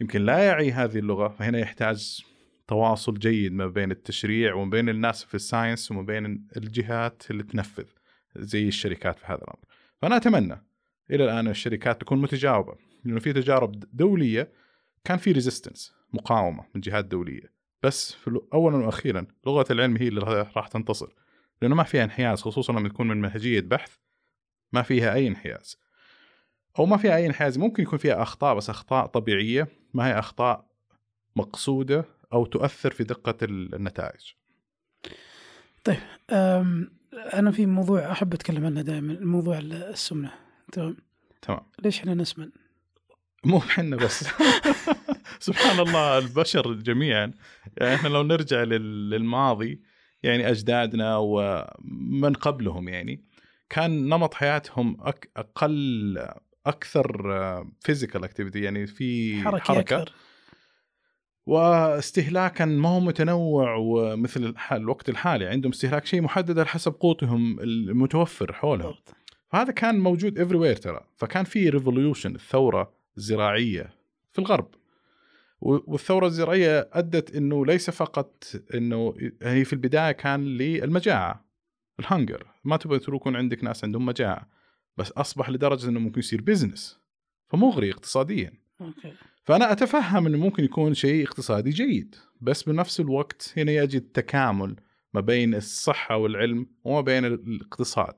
يمكن 0.00 0.22
لا 0.22 0.38
يعي 0.38 0.72
هذه 0.72 0.98
اللغة 0.98 1.28
فهنا 1.28 1.58
يحتاج 1.58 2.24
تواصل 2.68 3.14
جيد 3.14 3.52
ما 3.52 3.66
بين 3.66 3.90
التشريع 3.90 4.54
وما 4.54 4.70
بين 4.70 4.88
الناس 4.88 5.24
في 5.24 5.34
الساينس 5.34 5.90
وما 5.90 6.02
بين 6.02 6.46
الجهات 6.56 7.22
اللي 7.30 7.42
تنفذ 7.42 7.84
زي 8.36 8.68
الشركات 8.68 9.18
في 9.18 9.26
هذا 9.26 9.42
الأمر. 9.42 9.64
فأنا 10.02 10.16
أتمنى 10.16 10.62
إلى 11.10 11.24
الآن 11.24 11.48
الشركات 11.48 12.00
تكون 12.00 12.20
متجاوبة 12.20 12.76
لأنه 13.04 13.20
في 13.20 13.32
تجارب 13.32 13.84
دولية 13.92 14.52
كان 15.04 15.18
في 15.18 15.32
ريزيستنس 15.32 15.94
مقاومة 16.12 16.64
من 16.74 16.80
جهات 16.80 17.04
دولية. 17.04 17.52
بس 17.82 18.12
في 18.12 18.40
اولا 18.54 18.76
وأخيرا 18.76 19.26
لغة 19.46 19.66
العلم 19.70 19.96
هي 19.96 20.08
اللي 20.08 20.20
راح 20.56 20.68
تنتصر 20.68 21.14
لأنه 21.62 21.74
ما 21.74 21.82
فيها 21.82 22.04
انحياز 22.04 22.42
خصوصا 22.42 22.72
لما 22.72 22.88
تكون 22.88 23.08
من 23.08 23.20
منهجية 23.20 23.60
بحث 23.60 23.96
ما 24.72 24.82
فيها 24.82 25.14
أي 25.14 25.28
انحياز. 25.28 25.78
أو 26.78 26.86
ما 26.86 26.96
فيها 26.96 27.16
أي 27.16 27.26
انحياز 27.26 27.58
ممكن 27.58 27.82
يكون 27.82 27.98
فيها 27.98 28.22
أخطاء 28.22 28.54
بس 28.54 28.70
أخطاء 28.70 29.06
طبيعية 29.06 29.68
ما 29.94 30.06
هي 30.06 30.18
أخطاء 30.18 30.66
مقصودة 31.36 32.04
أو 32.32 32.46
تؤثر 32.46 32.90
في 32.90 33.04
دقة 33.04 33.36
النتائج. 33.42 34.20
طيب 35.84 35.98
أنا 37.34 37.50
في 37.50 37.66
موضوع 37.66 38.12
أحب 38.12 38.34
أتكلم 38.34 38.66
عنه 38.66 38.82
دائما 38.82 39.18
موضوع 39.20 39.58
السمنة. 39.58 40.32
تمام؟ 40.72 40.96
تمام. 41.42 41.60
ليش 41.84 41.98
إحنا 41.98 42.14
نسمن؟ 42.14 42.50
مو 43.44 43.58
إحنا 43.58 43.96
بس. 43.96 44.24
سبحان 45.40 45.80
الله 45.80 46.18
البشر 46.18 46.72
جميعا. 46.72 47.32
يعني 47.76 47.94
إحنا 47.94 48.08
لو 48.08 48.22
نرجع 48.22 48.62
للماضي 48.62 49.82
يعني 50.22 50.50
أجدادنا 50.50 51.16
ومن 51.16 52.32
قبلهم 52.32 52.88
يعني 52.88 53.24
كان 53.70 54.08
نمط 54.08 54.34
حياتهم 54.34 54.96
أقل 55.36 56.28
أكثر 56.66 57.34
physical 57.80 58.24
activity 58.24 58.60
يعني 58.60 58.86
في 58.86 59.40
حركة, 59.42 59.64
حركة. 59.64 59.96
أكثر. 59.96 60.12
واستهلاكا 61.46 62.64
ما 62.64 62.88
هو 62.88 63.00
متنوع 63.00 63.74
ومثل 63.74 64.54
الوقت 64.72 65.08
الحالي. 65.08 65.46
عندهم 65.46 65.72
استهلاك 65.72 66.06
شيء 66.06 66.20
محدد 66.22 66.58
على 66.58 66.68
حسب 66.68 66.92
قوتهم 66.92 67.60
المتوفر 67.60 68.52
حولهم. 68.52 68.94
فهذا 69.48 69.72
كان 69.72 69.98
موجود 69.98 70.38
everywhere 70.38 70.76
ترى. 70.76 71.00
فكان 71.16 71.44
في 71.44 71.68
revolution 71.68 72.34
الثورة 72.34 72.92
الزراعية 73.16 73.90
في 74.32 74.38
الغرب. 74.38 74.68
والثورة 75.60 76.26
الزراعية 76.26 76.90
أدت 76.92 77.36
إنه 77.36 77.66
ليس 77.66 77.90
فقط 77.90 78.44
إنه 78.74 79.14
هي 79.42 79.64
في 79.64 79.72
البداية 79.72 80.12
كان 80.12 80.44
للمجاعة 80.44 81.44
ال 82.00 82.07
hunger 82.07 82.46
ما 82.64 82.76
تبغى 82.76 82.98
تكون 82.98 83.36
عندك 83.36 83.64
ناس 83.64 83.84
عندهم 83.84 84.06
مجاعة 84.06 84.48
بس 84.96 85.10
أصبح 85.10 85.50
لدرجة 85.50 85.88
إنه 85.88 86.00
ممكن 86.00 86.18
يصير 86.18 86.40
business 86.40 87.00
فمغري 87.48 87.90
اقتصاديا. 87.90 88.52
okay. 88.80 89.12
فأنا 89.46 89.72
أتفهم 89.72 90.26
إنه 90.26 90.38
ممكن 90.38 90.64
يكون 90.64 90.94
شيء 90.94 91.24
اقتصادي 91.26 91.70
جيد 91.70 92.14
بس 92.40 92.62
بنفس 92.62 93.00
الوقت 93.00 93.54
هنا 93.56 93.72
يجي 93.72 93.96
التكامل 93.96 94.76
ما 95.14 95.20
بين 95.20 95.54
الصحة 95.54 96.16
والعلم 96.16 96.66
وما 96.84 97.00
بين 97.00 97.24
الاقتصاد 97.24 98.14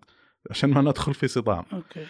عشان 0.51 0.71
ما 0.71 0.81
ندخل 0.81 1.15
في 1.15 1.29
صدام. 1.29 1.65
okay. 1.73 2.07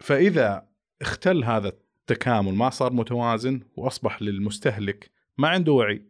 فإذا 0.00 0.68
اختل 1.02 1.44
هذا 1.44 1.68
التكامل 1.68 2.54
ما 2.54 2.70
صار 2.70 2.92
متوازن 2.92 3.60
وأصبح 3.76 4.22
للمستهلك 4.22 5.10
ما 5.38 5.48
عنده 5.48 5.72
وعي 5.72 6.09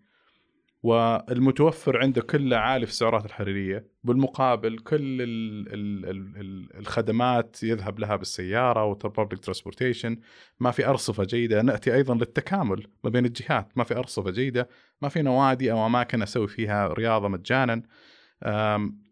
والمتوفر 0.83 1.99
عنده 1.99 2.23
كله 2.23 2.57
عالي 2.57 2.87
في 2.87 2.93
السعرات 2.93 3.25
الحرارية 3.27 3.87
بالمقابل 4.05 4.79
كل 4.79 5.23
ال 5.23 5.69
ال 5.73 6.07
ال 6.37 6.77
الخدمات 6.79 7.63
يذهب 7.63 7.99
لها 7.99 8.17
بالسيارة 8.17 8.85
وال 8.85 9.00
public 9.00 9.45
transportation 9.45 10.19
ما 10.61 10.71
في 10.71 10.87
أرصفة 10.87 11.25
جيدة. 11.25 11.63
نأتي 11.63 11.95
أيضا 11.95 12.15
للتكامل 12.15 12.87
ما 13.05 13.11
بين 13.11 13.27
الجهات. 13.27 13.79
ما 13.79 13.85
في 13.85 13.97
أرصفة 13.97 14.31
جيدة. 14.31 14.69
ما 15.03 15.09
في 15.09 15.23
نوادي 15.23 15.73
أو 15.73 15.87
أماكن 15.87 16.23
أسوي 16.23 16.49
فيها 16.49 16.89
رياضة 16.89 17.29
مجانا. 17.29 17.83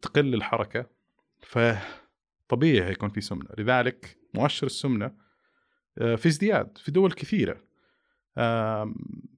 تقل 0.02 0.34
الحركة. 0.34 0.86
فطبيعي 1.40 2.92
يكون 2.92 3.08
في 3.08 3.20
سمنة. 3.20 3.48
لذلك 3.58 4.18
مؤشر 4.34 4.66
السمنة 4.66 5.12
آه، 5.98 6.14
في 6.14 6.28
ازدياد 6.28 6.78
في 6.78 6.90
دول 6.90 7.12
كثيرة. 7.12 7.56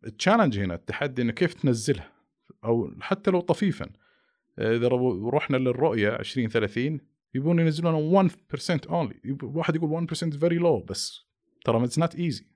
ال 0.07 0.12
challenge 0.12 0.59
هنا 0.59 0.75
التحدي 0.75 1.23
إنه 1.23 1.33
كيف 1.33 1.55
تنزلها؟ 1.55 2.20
أو 2.65 2.91
حتى 3.01 3.31
لو 3.31 3.41
طفيفا. 3.41 3.91
إذا 4.59 4.89
رحنا 5.33 5.57
للرؤية 5.57 6.17
2030 6.17 7.01
يبون 7.35 7.59
ينزلون 7.59 8.29
1% 8.31 8.91
only 8.91 9.39
واحد 9.43 9.77
يقول 9.77 10.09
1% 10.09 10.39
very 10.39 10.59
low 10.59 10.81
بس 10.81 11.27
ترى 11.65 11.85
it's 11.85 11.99
not 11.99 12.15
easy 12.15 12.47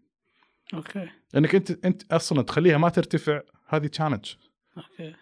okay. 0.75 1.09
لأنك 1.35 1.55
انت 1.55 1.85
أنت 1.85 2.13
أصلا 2.13 2.43
تخليها 2.43 2.79
ما 2.79 2.89
ترتفع 2.89 3.41
هذه 3.67 3.87
challenge 3.87 4.35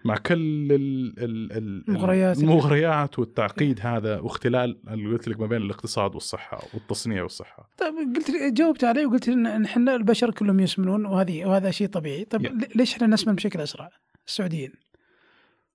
مع 0.04 0.16
كل 0.16 0.72
ال 0.72 1.14
ال 1.18 1.52
المغريات 1.88 2.38
المغريات 2.38 3.18
والتعقيد 3.18 3.80
هذا 3.82 4.18
واختلال 4.18 4.78
اللي 4.88 5.08
قلت 5.12 5.28
لك 5.28 5.40
ما 5.40 5.46
بين 5.46 5.62
الاقتصاد 5.62 6.14
والصحة 6.14 6.62
والتصنيع 6.74 7.22
والصحة. 7.22 7.70
طيب 7.78 7.94
قلت 8.16 8.30
جاوبت 8.52 8.84
علي 8.84 9.06
وقلت 9.06 9.28
ان 9.28 9.64
إحنا 9.64 9.96
البشر 9.96 10.30
كلهم 10.30 10.60
يسمنون 10.60 11.06
وهذه 11.06 11.44
وهذا 11.44 11.70
شيء 11.70 11.88
طبيعي. 11.88 12.24
طيب 12.24 12.46
yeah. 12.46 12.76
ليش 12.76 12.94
إحنا 12.94 13.06
نسمن 13.06 13.34
بشكل 13.34 13.60
أسرع؟ 13.60 13.90
السعوديين. 14.26 14.72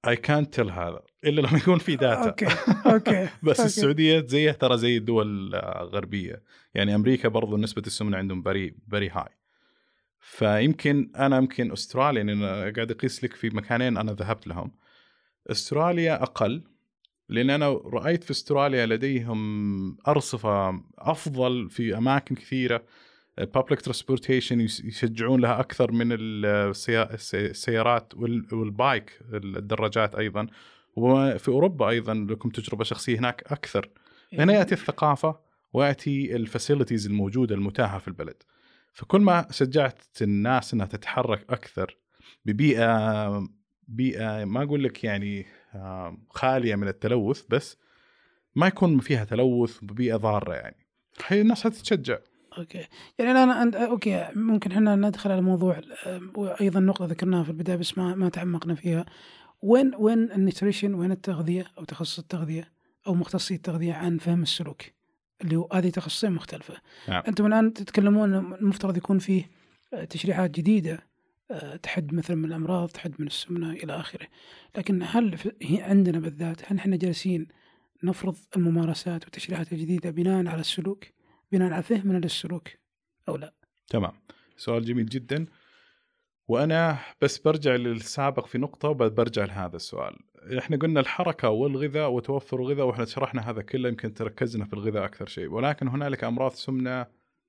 اي 0.07 0.15
كانت 0.15 0.53
تل 0.53 0.69
هذا 0.69 1.01
إلا 1.23 1.41
لما 1.41 1.57
يكون 1.57 1.78
في 1.78 1.95
data 1.95 2.30
okay 2.30 2.47
okay 2.86 3.28
بس 3.43 3.59
okay. 3.59 3.65
السعودية 3.65 4.25
زيها 4.28 4.51
ترى 4.51 4.78
زي 4.78 4.97
الدول 4.97 5.55
الغربية. 5.55 6.43
يعني 6.73 6.95
أمريكا 6.95 7.30
برضو 7.30 7.57
نسبة 7.57 7.84
السمنة 7.88 8.17
عندهم 8.17 8.41
very 8.41 8.76
very 8.88 9.09
high 9.09 9.38
فيمكن 10.30 11.11
أنا 11.15 11.38
يمكن 11.38 11.71
أستراليا 11.71 12.23
لأن 12.23 12.73
قاعد 12.73 12.91
أقيس 12.91 13.23
لك 13.23 13.36
في 13.36 13.49
مكانين 13.49 13.97
أنا 13.97 14.11
ذهبت 14.11 14.47
لهم. 14.47 14.71
أستراليا 15.47 16.23
أقل 16.23 16.63
لأن 17.30 17.49
أنا 17.49 17.69
رأيت 17.69 18.23
في 18.23 18.32
أستراليا 18.32 18.86
لديهم 18.86 19.97
أرصفة 20.07 20.84
أفضل 20.97 21.69
في 21.69 21.97
أماكن 21.97 22.36
كثيرة. 22.36 22.84
public 23.38 23.82
transportation 23.82 24.61
يشجعون 24.61 25.41
لها 25.41 25.59
أكثر 25.59 25.91
من 25.91 26.07
السيارات 26.11 28.13
وال 28.51 28.74
bike 28.74 29.20
الدراجات 29.34 30.15
أيضا. 30.15 30.47
وفي 30.95 31.47
أوروبا 31.47 31.89
أيضا 31.89 32.13
لكم 32.13 32.49
تجربة 32.49 32.84
شخصية 32.84 33.19
هناك 33.19 33.43
أكثر. 33.51 33.89
هنا 34.34 34.53
يأتي 34.53 34.75
الثقافة 34.75 35.39
ويأتي 35.73 36.36
ال 36.36 36.42
facilities 36.42 37.07
الموجودة 37.07 37.55
المتاحة 37.55 37.99
في 37.99 38.07
البلد. 38.07 38.43
فكل 38.98 39.22
ما 39.22 39.48
شجعت 39.52 40.02
الناس 40.22 40.74
إنها 40.74 40.86
تتحرك 40.86 41.45
أكثر 41.50 41.98
ببيئة 42.45 43.48
بيئة 43.88 44.45
ما 44.45 44.64
أقول 44.64 44.84
لك 44.84 45.04
يعني 45.04 45.45
خالية 46.30 46.76
من 46.76 46.88
التلوث 46.88 47.43
بس 47.50 47.78
ما 48.56 48.68
يكون 48.68 49.00
فيها 49.00 49.24
تلوث 49.24 49.80
ببيئة 49.84 50.16
ضارة 50.16 50.54
يعني. 50.54 50.76
هي 51.28 51.41
الناس 51.41 51.66
هتتشجع 51.68 52.18
okay. 52.57 52.88
يعني 53.20 53.32
أنا 53.32 53.62
أنا 53.62 53.86
okay 53.86 54.28
ممكن 54.36 54.72
إحنا 54.72 54.95
ندخل 54.95 55.32
على 55.32 55.41
موضوع 55.41 55.82
وأيضا 56.36 56.80
نقطة 56.80 57.06
ذكرناها 57.06 57.43
في 57.43 57.50
البداية 57.50 57.78
بس 57.78 57.98
ما 57.98 58.16
ما 58.16 58.30
تعمقنا 58.30 58.76
فيها. 58.76 59.06
وين 59.62 59.91
وين 60.00 60.32
ال 60.32 60.38
nutrition 60.38 60.93
وين 60.93 61.12
التغذية 61.12 61.66
أو 61.78 61.84
تخصص 61.84 62.20
التغذية 62.20 62.72
أو 63.08 63.14
مختصي 63.14 63.56
التغذية 63.56 63.93
عن 63.93 64.18
فهم 64.18 64.41
السلوك؟ 64.41 64.97
اللي 65.41 65.55
هو 65.55 65.69
هذه 65.73 65.89
تخصصين 65.89 66.31
مختلفة. 66.31 66.73
نعم. 67.09 67.23
أنتم 67.27 67.45
الآن 67.45 67.73
تتكلمون 67.73 68.35
المفترض 68.35 68.97
يكون 68.97 69.19
فيه 69.19 69.49
آه، 69.93 70.03
تشريعات 70.03 70.51
جديدة 70.51 71.07
آه، 71.51 71.75
تحد 71.75 72.13
مثلا 72.13 72.35
من 72.35 72.45
الأمراض 72.45 72.89
تحد 72.89 73.13
من 73.19 73.27
السمنة 73.27 73.71
إلى 73.71 73.99
آخره. 73.99 74.27
لكن 74.77 75.03
هل 75.03 75.38
عندنا 75.63 76.19
بالذات 76.19 76.71
هل 76.71 76.77
إحنا 76.77 76.95
جالسين 76.95 77.47
نفرض 78.03 78.35
الممارسات 78.57 79.23
والتشريعات 79.23 79.73
الجديدة 79.73 80.09
بناء 80.09 80.47
على 80.47 80.59
السلوك 80.59 81.05
بناء 81.51 81.73
على 81.73 81.83
فهمنا 81.83 82.17
للسلوك 82.17 82.69
أو 83.29 83.35
لا؟ 83.35 83.53
تمام. 83.88 84.11
سؤال 84.57 84.85
جميل 84.85 85.05
جدا. 85.05 85.45
وأنا 86.47 86.99
بس 87.21 87.38
برجع 87.38 87.75
للسابق 87.75 88.45
في 88.45 88.57
نقطة 88.57 88.89
وبرجع 88.89 89.45
لهذا 89.45 89.75
السؤال. 89.75 90.15
إحنا 90.58 90.78
قلنا 90.78 91.00
الحركة 91.00 91.50
والغذاء 91.50 92.12
وتوفر 92.12 92.60
الغذاء 92.60 92.86
وإحنا 92.86 93.06
شرحنا 93.06 93.50
هذا 93.50 93.62
كله 93.62 93.89
يمكن 93.89 94.14
تركزنا 94.14 94.66
في 94.66 94.74
الغذاء 94.74 95.06
أكثر 95.06 95.26
شيء. 95.26 95.48
ولكن 95.52 95.88
هنالك 95.88 96.24
أمراض 96.24 96.52
سمنة 96.52 97.06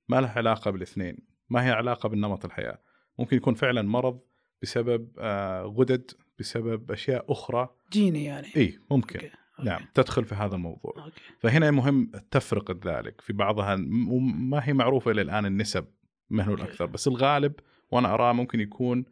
ما 0.08 0.20
لها 0.20 0.30
علاقة 0.36 0.70
بالاثنين 0.70 1.18
ما 1.50 1.66
هي 1.66 1.70
علاقة 1.70 2.08
بالنمط 2.08 2.44
الحياة. 2.44 2.78
ممكن 3.18 3.36
يكون 3.36 3.54
فعلا 3.54 3.82
مرض 3.82 4.20
بسبب 4.62 5.08
آه، 5.18 5.62
غدد 5.62 6.10
بسبب 6.38 6.92
أشياء 6.92 7.32
أخرى. 7.32 7.68
جيني 7.92 8.24
يعني. 8.24 8.46
إي 8.56 8.78
ممكن. 8.90 9.18
okay. 9.18 9.30
okay. 9.58 9.70
نعم 9.70 9.80
تدخل 9.94 10.24
في 10.24 10.34
هذا 10.34 10.54
الموضوع. 10.54 10.94
okay. 11.04 11.20
فهنا 11.38 11.70
مهم 11.70 12.10
تفرق 12.30 12.86
ذلك 12.86 13.20
في 13.20 13.32
بعضها 13.32 13.76
م- 13.76 14.12
وما 14.12 14.60
هي 14.68 14.72
معروفة 14.72 15.10
إلى 15.10 15.22
الآن 15.22 15.46
النسب 15.46 15.84
من 16.30 16.44
هو 16.44 16.54
الأكثر. 16.54 16.86
بس 16.86 17.08
الغالب 17.08 17.52
وأنا 17.90 18.14
أراه 18.14 18.32
ممكن 18.32 18.60
يكون 18.60 19.04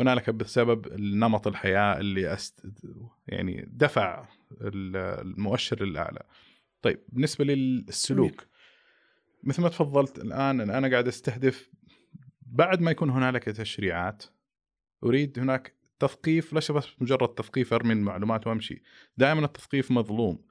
هنالك 0.00 0.30
بسبب 0.30 0.86
النمط 0.86 1.46
الحياة 1.46 2.00
اللي 2.00 2.32
أست... 2.32 2.66
يعني 3.26 3.68
دفع 3.72 4.28
ال- 4.60 4.96
المؤشر 4.96 5.84
للأعلى. 5.84 6.22
طيب 6.82 7.00
بالنسبة 7.08 7.44
للسلوك 7.44 8.46
مثل 9.42 9.62
ما 9.62 9.68
تفضلت 9.68 10.18
الآن 10.18 10.60
أنا 10.70 10.88
قاعد 10.90 11.08
أستهدف 11.08 11.70
بعد 12.42 12.80
ما 12.80 12.90
يكون 12.90 13.10
هنالك 13.10 13.44
تشريعات 13.44 14.24
أريد 15.04 15.38
هناك 15.38 15.74
تثقيف 15.98 16.52
ليس 16.52 16.70
بس 16.70 16.86
مجرد 17.00 17.28
تثقيف 17.28 17.72
أرمي 17.72 17.92
المعلومات 17.92 18.46
وأمشي. 18.46 18.82
دائما 19.16 19.44
التثقيف 19.44 19.90
مظلوم 19.90 20.44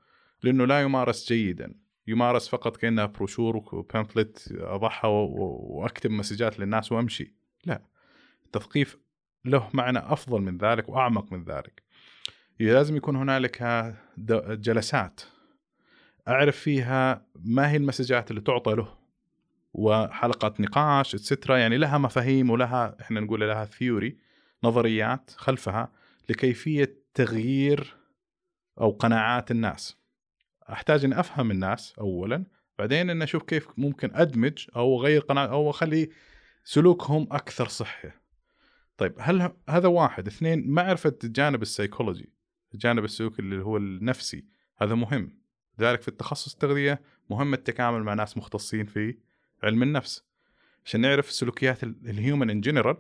لأنه 0.44 0.66
لا 0.66 0.82
يمارس 0.82 1.28
جيدا. 1.34 1.76
يمارس 2.08 2.48
فقط 2.50 2.78
كأنها 2.78 3.06
brochure 3.06 3.58
و 3.58 3.68
pamphlet 3.68 4.54
اضعها 4.58 5.08
وأكتب 5.08 6.12
messages 6.12 6.60
للناس 6.60 6.92
وأمشي. 6.92 7.34
لا 7.66 7.82
التثقيف 8.46 8.98
له 9.46 9.70
معنى 9.74 10.00
أفضل 10.00 10.42
من 10.42 10.58
ذلك 10.58 10.90
وأعمق 10.90 11.34
من 11.34 11.44
ذلك. 11.44 11.84
لازم 12.60 12.96
يكون 12.96 13.16
هنالك 13.16 13.64
جلسات. 14.50 15.22
أعرف 16.28 16.58
فيها 16.58 17.26
ما 17.36 17.72
هي 17.72 17.78
ال 17.78 17.84
messages 17.84 18.32
اللي 18.32 18.42
تعطى 18.42 18.76
له 18.76 18.98
وحلقات 19.74 20.62
نقاش 20.62 21.16
etcetera 21.16 21.58
يعني 21.58 21.78
لها 21.78 21.98
مفاهيم 21.98 22.50
ولها 22.50 22.96
إحنا 23.02 23.20
نقول 23.20 23.40
لها 23.40 23.66
theory 23.66 24.18
نظريات 24.64 25.32
خلفها 25.38 25.92
لكيفية 26.30 26.98
تغيير 27.14 27.96
أو 28.82 28.92
قناعات 28.92 29.52
الناس. 29.52 29.98
أحتاج 30.70 31.06
إني 31.06 31.20
أفهم 31.20 31.52
الناس 31.52 31.94
اولا 32.00 32.46
بعدين 32.80 33.10
ان 33.10 33.22
أشوف 33.22 33.44
كيف 33.44 33.68
ممكن 33.78 34.16
أدمج 34.16 34.68
أو 34.76 35.00
أغير 35.00 35.22
قناعات 35.22 35.50
أو 35.50 35.70
أخلي 35.70 36.10
سلوكهم 36.64 37.28
أكثر 37.32 37.68
صحه 37.68 38.23
طيب 38.98 39.14
هل 39.20 39.52
هذا 39.70 39.88
واحد. 39.88 40.28
اثنين 40.28 40.72
معرفه 40.72 41.16
الجانب 41.24 41.62
السيكولوجي 41.62 42.30
الجانب 42.74 43.04
السلوكي 43.04 43.42
اللي 43.42 43.64
هو 43.64 43.78
النفسي. 43.78 44.46
هذا 44.78 44.96
مهم. 44.96 45.40
لذلك 45.80 46.02
في 46.02 46.08
التخصص 46.08 46.54
التغذية 46.54 47.02
مهم 47.30 47.54
التكامل 47.54 48.04
مع 48.04 48.14
ناس 48.14 48.38
مختصين 48.38 48.86
في 48.86 49.18
علم 49.64 49.84
النفس. 49.84 50.24
عشان 50.86 51.02
نعرف 51.02 51.32
سلوكيات 51.32 51.84
ال- 51.84 51.96
ال 52.10 52.16
human 52.16 52.50
in 52.50 52.62
general 52.62 52.98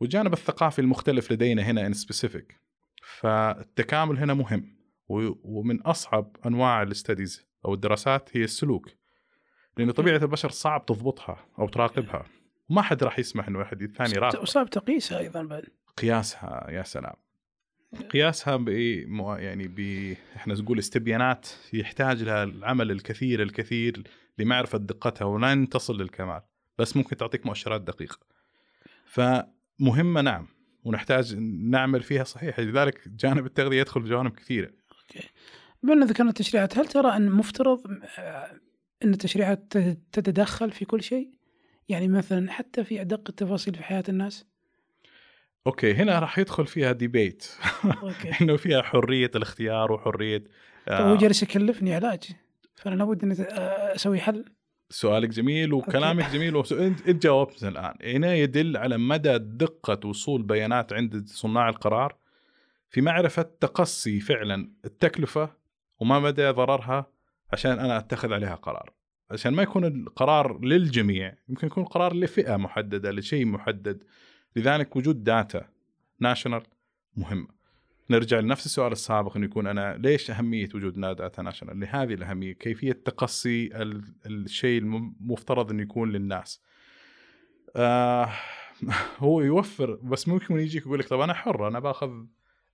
والجانب 0.00 0.32
الثقافي 0.32 0.78
المختلف 0.80 1.32
لدينا 1.32 1.62
هنا 1.62 1.86
in 1.86 1.92
specific 1.92 2.60
فالتكامل 3.02 4.18
هنا 4.18 4.34
مهم. 4.34 4.76
ومن 5.08 5.80
أصعب 5.82 6.36
أنواع 6.46 6.82
الاستديز 6.82 7.46
أو 7.64 7.74
الدراسات 7.74 8.36
هي 8.36 8.44
السلوك. 8.44 8.88
لأن 9.76 9.90
طبيعة 9.90 10.16
البشر 10.16 10.50
صعب 10.50 10.86
تضبطها 10.86 11.46
أو 11.58 11.68
تراقبها. 11.68 12.26
وما 12.70 12.82
حد 12.82 13.04
راح 13.04 13.18
يسمح 13.18 13.48
إنه 13.48 13.58
واحد 13.58 13.92
ثاني 13.96 14.14
يراقب 14.14 14.42
وصعب 14.42 14.70
تقيسها 14.70 15.18
أيضا 15.18 15.42
بعد. 15.42 15.64
قياسها 15.96 16.70
يا 16.70 16.82
سلام. 16.82 17.14
قياسها 18.10 18.56
ب 18.56 18.68
يعني 19.38 19.68
ب 19.68 19.80
إحنا 20.36 20.54
نقول 20.54 20.78
استبيانات 20.78 21.48
يحتاج 21.72 22.22
لها 22.22 22.44
العمل 22.44 22.90
الكثير 22.90 23.42
الكثير 23.42 24.02
لمعرفة 24.38 24.78
دقتها 24.78 25.24
ولن 25.24 25.68
تصل 25.68 26.00
للكمال. 26.00 26.40
بس 26.78 26.96
ممكن 26.96 27.16
تعطيك 27.16 27.46
مؤشرات 27.46 27.80
دقيقة. 27.80 28.18
فمهمة 29.06 30.20
نعم 30.20 30.48
ونحتاج 30.84 31.36
نعمل 31.70 32.02
فيها 32.02 32.24
صحيح. 32.24 32.60
لذلك 32.60 33.08
جانب 33.08 33.46
التغذية 33.46 33.80
يدخل 33.80 34.02
في 34.02 34.08
جوانب 34.08 34.32
كثيرة. 34.32 34.70
بما 35.82 35.92
إن 35.92 36.04
ذكرنا 36.04 36.28
التشريعات 36.30 36.78
هل 36.78 36.86
ترى 36.86 37.16
أن 37.16 37.30
مفترض 37.30 37.80
آه، 38.18 38.60
إن 39.04 39.12
التشريعات 39.12 39.78
تتدخل 40.12 40.70
في 40.70 40.84
كل 40.84 41.02
شيء؟ 41.02 41.39
يعني 41.90 42.08
مثلا 42.08 42.50
حتى 42.52 42.84
في 42.84 43.00
أدق 43.00 43.22
التفاصيل 43.28 43.74
في 43.74 43.82
حياة 43.82 44.04
الناس؟ 44.08 44.46
okay 45.66 45.94
هنا 45.94 46.18
راح 46.18 46.38
يدخل 46.38 46.66
فيها 46.66 46.92
debate 46.92 47.46
okay. 48.02 48.30
إنه 48.42 48.56
فيها 48.56 48.82
حرية 48.82 49.30
الاختيار 49.36 49.92
وحرية 49.92 50.38
طيب 50.38 50.48
آه 50.88 51.10
هو 51.12 51.16
جالس 51.16 51.42
يكلفني 51.42 51.94
علاج. 51.94 52.22
فأنا 52.76 52.94
لابد 52.94 53.22
إني 53.24 53.34
آه، 53.40 53.94
أسوي 53.94 54.20
حل. 54.20 54.44
سؤالك 54.90 55.28
جميل 55.28 55.72
وكلامك 55.72 56.30
جميل. 56.30 56.56
وس- 56.56 56.72
انت 56.72 57.08
إنت 57.08 57.22
جاوبت 57.22 57.64
الآن. 57.64 57.94
هنا 58.02 58.34
يدل 58.34 58.76
على 58.76 58.98
مدى 58.98 59.38
دقة 59.38 60.08
وصول 60.08 60.42
بيانات 60.42 60.92
عند 60.92 61.26
صناع 61.26 61.68
القرار. 61.68 62.16
في 62.90 63.00
معرفة 63.00 63.42
تقصي 63.42 64.20
فعلا 64.20 64.72
التكلفة 64.84 65.50
وما 66.00 66.18
مدى 66.20 66.48
ضررها 66.50 67.06
عشان 67.52 67.70
أنا 67.78 67.98
أتخذ 67.98 68.32
عليها 68.32 68.54
قرار. 68.54 68.92
عشان 69.30 69.54
ما 69.54 69.62
يكون 69.62 69.84
القرار 69.84 70.64
للجميع 70.64 71.34
يمكن 71.48 71.66
يكون 71.66 71.84
قرار 71.84 72.14
لفئة 72.14 72.56
محددة 72.56 73.10
لشيء 73.10 73.46
محدد 73.46 74.04
لذلك 74.56 74.96
وجود 74.96 75.24
data 75.24 75.68
national 76.20 76.62
مهمه 77.16 77.60
نرجع 78.10 78.40
لنفس 78.40 78.66
السؤال 78.66 78.92
السابق 78.92 79.36
إنه 79.36 79.44
يكون 79.46 79.66
أنا 79.66 79.96
ليش 79.96 80.30
أهمية 80.30 80.68
وجود 80.74 81.00
data 81.00 81.42
national؟ 81.42 81.80
لهذه 81.80 82.14
الأهمية، 82.14 82.52
كيفية 82.52 82.92
تقصي 82.92 83.66
ال- 83.82 84.14
الشيء 84.26 84.80
المفترض 84.80 85.70
إنه 85.70 85.82
يكون 85.82 86.12
للناس. 86.12 86.62
آه 87.76 88.28
هو 89.18 89.40
يوفر 89.40 89.94
بس 89.94 90.28
ممكن 90.28 90.58
يجيك 90.58 90.82
يقول 90.86 90.98
لك 90.98 91.08
طب 91.08 91.20
أنا 91.20 91.34
حر 91.34 91.68
أنا 91.68 91.78
باخذ 91.80 92.10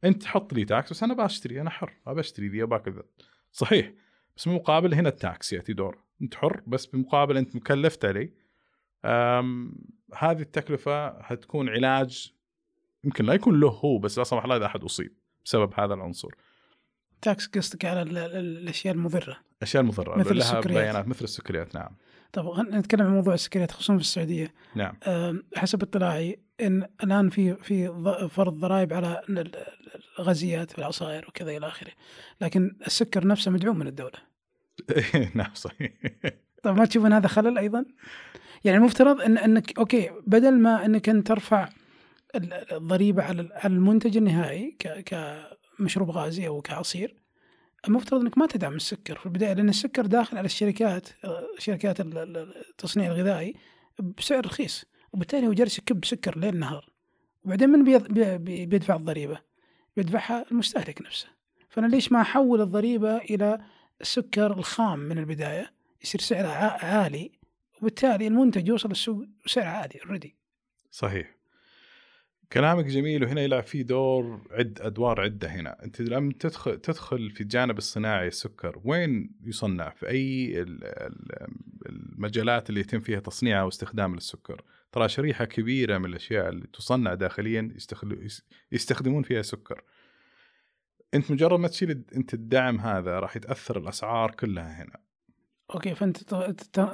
أنت 0.05 0.25
حط 0.27 0.53
لي 0.53 0.65
tax 0.65 0.91
بس 0.91 1.03
أنا 1.03 1.15
بشتري 1.15 1.61
أنا 1.61 1.71
حر 1.71 1.93
أبى 2.07 2.21
أشتري 2.21 2.49
ذي 2.49 2.63
باكل 2.67 2.93
ذا. 2.93 3.03
صحيح 3.53 3.93
بس 4.37 4.49
بالمقابل 4.49 4.95
هنا 4.95 5.09
ال 5.09 5.20
tax 5.20 5.53
يأتي 5.53 5.73
دور، 5.73 5.99
انت 6.23 6.35
حر 6.35 6.61
بس 6.67 6.87
بالمقابل 6.87 7.37
انت 7.37 7.57
مكلفت 7.57 8.05
علي. 8.05 8.33
هذه 10.15 10.41
التكلفة 10.41 11.23
حتكون 11.23 11.69
علاج 11.69 12.33
يمكن 13.05 13.25
لا 13.25 13.35
يكون 13.35 13.61
له 13.61 13.69
هو 13.69 13.99
بس 13.99 14.19
لا 14.19 14.25
سمح 14.25 14.45
الله 14.45 14.57
إذا 14.57 14.67
أحد 14.67 14.85
أصيب 14.85 15.15
بسبب 15.45 15.73
هذا 15.81 15.95
العنصر. 15.95 16.29
tax 17.23 17.47
قصدك 17.47 17.85
على 17.85 18.03
ال- 18.03 18.19
ال- 18.19 18.37
الأشياء 18.37 18.95
المضرة 18.95 19.37
اشياء 19.63 19.83
مضره 19.83 20.19
مثل 20.19 20.37
لها 20.37 20.59
السكريات. 20.59 20.83
بيانات 20.85 21.09
مثل 21.09 21.25
السكريات 21.25 21.75
نعم 21.75 21.97
طب 22.33 22.59
نتكلم 22.61 23.07
عن 23.07 23.13
موضوع 23.13 23.35
السكريات 23.35 23.71
خصوصا 23.71 23.95
في 23.95 24.01
السعودية 24.01 24.55
نعم 24.75 24.97
حسب 25.57 25.83
اطلاعي 25.83 26.41
إن 26.61 26.89
الآن 27.05 27.29
في 27.31 27.55
في 27.55 27.89
فرض 28.31 28.53
ضرائب 28.55 28.93
على 28.93 29.23
ال- 29.29 29.39
ال- 29.39 29.57
الغازيات 30.19 30.71
في 30.71 30.79
العصائر 30.79 31.25
وكذا 31.29 31.57
إلى 31.57 31.67
آخره 31.69 31.93
لكن 32.41 32.77
السكر 32.87 33.27
نفسه 33.27 33.51
مدعوم 33.51 33.79
من 33.79 33.87
الدولة 33.87 34.19
نعم 35.35 35.55
صحيح 35.55 35.93
طب 36.63 36.77
ما 36.77 36.85
تشوف 36.85 37.07
ان 37.07 37.13
هذا 37.13 37.29
خلل 37.29 37.59
أيضا؟ 37.59 37.85
يعني 38.65 38.79
المفترض 38.79 39.21
ان 39.21 39.39
إنك 39.39 39.79
أوكي 39.79 40.11
بدل 40.27 40.59
ما 40.59 40.85
إنك 40.85 41.09
انت 41.09 41.27
ترفع 41.27 41.69
ال- 42.35 42.73
الضريبة 42.73 43.23
على 43.23 43.41
ال- 43.43 43.53
على 43.53 43.75
المنتج 43.75 44.17
النهائي 44.17 44.77
كمشروب 45.07 46.11
غازي 46.11 46.47
أو 46.49 46.61
كعصير 46.63 47.17
المفترض 47.89 48.21
إنك 48.21 48.39
ما 48.39 48.47
تدعم 48.47 48.75
السكر 48.75 49.19
في 49.19 49.27
البداية 49.27 49.53
لأن 49.53 49.69
السكر 49.69 50.07
داخل 50.07 50.39
على 50.39 50.45
الشركات 50.47 51.09
شركات 51.59 52.01
ال- 52.01 52.19
ال- 52.19 52.57
التصنيع 52.71 53.07
الغذائي 53.13 53.55
بسعر 54.19 54.47
رخيص 54.47 54.85
وبالتالي 55.13 55.47
هو 55.47 55.53
جالس 55.53 55.79
يكب 55.79 56.05
سكر 56.05 56.39
ليل 56.39 56.57
نهار 56.59 56.91
وبعدين 57.45 57.71
من 57.71 57.85
بيدفع 58.45 58.97
الضريبة؟ 58.97 59.39
بيدفعها 59.97 60.45
المستهلك 60.53 61.03
نفسه 61.03 61.27
فأنا 61.69 61.87
ليش 61.87 62.13
ما 62.13 62.21
أحول 62.21 62.61
الضريبة 62.61 63.17
إلى 63.17 63.59
السكر 64.01 64.53
الخام 64.59 64.99
من 64.99 65.19
البداية 65.19 65.73
يصير 66.05 66.21
سعره 66.21 66.49
عالي 66.85 67.33
وبالتالي 67.81 68.27
المنتج 68.27 68.69
يوصل 68.69 68.91
السوق 68.91 69.25
بسعر 69.47 69.65
عالي 69.67 70.01
اوريدي 70.07 70.37
صحيح. 70.91 71.37
كلامك 72.53 72.85
جميل 72.85 73.25
وهنا 73.25 73.41
يلعب 73.41 73.63
فيه 73.63 73.83
دور 73.83 74.41
عد 74.51 74.79
أدوار 74.81 75.21
عدة 75.21 75.49
هنا. 75.49 75.85
أنت 75.85 76.01
لما 76.01 76.33
تدخل 76.41 76.79
تدخل 76.81 77.31
في 77.31 77.41
الجانب 77.41 77.79
الصناعي 77.79 78.29
السكر 78.29 78.81
وين 78.85 79.31
يصنع؟ 79.45 79.91
في 79.91 80.09
أي 80.09 80.61
ال- 80.63 80.85
ال- 80.85 81.47
المجالات 81.89 82.69
اللي 82.69 82.81
يتم 82.81 83.01
فيها 83.01 83.21
تصنيعها 83.21 83.63
واستخدام 83.63 84.15
السكر؟ 84.15 84.63
ترى 84.93 85.09
شريحة 85.09 85.45
كبيرة 85.45 85.99
من 85.99 86.05
الأشياء 86.05 86.49
اللي 86.49 86.67
تصنع 86.73 87.15
داخليا 87.15 87.75
يستخدمون 88.73 89.23
فيها 89.23 89.43
سكر. 89.43 89.83
أنت 91.17 91.31
مجرد 91.31 91.61
ما 91.61 91.69
تشيل 91.69 92.03
أنت 92.17 92.35
الدعم 92.35 92.81
هذا 92.81 93.19
راح 93.19 93.37
يتأثر 93.37 93.79
الأسعار 93.79 94.31
كلها 94.31 94.83
هنا. 94.83 94.97
okay 95.75 95.95
فأنت 95.95 96.17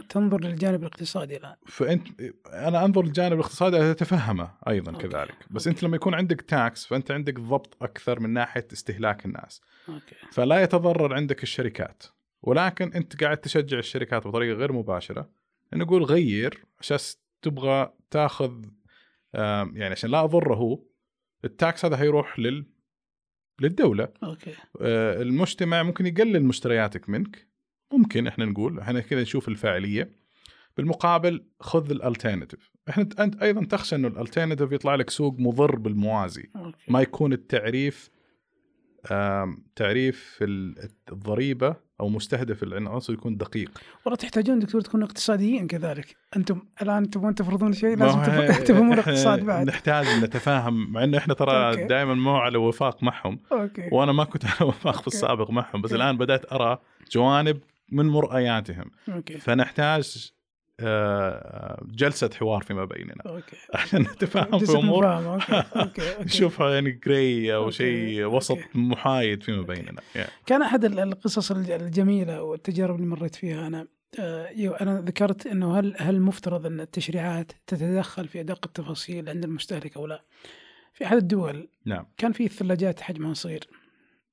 تنظر 0.08 0.40
للجانب 0.40 0.80
الاقتصادي 0.80 1.36
الآن. 1.36 1.56
فأنت 1.66 2.08
أنا 2.46 2.84
أنظر 2.84 3.02
للجانب 3.02 3.32
الاقتصادي 3.32 3.90
اتفهمه 3.90 4.50
أيضا 4.68 4.92
okay. 4.92 5.08
كذلك. 5.08 5.34
بس 5.50 5.66
okay. 5.66 5.76
أنت 5.76 5.82
لما 5.84 5.96
يكون 5.96 6.14
عندك 6.14 6.40
tax 6.40 6.86
فأنت 6.86 7.10
عندك 7.10 7.40
ضبط 7.40 7.82
أكثر 7.82 8.20
من 8.20 8.30
ناحية 8.30 8.68
استهلاك 8.72 9.26
الناس. 9.26 9.60
okay. 9.88 10.16
فلا 10.32 10.62
يتضرر 10.62 11.14
عندك 11.14 11.42
الشركات. 11.42 12.02
ولكن 12.42 12.92
أنت 12.92 13.24
قاعد 13.24 13.36
تشجع 13.36 13.78
الشركات 13.78 14.26
بطريقة 14.26 14.56
غير 14.56 14.72
مباشرة. 14.72 15.28
نقول 15.74 16.02
غير 16.02 16.64
عشان 16.80 16.98
تبغى 17.42 17.92
تاخذ 18.10 18.64
يعني 19.34 19.84
عشان 19.84 20.10
لا 20.10 20.24
أضره 20.24 20.54
هو 20.54 20.82
ال 21.44 21.54
tax 21.54 21.84
هذا 21.84 21.96
حيروح 21.96 22.38
لل 22.38 22.66
للدولة. 23.60 24.08
okay. 24.22 24.54
آه، 24.80 25.22
المجتمع 25.22 25.82
ممكن 25.82 26.06
يقلل 26.06 26.44
مشترياتك 26.44 27.08
منك. 27.08 27.48
ممكن 27.92 28.26
إحنا 28.26 28.44
نقول 28.44 28.80
إحنا 28.80 29.00
كذا 29.00 29.22
نشوف 29.22 29.48
الفاعلية. 29.48 30.10
بالمقابل 30.76 31.44
خذ 31.60 31.90
ال 31.90 31.97
alternative 31.97 32.70
إحنا 32.88 33.08
أنت 33.20 33.42
أيضا 33.42 33.64
تخشى 33.64 33.96
إنه 33.96 34.08
ال 34.08 34.13
alternative 34.13 34.72
يطلع 34.72 34.94
لك 34.94 35.10
سوق 35.10 35.36
مضر 35.38 35.76
بالموازي. 35.76 36.50
okay. 36.56 36.78
ما 36.88 37.00
يكون 37.00 37.32
التعريف 37.32 38.10
تعريف 39.76 40.38
ال- 40.42 40.88
الضريبة 41.12 41.76
أو 42.02 42.08
مستهدف 42.08 42.62
العنصر 42.62 43.12
يكون 43.12 43.36
دقيق. 43.36 43.70
والله 44.04 44.16
تحتاجون 44.16 44.58
دكتور 44.58 44.80
تكونوا 44.80 45.06
اقتصاديين 45.06 45.66
كذلك. 45.66 46.16
أنتم 46.36 46.62
الآن 46.82 47.10
تبغون 47.10 47.34
تفرضون 47.34 47.72
شيء؟ 47.72 47.96
لازم 47.96 48.22
تفهمون 48.64 48.92
الاقتصاد 48.92 49.44
بعد. 49.46 49.66
نحتاج 49.66 50.06
نتفاهم 50.24 50.92
مع 50.92 51.04
إنه 51.04 51.18
إحنا 51.18 51.34
ترى 51.34 51.68
okay. 51.70 51.84
دائما 51.84 52.14
مو 52.14 52.36
على 52.36 52.58
وفاق 52.58 53.02
معهم. 53.02 53.38
أوكي. 53.52 53.88
وأنا 53.92 54.12
ما 54.12 54.24
كنت 54.24 54.44
على 54.44 54.68
وفاق 54.68 54.92
في 54.92 54.98
okay. 54.98 55.06
السابق 55.06 55.50
معهم 55.50 55.82
بس 55.82 55.92
okay. 55.92 56.02
الآن 56.02 56.18
بدأت 56.18 56.52
أرى 56.52 56.78
جوانب 57.12 57.58
من 57.92 58.06
مرئياتهم. 58.08 58.90
okay. 59.08 59.38
فنحتاج 59.38 60.32
جلسة 61.86 62.30
حوار 62.38 62.62
فيما 62.62 62.84
بيننا 62.84 63.22
okay 63.26 63.56
عشان 63.74 64.02
نتفاهم 64.02 64.58
في 64.58 64.72
امور 64.78 65.02
فاهم. 65.02 65.26
okay 65.26 65.62
okay 65.76 66.10
okay. 66.16 66.24
نشوفها 66.24 66.74
يعني 66.74 66.90
gray 66.90 67.54
أو 67.54 67.62
okay. 67.64 67.72
شيء 67.76 68.24
okay. 68.24 68.36
وسط 68.36 68.58
محايد 68.74 69.42
فيما 69.42 69.62
بيننا 69.62 70.02
يعني. 70.14 70.30
كان 70.46 70.62
أحد 70.62 70.84
ال- 70.84 70.98
القصص 70.98 71.50
الج- 71.50 71.70
الجميلة 71.70 72.42
والتجارب 72.42 72.94
اللي 72.96 73.06
مريت 73.06 73.34
فيها 73.34 73.66
أنا 73.66 73.86
آه، 74.18 74.48
أنا 74.80 75.00
ذكرت 75.00 75.46
إنه 75.46 75.78
هل 75.78 75.94
هل 75.98 76.14
المفترض 76.14 76.66
أن 76.66 76.80
التشريعات 76.80 77.52
تتدخل 77.66 78.28
في 78.28 78.40
أدق 78.40 78.66
التفاصيل 78.66 79.28
عند 79.28 79.44
المستهلك 79.44 79.96
أو 79.96 80.06
لا؟ 80.06 80.22
في 80.94 81.04
أحد 81.06 81.16
الدول 81.16 81.68
نعم 81.86 82.06
كان 82.16 82.32
في 82.32 82.48
ثلاجات 82.48 83.00
حجمها 83.00 83.34
صغير 83.34 83.64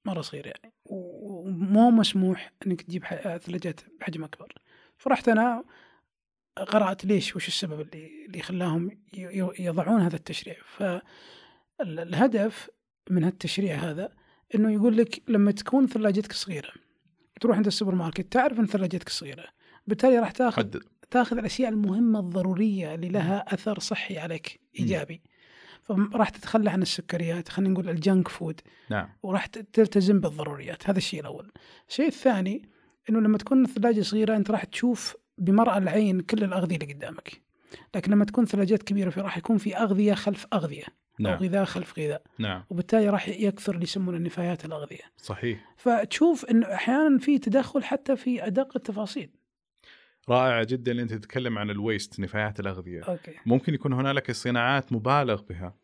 مرة 0.05 0.21
صغير 0.21 0.45
يعني 0.47 0.73
ومو 0.85 1.91
مسموح 1.91 2.51
إنك 2.67 2.81
تجيب 2.81 3.03
ح- 3.03 3.37
ثلاجات 3.37 3.79
بحجم 3.99 4.23
أكبر 4.23 4.53
فرحت 4.97 5.29
أنا 5.29 5.63
قرأت 6.67 7.05
ليش؟ 7.05 7.35
وش 7.35 7.47
السبب 7.47 7.81
اللي 7.81 8.25
اللي 8.25 8.41
خلاهم 8.41 8.91
يضعون 9.59 10.01
هذا 10.01 10.15
التشريع؟ 10.15 10.55
فالهدف 11.79 12.69
من 13.09 13.23
هالتشريع 13.23 13.75
هذا 13.75 14.13
إنه 14.55 14.71
يقول 14.71 14.97
لك 14.97 15.21
لما 15.27 15.51
تكون 15.51 15.87
ثلاجتك 15.87 16.33
صغيرة 16.33 16.69
تروح 17.41 17.57
عند 17.57 17.65
السوبر 17.65 17.95
ماركت 17.95 18.33
تعرف 18.33 18.59
إن 18.59 18.67
ثلاجتك 18.67 19.09
صغيرة 19.09 19.45
بالتالي 19.87 20.19
راح 20.19 20.31
تاخذ 20.31 20.57
حدد. 20.57 20.83
تاخذ 21.11 21.37
الأشياء 21.37 21.69
المهمة 21.69 22.19
الضرورية 22.19 22.95
اللي 22.95 23.09
لها 23.09 23.53
أثر 23.53 23.79
صحي 23.79 24.17
عليك 24.17 24.59
إيجابي. 24.79 25.21
فراح 25.83 26.29
تتخلى 26.29 26.69
عن 26.69 26.81
السكريات 26.81 27.49
خلينا 27.49 27.73
نقول 27.73 27.89
ال 27.89 27.97
junk 27.97 28.27
food. 28.27 28.61
نعم. 28.89 29.09
وراح 29.23 29.45
تلتزم 29.45 30.19
بالضروريات. 30.19 30.89
هذا 30.89 30.97
الشيء 30.97 31.19
الأول. 31.19 31.51
الشيء 31.89 32.07
الثاني 32.07 32.69
إنه 33.09 33.19
لما 33.19 33.37
تكون 33.37 33.65
الثلاجه 33.65 34.01
صغيرة 34.01 34.35
أنت 34.35 34.51
راح 34.51 34.63
تشوف 34.63 35.15
بمرأى 35.39 35.77
العين 35.77 36.19
كل 36.19 36.43
الأغذية 36.43 36.75
اللي 36.75 36.93
قدامك. 36.93 37.41
لكن 37.95 38.11
لما 38.11 38.25
تكون 38.25 38.45
ثلاجات 38.45 38.83
كبيرة 38.83 39.09
في 39.09 39.21
راح 39.21 39.37
يكون 39.37 39.57
في 39.57 39.77
أغذية 39.77 40.13
خلف 40.13 40.45
أو 40.53 40.59
نعم. 41.19 41.37
غذاء 41.37 41.65
خلف 41.65 41.99
غذاء. 41.99 42.21
نعم. 42.39 42.63
وبالتالي 42.69 43.09
راح 43.09 43.29
يكثر 43.29 43.73
اللي 43.73 43.83
يسمونه 43.83 44.17
النفايات 44.17 44.65
الأغذية. 44.65 45.03
صحيح. 45.17 45.73
فتشوف 45.77 46.45
انه 46.45 46.73
أحيانا 46.73 47.17
في 47.17 47.39
تدخل 47.39 47.83
حتى 47.83 48.15
في 48.15 48.45
أدق 48.45 48.71
التفاصيل. 48.75 49.29
رائع 50.29 50.63
جدا 50.63 50.91
اللي 50.91 51.03
أنت 51.03 51.13
تتكلم 51.13 51.57
عن 51.57 51.69
ال 51.69 51.78
waste 51.78 52.19
نفايات 52.19 52.59
الأغذية. 52.59 53.01
okay. 53.01 53.33
ممكن 53.45 53.73
يكون 53.73 53.93
هنالك 53.93 54.31
صناعات 54.31 54.93
مبالغ 54.93 55.41
بها. 55.41 55.75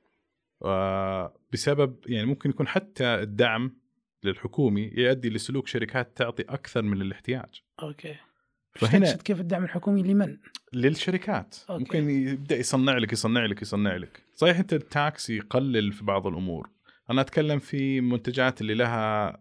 آه، 0.66 1.34
بسبب 1.54 1.96
يعني 2.06 2.26
ممكن 2.26 2.50
يكون 2.50 2.68
حتى 2.68 3.06
الدعم 3.06 3.78
للحكومي 4.24 4.92
يؤدي 4.94 5.30
لسلوك 5.30 5.68
شركات 5.68 6.18
تعطي 6.18 6.44
أكثر 6.44 6.82
من 6.82 7.02
الاحتياج. 7.02 7.62
okay. 7.82 8.16
فهنا 8.76 9.14
كيف 9.16 9.40
الدعم 9.40 9.64
الحكومي 9.64 10.04
لمن؟ 10.04 10.38
للشركات 10.74 11.56
okay. 11.70 11.84
ممكن 11.84 12.10
يبدأ 12.10 12.56
يصنع 12.58 12.98
لك 12.98 13.14
يصنع 13.14 13.46
لك 13.46 13.62
يصنع 13.62 13.96
لك 13.96 14.22
صحيح 14.36 14.60
أنت 14.60 14.74
ال 14.74 14.88
tax 14.88 15.30
يقلل 15.30 15.92
في 15.94 16.04
بعض 16.06 16.28
الأمور 16.28 16.70
أنا 17.10 17.22
أتكلم 17.22 17.60
في 17.60 18.02
منتجات 18.02 18.62
اللي 18.62 18.74
لها 18.74 19.40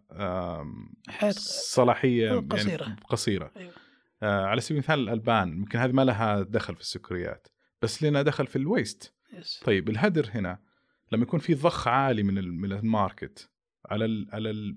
صلاحية 1.30 2.32
قصيرة. 2.50 2.82
يعني 2.82 2.96
قصيرة 3.08 3.50
أيوة. 3.56 3.72
آه، 4.22 4.44
على 4.46 4.60
سبيل 4.60 4.76
المثال 4.76 4.98
الألبان 5.00 5.54
ممكن 5.54 5.78
هذه 5.78 5.92
ما 5.92 6.04
لها 6.04 6.42
دخل 6.42 6.74
في 6.74 6.80
السكريات 6.80 7.48
بس 7.82 8.02
لنا 8.02 8.22
دخل 8.22 8.46
في 8.46 8.56
ال 8.56 8.65
waste 8.65 9.12
yes. 9.38 9.62
طيب 9.64 9.88
الهدر 9.88 10.30
هنا 10.34 10.58
لما 11.12 11.22
يكون 11.22 11.40
في 11.40 11.54
ضخ 11.54 11.88
عالي 11.88 12.22
من 12.22 12.38
ال- 12.38 12.54
من 12.54 12.72
ال 12.72 12.83
market 12.83 13.48
على 13.90 14.04
ال 14.04 14.28
على 14.32 14.50
ال 14.50 14.76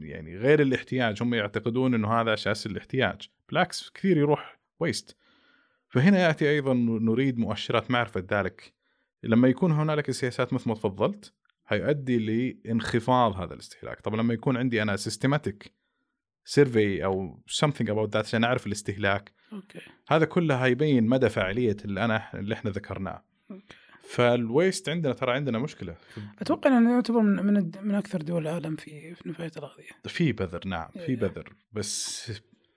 يعني 0.00 0.36
غير 0.36 0.62
الاحتياج 0.62 1.22
هم 1.22 1.34
يعتقدون 1.34 1.94
إنه 1.94 2.20
هذا 2.20 2.34
أساس 2.34 2.66
الاحتياج. 2.66 3.28
بالعكس 3.48 3.90
كثير 3.90 4.16
يروح 4.16 4.58
waste 4.80 5.16
فهنا 5.88 6.18
يأتي 6.18 6.50
أيضا 6.50 6.74
نريد 6.74 7.38
مؤشرات 7.38 7.90
معرفة 7.90 8.24
ذلك. 8.30 8.74
لما 9.22 9.48
يكون 9.48 9.72
هنالك 9.72 10.10
سياسات 10.10 10.52
مثل 10.52 10.68
ما 10.68 10.74
تفضلت 10.74 11.32
حيؤدي 11.64 12.18
لانخفاض 12.18 13.40
هذا 13.40 13.54
الاستهلاك. 13.54 14.00
طب 14.00 14.14
لما 14.14 14.34
يكون 14.34 14.56
عندي 14.56 14.82
أنا 14.82 14.96
systematic 14.96 15.72
survey 16.44 17.04
أو 17.04 17.42
something 17.50 17.86
about 17.86 18.10
that 18.12 18.16
عشان 18.16 18.44
أعرف 18.44 18.66
الاستهلاك 18.66 19.32
okay. 19.52 19.80
هذا 20.08 20.24
كله 20.24 20.54
هيبين 20.64 21.06
مدى 21.06 21.28
فاعلية 21.28 21.76
اللي 21.84 22.04
أنا 22.04 22.38
اللي 22.38 22.54
إحنا 22.54 22.70
ذكرناه. 22.70 23.24
okay. 23.50 23.76
فال 24.02 24.27
waste 24.27 24.88
عندنا 24.88 25.12
ترى 25.12 25.32
عندنا 25.32 25.58
مشكلة 25.58 25.94
أتوقع 26.40 26.78
إنه 26.78 26.92
يعتبر 26.92 27.20
من 27.20 27.46
من, 27.46 27.70
من 27.82 27.94
أكثر 27.94 28.22
دول 28.22 28.42
العالم 28.42 28.76
في 28.76 29.14
في 29.14 29.28
نفايه 29.28 29.50
الأغذية 29.56 29.90
في 30.06 30.32
بذر 30.32 30.60
نعم 30.66 30.88
في 30.90 31.08
إيه. 31.08 31.16
بذر 31.16 31.52
بس 31.72 32.32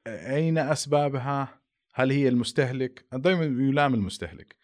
أين 0.08 0.58
أسبابها؟ 0.58 1.60
هل 1.94 2.12
هي 2.12 2.28
المستهلك؟ 2.28 3.06
دائما 3.14 3.44
يلام 3.44 3.94
المستهلك. 3.94 4.56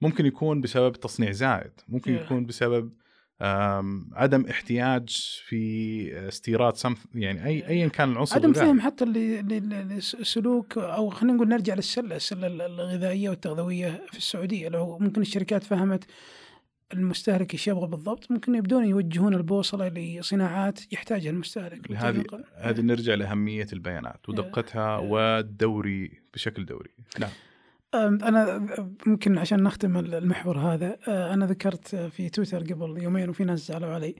ممكن 0.00 0.26
يكون 0.26 0.60
بسبب 0.60 0.92
تصنيع 0.92 1.30
زائد، 1.30 1.72
ممكن 1.88 2.14
إيه. 2.14 2.24
يكون 2.24 2.46
بسبب 2.46 2.92
عدم 4.12 4.46
احتياج 4.50 5.08
في 5.46 6.28
استيراد 6.28 6.76
سم 6.76 6.94
يعني 7.14 7.46
اي 7.46 7.68
ايا 7.68 7.88
كان 7.88 8.12
العنصر 8.12 8.36
عدم. 8.36 8.52
فهم 8.52 8.80
حتى 8.80 9.04
ل- 9.04 9.12
ل- 9.48 9.68
ل- 9.68 9.88
لسلوك 9.98 10.78
أو 10.78 11.10
خلينا 11.10 11.36
نقول 11.36 11.48
نرجع 11.48 11.74
للسلة 11.74 12.16
السلة 12.16 12.46
الغذائية 12.46 13.30
والتغذوية 13.30 14.02
في 14.12 14.18
السعودية 14.18 14.68
لو 14.68 14.98
ممكن 14.98 15.20
الشركات 15.20 15.64
فهمت 15.64 16.04
المستهلك 16.92 17.52
إيش 17.54 17.68
يبغى 17.68 17.86
بالضبط 17.86 18.30
ممكن 18.30 18.54
يبدون 18.54 18.84
يوجهون 18.84 19.34
البوصلة 19.34 19.88
لصناعات 19.88 20.92
يحتاجها 20.92 21.30
المستهلك 21.30 21.92
هذه. 21.92 22.24
هذه 22.56 22.80
نرجع 22.80 23.14
لأهمية 23.14 23.66
البيانات 23.72 24.28
ودقتها 24.28 24.98
إيه. 25.00 25.06
والدوري 25.08 26.10
بشكل 26.34 26.66
دوري. 26.66 26.90
نعم 27.18 27.30
أنا 28.04 28.66
ممكن 29.06 29.38
عشان 29.38 29.62
نختم 29.62 29.96
المحور 29.96 30.58
هذا 30.58 30.98
أه، 31.08 31.34
أنا 31.34 31.46
ذكرت 31.46 31.96
في 31.96 32.28
تويتر 32.28 32.58
قبل 32.58 33.02
يومين 33.02 33.28
وفي 33.28 33.44
ناس 33.44 33.68
زعلوا 33.68 33.88
علي. 33.88 34.14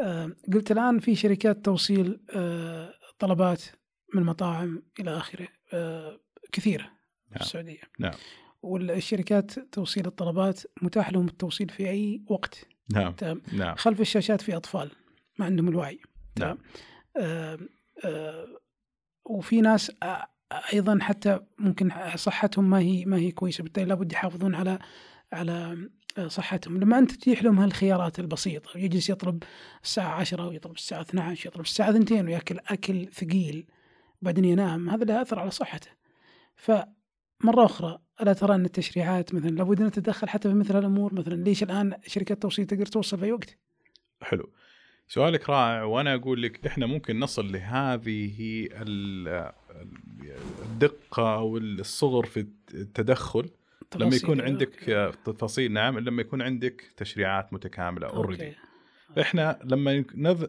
أه، 0.00 0.32
قلت 0.52 0.72
الآن 0.72 0.98
في 0.98 1.14
شركات 1.14 1.64
توصيل 1.64 2.20
أه، 2.34 2.94
طلبات 3.18 3.62
من 4.14 4.22
مطاعم 4.22 4.82
إلى 5.00 5.16
آخره 5.16 5.48
كثيرة 6.52 6.82
في 6.82 7.34
نعم. 7.34 7.40
السعودية. 7.40 7.80
نعم. 7.98 8.14
والشركات 8.62 9.58
توصيل 9.58 10.06
الطلبات 10.06 10.62
متاح 10.82 11.12
لهم 11.12 11.26
التوصيل 11.26 11.68
في 11.68 11.88
أي 11.88 12.22
وقت. 12.28 12.66
نعم. 12.94 13.12
تمام؟ 13.12 13.42
نعم. 13.52 13.74
خلف 13.74 14.00
الشاشات 14.00 14.40
في 14.40 14.56
أطفال 14.56 14.90
ما 15.38 15.46
عندهم 15.46 15.68
الوعي. 15.68 16.00
نعم. 16.38 16.58
آه 17.16 17.58
آه 18.04 18.46
وفي 19.24 19.60
ناس 19.60 19.92
أيضا 20.52 20.98
حتى 21.00 21.40
ممكن 21.58 21.90
صحتهم 22.16 22.70
ما 22.70 22.78
هي 22.78 23.04
ما 23.04 23.16
هي 23.16 23.32
كويسة 23.32 23.62
بالتالي 23.62 23.86
لابد 23.86 24.12
يحافظون 24.12 24.54
على 24.54 24.78
على 25.32 25.88
صحتهم. 26.26 26.80
لما 26.80 26.98
أنت 26.98 27.12
تتيح 27.12 27.42
لهم 27.42 27.58
هالخيارات 27.58 28.18
البسيطة 28.18 28.70
ويجلس 28.74 29.10
يطلب 29.10 29.42
الساعة 29.84 30.14
10 30.14 30.48
ويطلب 30.48 30.74
الساعة 30.74 31.00
12 31.00 31.48
يطلب 31.48 31.60
الساعة 31.64 31.90
2 31.90 32.26
ويأكل 32.26 32.58
أكل 32.68 33.08
ثقيل 33.12 33.66
بعدين 34.22 34.44
ينام 34.44 34.90
هذا 34.90 35.04
له 35.04 35.22
أثر 35.22 35.38
على 35.38 35.50
صحته. 35.50 35.90
فمرة 36.56 37.64
أخرى 37.64 37.98
ألا 38.22 38.32
ترى 38.32 38.54
أن 38.54 38.64
التشريعات 38.64 39.34
مثلا 39.34 39.50
لابد 39.50 39.80
أن 39.80 39.86
نتدخل 39.86 40.28
حتى 40.28 40.48
في 40.48 40.54
مثل 40.54 40.78
الأمور 40.78 41.14
مثلا 41.14 41.34
ليش 41.34 41.62
الآن 41.62 41.94
شركات 42.06 42.30
التوصيل 42.36 42.66
تقدر 42.66 42.86
توصل 42.86 43.18
في 43.18 43.24
أي 43.24 43.32
وقت؟ 43.32 43.58
حلو. 44.22 44.52
سؤالك 45.10 45.50
رائع 45.50 45.82
وأنا 45.82 46.14
أقول 46.14 46.42
لك 46.42 46.66
إحنا 46.66 46.86
ممكن 46.86 47.18
نصل 47.20 47.52
لهذه 47.52 48.68
الدقة 50.62 51.34
أو 51.34 51.56
الصغر 51.56 52.26
في 52.26 52.46
التدخل. 52.74 53.50
لما 53.96 54.16
يكون 54.16 54.40
عندك 54.40 54.74
تفاصيل 55.24 55.72
نعم 55.72 55.98
لما 55.98 56.20
يكون 56.22 56.42
عندك 56.42 56.92
تشريعات 56.96 57.52
متكاملة 57.52 58.06
اوريدي 58.06 58.52
إحنا 59.20 59.58
لما 59.64 60.04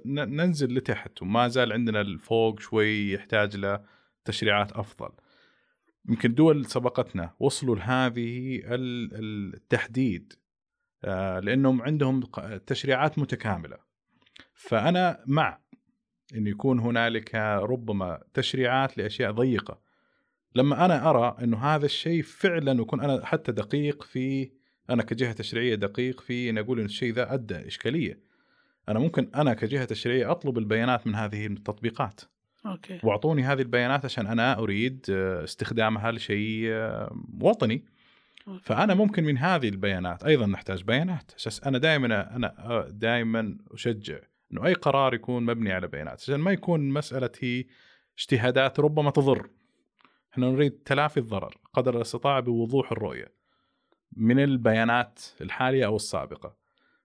ننزل 0.05 0.75
لتحت 0.75 1.21
وما 1.21 1.47
زال 1.47 1.73
عندنا 1.73 2.01
الفوق 2.01 2.59
شوي 2.59 3.11
يحتاج 3.11 3.57
له 3.57 3.83
تشريعات 4.25 4.71
أفضل. 4.71 5.09
يمكن 6.09 6.33
دول 6.33 6.65
سبقتنا 6.65 7.33
وصلوا 7.39 7.75
لهذه 7.75 8.61
التحديد. 8.65 10.33
آه، 11.03 11.39
لأنهم 11.39 11.81
عندهم 11.81 12.19
تشريعات 12.67 13.19
متكاملة. 13.19 13.90
فأنا 14.53 15.23
مع 15.25 15.59
انه 16.35 16.49
يكون 16.49 16.79
هنالك 16.79 17.35
ربما 17.61 18.23
تشريعات 18.33 18.97
لأشياء 18.97 19.31
ضيقة. 19.31 19.81
لما 20.55 20.85
أنا 20.85 21.09
أرى 21.09 21.37
إنه 21.43 21.57
هذا 21.57 21.85
الشيء 21.85 22.21
فعلا 22.21 22.81
وكون 22.81 23.01
أنا 23.01 23.25
حتى 23.25 23.51
دقيق 23.51 24.03
في 24.03 24.51
أنا 24.89 25.03
كجهة 25.03 25.31
تشريعية 25.31 25.75
دقيق 25.75 26.21
في 26.21 26.49
إن 26.49 26.57
أقول 26.57 26.79
إن 26.79 26.85
الشيء 26.85 27.13
ذا 27.13 27.33
أدى 27.33 27.67
إشكالية. 27.67 28.19
أنا 28.89 28.99
ممكن 28.99 29.29
أنا 29.35 29.53
كجهة 29.53 29.85
تشريعية 29.85 30.31
أطلب 30.31 30.57
البيانات 30.57 31.07
من 31.07 31.15
هذه 31.15 31.47
التطبيقات. 31.47 32.21
أوكي. 32.65 32.99
وأعطوني 33.03 33.43
هذه 33.43 33.61
البيانات 33.61 34.05
عشان 34.05 34.27
أنا 34.27 34.59
أريد 34.59 35.05
استخدامها 35.09 36.11
لشيء 36.11 36.71
وطني. 37.41 37.85
فأنا 38.61 38.93
ممكن 38.93 39.23
من 39.23 39.37
هذه 39.37 39.69
البيانات 39.69 40.23
أيضا 40.23 40.45
نحتاج 40.45 40.83
بيانات. 40.83 41.31
أساس 41.37 41.63
أنا 41.63 41.77
دائما 41.77 42.35
أنا 42.35 42.85
دائما 42.89 43.57
أشجع 43.71 44.19
إنه 44.53 44.65
أي 44.65 44.73
قرار 44.73 45.13
يكون 45.13 45.45
مبني 45.45 45.71
على 45.71 45.87
بيانات. 45.87 46.21
عشان 46.21 46.35
ما 46.35 46.51
يكون 46.51 46.89
مسألة 46.89 47.31
هي 47.39 47.65
اجتهادات 48.17 48.79
ربما 48.79 49.11
تضر. 49.11 49.49
إحنا 50.33 50.51
نريد 50.51 50.71
تلافي 50.71 51.17
الضرر 51.17 51.57
قدر 51.73 51.95
الإستطاعة 51.97 52.39
بوضوح 52.39 52.91
الرؤية 52.91 53.33
من 54.11 54.39
البيانات 54.39 55.19
الحالية 55.41 55.85
أو 55.85 55.95
السابقة. 55.95 56.55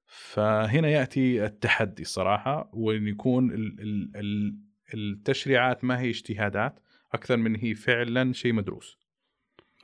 فهنا 0.07 0.89
يأتي 0.89 1.45
التحدي 1.45 2.03
الصراحة 2.03 2.71
وإن 2.73 3.09
يكون 3.09 3.51
ال 3.51 4.11
ال 4.17 4.57
التشريعات 4.95 5.85
ما 5.85 6.01
هي 6.01 6.11
اجتهادات 6.11 6.81
أكثر 7.13 7.37
من 7.37 7.57
هي 7.57 7.75
فعلا 7.75 8.33
شيء 8.33 8.53
مدروس. 8.53 8.99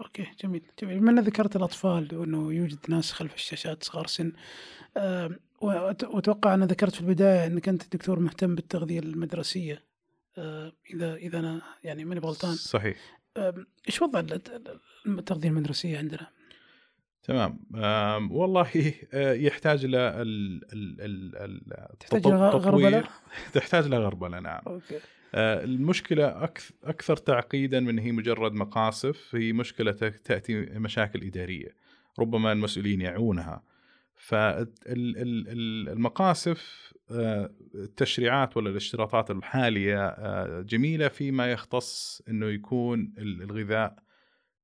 أوكي 0.01 0.27
جميل 0.41 0.63
جميل. 0.83 1.01
بما 1.01 1.23
ذكرت 1.23 1.57
الأطفال 1.57 2.09
وإنه 2.13 2.53
يوجد 2.53 2.79
ناس 2.89 3.13
خلف 3.13 3.35
الشاشات 3.35 3.85
صغار 3.85 4.07
سن 4.07 4.33
وأتوقع 5.63 6.55
أنا 6.55 6.67
ذكرت 6.67 6.95
في 6.95 7.01
البداية 7.01 7.47
إنك 7.47 7.69
أنت 7.69 7.97
دكتور 7.97 8.21
مهتم 8.21 8.55
بالتغذية 8.55 9.01
المدرسية. 9.01 9.83
أه 10.39 10.73
إذا 10.95 11.15
إذا 11.15 11.39
أنا 11.39 11.63
يعني 11.85 12.05
ماني 12.05 12.21
غلطان 12.21 12.55
صحيح. 12.55 12.97
إيش 13.89 14.03
وضع 14.03 14.23
التغذية 15.07 15.49
المدرسية 15.49 15.99
عندنا؟ 15.99 16.27
تمام. 17.23 17.59
والله 18.33 18.95
آه، 19.13 19.33
يحتاج 19.33 19.85
إلى 19.85 20.25
تحتاج 22.01 22.27
إلى 22.27 22.37
غربلة؟ 22.37 23.05
تحتاج 23.55 23.85
إلى 23.85 23.99
غربلة 23.99 24.41
نعم. 24.41 24.63
أوكي. 24.67 25.01
آه، 25.35 25.65
المشكلة 25.65 26.45
أكثر 26.85 27.17
تعقيدا 27.17 27.81
من 27.81 27.99
هي 27.99 28.13
مجرد 28.13 28.53
مقاصف 28.53 29.35
هي 29.35 29.53
مشكلة 29.53 29.93
تأتي 30.25 30.55
مشاكل 30.61 31.23
إدارية 31.23 31.75
ربما 32.19 32.53
المسؤولين 32.53 33.01
يعونها. 33.01 33.63
فالمقاصف 34.23 36.03
التشريعات 37.75 38.57
ولا 38.57 38.71
الاشتراطات 38.71 39.31
الحالية 39.31 40.07
آه، 40.07 40.61
جميلة 40.61 41.09
فيما 41.09 41.53
يختص 41.53 42.23
إنه 42.29 42.47
يكون 42.47 43.15
الغذاء 43.19 43.97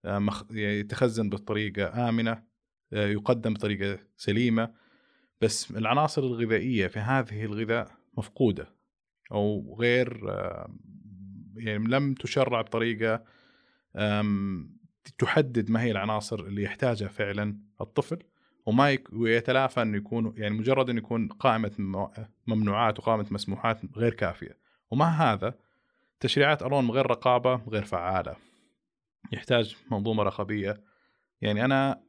آه، 0.05 0.47
يتخزن 0.51 1.29
بطريقة 1.29 2.09
آمنة 2.09 2.43
آه، 2.93 3.07
يقدم 3.07 3.55
بطريقة 3.55 3.99
سليمة. 4.17 4.75
بس 5.41 5.71
العناصر 5.71 6.23
الغذائية 6.23 6.87
في 6.87 6.99
هذه 6.99 7.45
الغذاء 7.45 7.91
مفقودة 8.19 8.75
أو 9.33 9.77
غير 9.81 10.25
يعني 11.57 11.89
لم 11.89 12.15
تشرع 12.15 12.61
بطريقة 12.61 13.25
تحدد 15.19 15.71
ما 15.71 15.83
هي 15.83 15.91
العناصر 15.91 16.41
اللي 16.41 16.63
يحتاجها 16.63 17.09
فعلا 17.09 17.61
الطفل. 17.81 18.19
وما 18.69 18.99
ويتلافى 19.13 19.83
إنه 19.83 19.97
يكون 19.97 20.35
يعني 20.37 20.55
مجرد 20.55 20.91
إنه 20.91 20.99
يكون 20.99 21.29
قائمة 21.29 21.73
ممنوعات 22.47 22.99
وقائمة 22.99 23.27
مسموحات 23.31 23.81
غير 23.97 24.15
كافية. 24.15 24.57
ومع 24.91 25.09
هذا 25.09 25.55
تشريعات 26.21 26.63
الون 26.63 26.91
غير 26.91 27.07
رقابة 27.07 27.55
غير 27.69 27.85
فعالة. 27.85 28.37
يحتاج 29.33 29.77
منظومة 29.91 30.23
رقابية. 30.23 30.81
يعني 31.41 31.65
أنا 31.65 32.01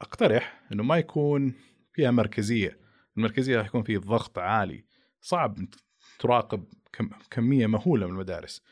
أقترح 0.00 0.62
إنه 0.72 0.82
ما 0.82 0.96
يكون 0.96 1.54
فيها 1.92 2.10
مركزية. 2.10 2.78
المركزية 3.16 3.56
راح 3.58 3.66
يكون 3.66 3.82
فيه 3.82 3.98
ضغط 3.98 4.38
عالي. 4.38 4.84
صعب 5.20 5.58
تراقب 6.18 6.64
كم 6.92 7.10
كمية 7.30 7.66
مهولة 7.66 8.06
من 8.06 8.12
المدارس. 8.12 8.62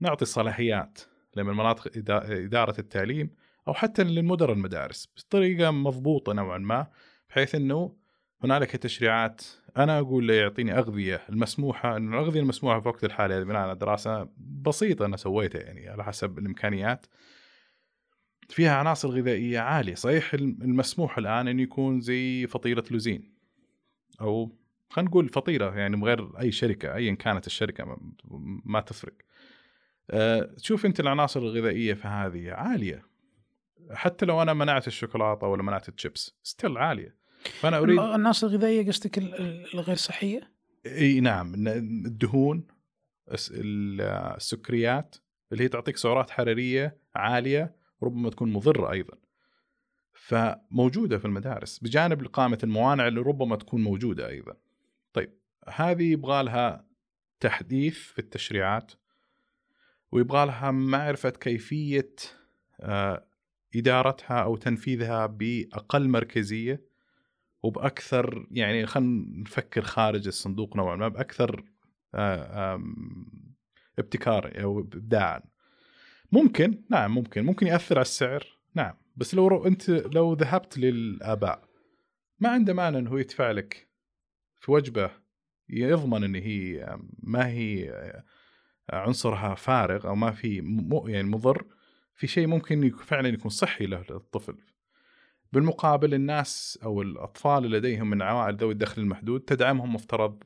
نعطي 0.00 0.22
الصلاحيات 0.22 1.00
لمن 1.36 1.52
مناطق 1.52 1.92
إدارة 2.30 2.80
التعليم 2.80 3.30
أو 3.68 3.74
حتى 3.74 4.04
للمدراء 4.04 4.52
المدارس 4.52 5.08
بطريقه 5.16 5.70
مضبوطة 5.70 6.32
نوعا 6.32 6.58
ما 6.58 6.86
بحيث 7.30 7.54
إنه 7.54 7.96
هنالك 8.44 8.76
تشريعات 8.76 9.42
أنا 9.76 9.98
أقول 9.98 10.28
له 10.28 10.34
يعطيني 10.34 10.78
أغذية 10.78 11.22
المسموحة 11.28 11.96
إنه 11.96 12.18
الأغذية 12.18 12.40
المسموحة 12.40 12.80
في 12.80 12.88
وقت 12.88 13.04
الحالي 13.04 13.44
بناء 13.44 13.56
على 13.56 13.74
دراسة 13.74 14.28
بسيطة 14.38 15.06
أنا 15.06 15.16
سويتها 15.16 15.60
يعني 15.60 15.88
على 15.88 16.04
حسب 16.04 16.38
الإمكانيات. 16.38 17.06
فيها 18.48 18.74
عناصر 18.74 19.08
غذائية 19.08 19.58
عالية 19.60 19.94
صحيح 19.94 20.34
المسموح 20.34 21.18
الآن 21.18 21.48
إنه 21.48 21.62
يكون 21.62 22.00
زي 22.00 22.46
فطيرة 22.46 22.84
لوزين 22.90 23.34
أو 24.20 24.56
خلينا 24.90 25.10
نقول 25.10 25.28
فطيرة 25.28 25.78
يعني 25.78 25.96
من 25.96 26.04
غير 26.04 26.40
أي 26.40 26.52
شركة 26.52 26.94
ايا 26.94 27.14
كانت 27.14 27.46
الشركة 27.46 27.98
ما 28.64 28.80
تفرق. 28.80 29.14
أه 30.10 30.42
تشوف 30.42 30.86
أنت 30.86 31.00
العناصر 31.00 31.40
الغذائية 31.40 31.94
في 31.94 32.08
هذه 32.08 32.52
عالية. 32.52 33.07
حتى 33.92 34.26
لو 34.26 34.42
أنا 34.42 34.54
منعت 34.54 34.86
الشوكولاتة 34.86 35.46
ولا 35.46 35.62
منعت 35.62 35.88
الشيبس 35.88 36.34
still 36.42 36.78
عالية. 36.78 37.16
فأنا 37.60 37.78
أريد 37.78 37.98
العناصر 37.98 38.46
الغذائية 38.46 38.86
قصدك 38.86 39.18
الغير 39.74 39.96
صحية؟ 39.96 40.52
إي 40.86 41.20
نعم. 41.20 41.54
الدهون 41.66 42.66
السكريات 43.28 45.16
اللي 45.52 45.64
هي 45.64 45.68
تعطيك 45.68 45.96
سعرات 45.96 46.30
حرارية 46.30 46.98
عالية 47.14 47.76
ربما 48.02 48.30
تكون 48.30 48.52
مضرة 48.52 48.92
أيضا. 48.92 49.16
فموجودة 50.12 51.18
في 51.18 51.24
المدارس 51.24 51.78
بجانب 51.78 52.26
قائمه 52.26 52.58
الموانع 52.64 53.08
اللي 53.08 53.20
ربما 53.20 53.56
تكون 53.56 53.82
موجودة 53.82 54.28
أيضا. 54.28 54.56
طيب 55.12 55.32
هذه 55.68 56.12
يبغى 56.12 56.42
لها 56.42 56.84
تحديث 57.40 57.98
في 57.98 58.18
التشريعات 58.18 58.92
ويبغى 60.12 60.46
لها 60.46 60.70
معرفة 60.70 61.30
كيفية 61.30 62.14
آه، 62.80 63.24
إدارتها 63.76 64.42
أو 64.42 64.56
تنفيذها 64.56 65.26
بأقل 65.26 66.08
مركزية 66.08 66.88
وبأكثر 67.62 68.46
يعني 68.50 68.86
خلينا 68.86 69.40
نفكر 69.40 69.82
خارج 69.82 70.26
الصندوق 70.26 70.76
نوعا 70.76 70.96
ما 70.96 71.08
بأكثر 71.08 71.64
آه، 72.14 72.82
ابتكار 73.98 74.62
أو 74.62 74.80
ابداعا. 74.80 75.42
ممكن 76.32 76.84
نعم 76.90 77.14
ممكن 77.14 77.44
ممكن 77.44 77.66
يأثر 77.66 77.94
على 77.94 78.02
السعر 78.02 78.46
نعم. 78.74 78.94
بس 79.16 79.34
لو 79.34 79.66
أنت 79.66 79.90
لو 79.90 80.32
ذهبت 80.32 80.78
للآباء 80.78 81.68
ما 82.40 82.48
عنده 82.48 82.74
مانع 82.74 82.98
إنه 82.98 83.20
يدفع 83.20 83.50
لك 83.50 83.88
في 84.60 84.70
وجبة 84.70 85.10
يضمن 85.68 86.24
إن 86.24 86.34
هي 86.34 86.98
ما 87.22 87.48
هي 87.48 87.92
عنصرها 88.90 89.54
فارغ 89.54 90.08
أو 90.08 90.14
ما 90.14 90.30
في 90.30 90.54
يعني 91.06 91.28
مضر 91.28 91.64
في 92.18 92.26
شيء 92.26 92.46
ممكن 92.46 92.90
فعلا 92.90 93.28
يكون 93.28 93.50
صحي 93.50 93.86
للطفل. 93.86 94.56
بالمقابل 95.52 96.14
الناس 96.14 96.78
أو 96.82 97.02
الأطفال 97.02 97.64
اللي 97.64 97.78
لديهم 97.78 98.10
من 98.10 98.22
عوائل 98.22 98.56
ذوي 98.56 98.72
الدخل 98.72 99.02
المحدود 99.02 99.40
تدعمهم 99.40 99.94
مفترض 99.94 100.42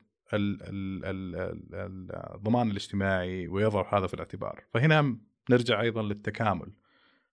الضمان 2.33 2.71
الاجتماعي 2.71 3.47
ويضع 3.47 3.97
هذا 3.97 4.07
في 4.07 4.13
الاعتبار. 4.13 4.63
فهنا 4.73 5.17
نرجع 5.49 5.81
أيضا 5.81 6.01
للتكامل 6.01 6.73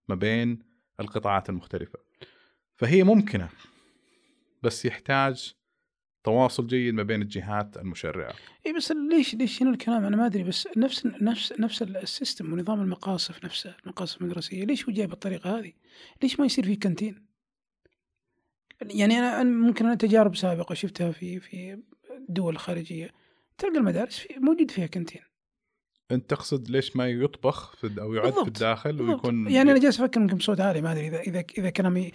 ما 0.09 0.14
بين 0.14 0.59
القطاعات 1.01 1.51
المختلفة. 1.51 1.99
فهي 2.76 3.03
ممكنة 3.03 3.49
بس 4.62 4.84
يحتاج 4.84 5.55
تواصل 6.25 6.66
جيد 6.66 6.95
ما 6.95 7.03
بين 7.03 7.23
الجهات 7.23 7.77
المشرعة. 7.77 8.35
اي 8.66 8.73
بس 8.73 8.93
ليش 9.11 9.35
ليش 9.35 9.62
هنا 9.62 9.71
الكلام 9.71 10.05
أنا 10.05 10.16
ما 10.16 10.27
أدري 10.27 10.43
بس 10.43 10.68
نفس 10.77 11.07
نفس 11.07 11.53
نفس 11.61 11.83
ال 11.83 11.93
system 11.93 12.53
ونظام 12.53 12.81
المقاصف 12.81 13.45
نفسه 13.45 13.77
المقاصف 13.83 14.21
المدرسية 14.21 14.64
ليش 14.64 14.85
هو 14.85 14.93
جاي 14.93 15.07
بالطريقة 15.07 15.59
هذه؟ 15.59 15.73
ليش 16.23 16.41
ما 16.41 16.47
يصير 16.47 16.64
في 16.64 16.77
canteen؟ 16.77 17.27
يعني 18.83 19.18
أنا 19.18 19.45
ممكن 19.45 19.87
أنا 19.87 19.95
تجارب 19.95 20.37
سابقة 20.37 20.75
شفتها 20.75 21.12
في 21.12 21.41
في 21.41 21.83
دول 22.29 22.59
خارجية 22.59 23.11
تلقى 23.59 23.79
المدارس 23.79 24.18
في 24.18 24.39
موجود 24.39 24.71
فيها 24.71 24.87
canteen 24.87 25.30
انت 26.13 26.31
تقصد 26.31 26.71
ليش 26.71 26.97
ما 26.97 27.09
يطبخ 27.09 27.77
في 27.77 28.01
أو 28.01 28.15
يعد 28.15 28.25
بالضبط. 28.25 28.43
في 28.43 28.49
الداخل 28.49 28.93
بالضبط. 28.93 29.15
ويكون 29.15 29.51
يعني 29.51 29.71
أنا 29.71 29.81
جالس 29.81 30.01
أفكر 30.01 30.21
يمكن 30.21 30.37
بصوت 30.37 30.61
عالي 30.61 30.81
ما 30.81 30.93
أدري 30.93 31.09
اذا 31.09 31.21
اذا 31.21 31.45
إذا 31.59 31.71
كلامي 31.71 32.13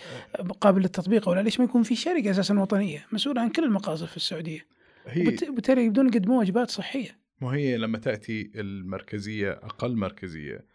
قابل 0.61 0.81
للتطبيق 0.81 1.29
ولا 1.29 1.41
ليش 1.41 1.59
ما 1.59 1.65
يكون 1.65 1.83
في 1.83 1.95
شركة 1.95 2.31
أساسا 2.31 2.59
وطنية 2.59 3.05
مسؤولة 3.11 3.41
عن 3.41 3.49
كل 3.49 3.63
المقاصف 3.63 4.09
في 4.09 4.17
السعودية 4.17 4.67
هي 5.07 5.37
وبالتالي 5.49 5.85
يبدون 5.85 6.07
يقدمون 6.07 6.37
وجبات 6.37 6.71
صحية 6.71 7.19
مو 7.41 7.49
هي 7.49 7.77
لما 7.77 7.97
تأتي 7.97 8.51
المركزية 8.55 9.51
أقل 9.51 9.95
مركزية 9.95 10.65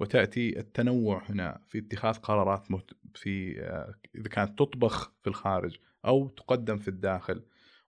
وتأتي 0.00 0.58
التنوع 0.58 1.22
هنا 1.28 1.60
في 1.68 1.78
اتخاذ 1.78 2.14
قرارات 2.14 2.66
في 3.14 3.60
آه، 3.60 3.94
إذا 4.14 4.28
كانت 4.28 4.58
تطبخ 4.58 5.12
في 5.22 5.26
الخارج 5.26 5.76
أو 6.04 6.28
تقدم 6.28 6.76
في 6.78 6.88
الداخل 6.88 7.42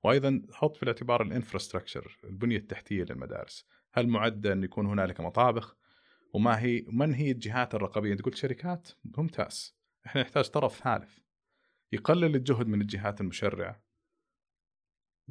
وأيضا 0.05 0.43
حط 0.53 0.76
في 0.76 0.82
الاعتبار 0.82 1.22
الإنفراستراكشر 1.22 2.18
البنية 2.24 2.57
التحتية 2.57 3.05
للمدارس 3.05 3.66
هل 3.93 4.09
معدة 4.09 4.53
أن 4.53 4.64
يكون 4.64 4.86
هنالك 4.86 5.20
مطابخ؟ 5.20 5.76
وما 6.34 6.61
هي 6.61 6.84
من 6.88 7.14
هي 7.14 7.30
الجهات 7.30 7.74
الرقابية؟ 7.74 8.12
أنت 8.12 8.22
قلت 8.22 8.34
شركات 8.34 8.88
ممتاز. 9.05 9.76
إحنا 10.07 10.22
نحتاج 10.22 10.49
طرف 10.49 10.82
ثالث 10.82 11.18
يقلل 11.93 12.36
الجهد 12.36 12.66
من 12.66 12.80
الجهات 12.80 13.20
المشرعة 13.20 13.82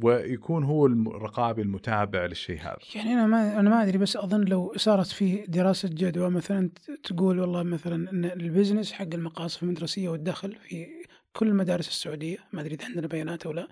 ويكون 0.04 0.64
هو 0.64 0.86
الرقابي 0.86 1.62
المتابع 1.62 2.26
للشيء 2.26 2.60
هذا. 2.62 2.78
يعني 2.96 3.14
أنا 3.14 3.28
ما 3.28 3.60
أنا 3.60 3.70
ما 3.70 3.84
أدري 3.84 3.98
بس 3.98 4.16
أظن 4.16 4.44
لو 4.44 4.74
صارت 4.78 5.08
في 5.08 5.46
دراسة 5.48 5.90
جدوى 5.90 6.30
مثلا 6.30 6.70
تقول 7.04 7.40
والله 7.40 7.64
مثلا 7.64 8.12
إن 8.12 8.26
البزنس 8.26 8.92
حق 8.92 9.14
المقاصف 9.14 9.64
المدرسية 9.64 10.10
والدخل 10.10 10.56
في 10.56 10.88
كل 11.34 11.48
المدارس 11.48 11.88
السعودية 11.88 12.38
ما 12.54 12.62
أدري 12.62 12.76
إذا 12.76 12.86
عندنا 12.86 13.08
بيانات 13.08 13.46
أو 13.46 13.52
لا 13.52 13.68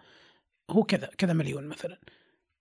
هو 0.70 0.84
كذا 0.84 1.10
كذا 1.18 1.34
مليون 1.34 1.68
مثلا. 1.68 2.00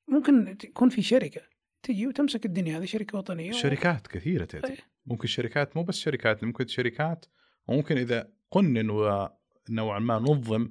ممكن 0.09 0.59
تكون 0.59 0.89
في 0.89 1.03
شركة. 1.03 1.41
تجي 1.83 2.07
وتمسك 2.07 2.47
الدنيا 2.47 2.79
هذه 2.79 2.85
شركة 2.85 3.19
وطنية 3.19 3.53
شركات 3.53 4.07
و... 4.07 4.11
كثيرة 4.11 4.45
تأتي 4.45 4.73
أيه. 4.73 4.79
ممكن 5.07 5.29
شركات 5.29 5.77
مو 5.77 5.83
بس 5.83 5.99
شركات 5.99 6.45
ممكن 6.45 6.67
شركات 6.67 7.27
وممكن 7.69 7.99
إذا 7.99 8.29
قنن 8.51 8.91
ونوعا 8.91 9.99
ما 9.99 10.19
نظم 10.19 10.71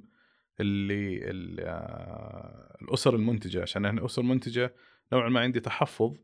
اللي 0.60 1.20
آه، 1.64 2.76
الأسر 2.82 3.14
المنتجة 3.14 3.62
عشان 3.62 3.86
الاسر 3.86 4.22
المنتجه 4.22 4.74
نوعا 5.12 5.28
ما 5.28 5.40
عندي 5.40 5.60
تحفظ 5.60 6.14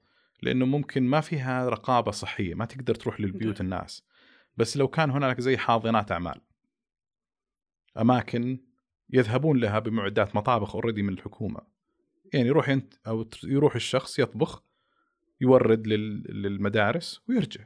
لأنه 0.43 0.66
ممكن 0.66 1.03
ما 1.03 1.20
فيها 1.20 1.68
رقابة 1.68 2.11
صحية 2.11 2.55
ما 2.55 2.64
تقدر 2.64 2.95
تروح 2.95 3.20
للبيوت 3.20 3.59
ده. 3.59 3.64
الناس 3.64 4.05
بس 4.57 4.76
لو 4.76 4.89
كان 4.89 5.11
هنالك 5.11 5.41
زي 5.41 5.57
حاضنات 5.57 6.12
أعمال 6.12 6.41
أماكن 7.99 8.59
يذهبون 9.11 9.61
لها 9.61 9.78
بمعدات 9.78 10.37
مطابخ 10.37 10.74
اوريدي 10.74 11.03
من 11.03 11.12
الحكومة 11.12 11.61
يعني 12.33 12.49
يروح 12.49 12.68
انت 12.68 12.95
أو 13.07 13.28
يروح 13.45 13.74
الشخص 13.74 14.18
يطبخ 14.18 14.62
يورد 15.43 15.86
للمدارس 15.86 17.20
ويرجع. 17.28 17.64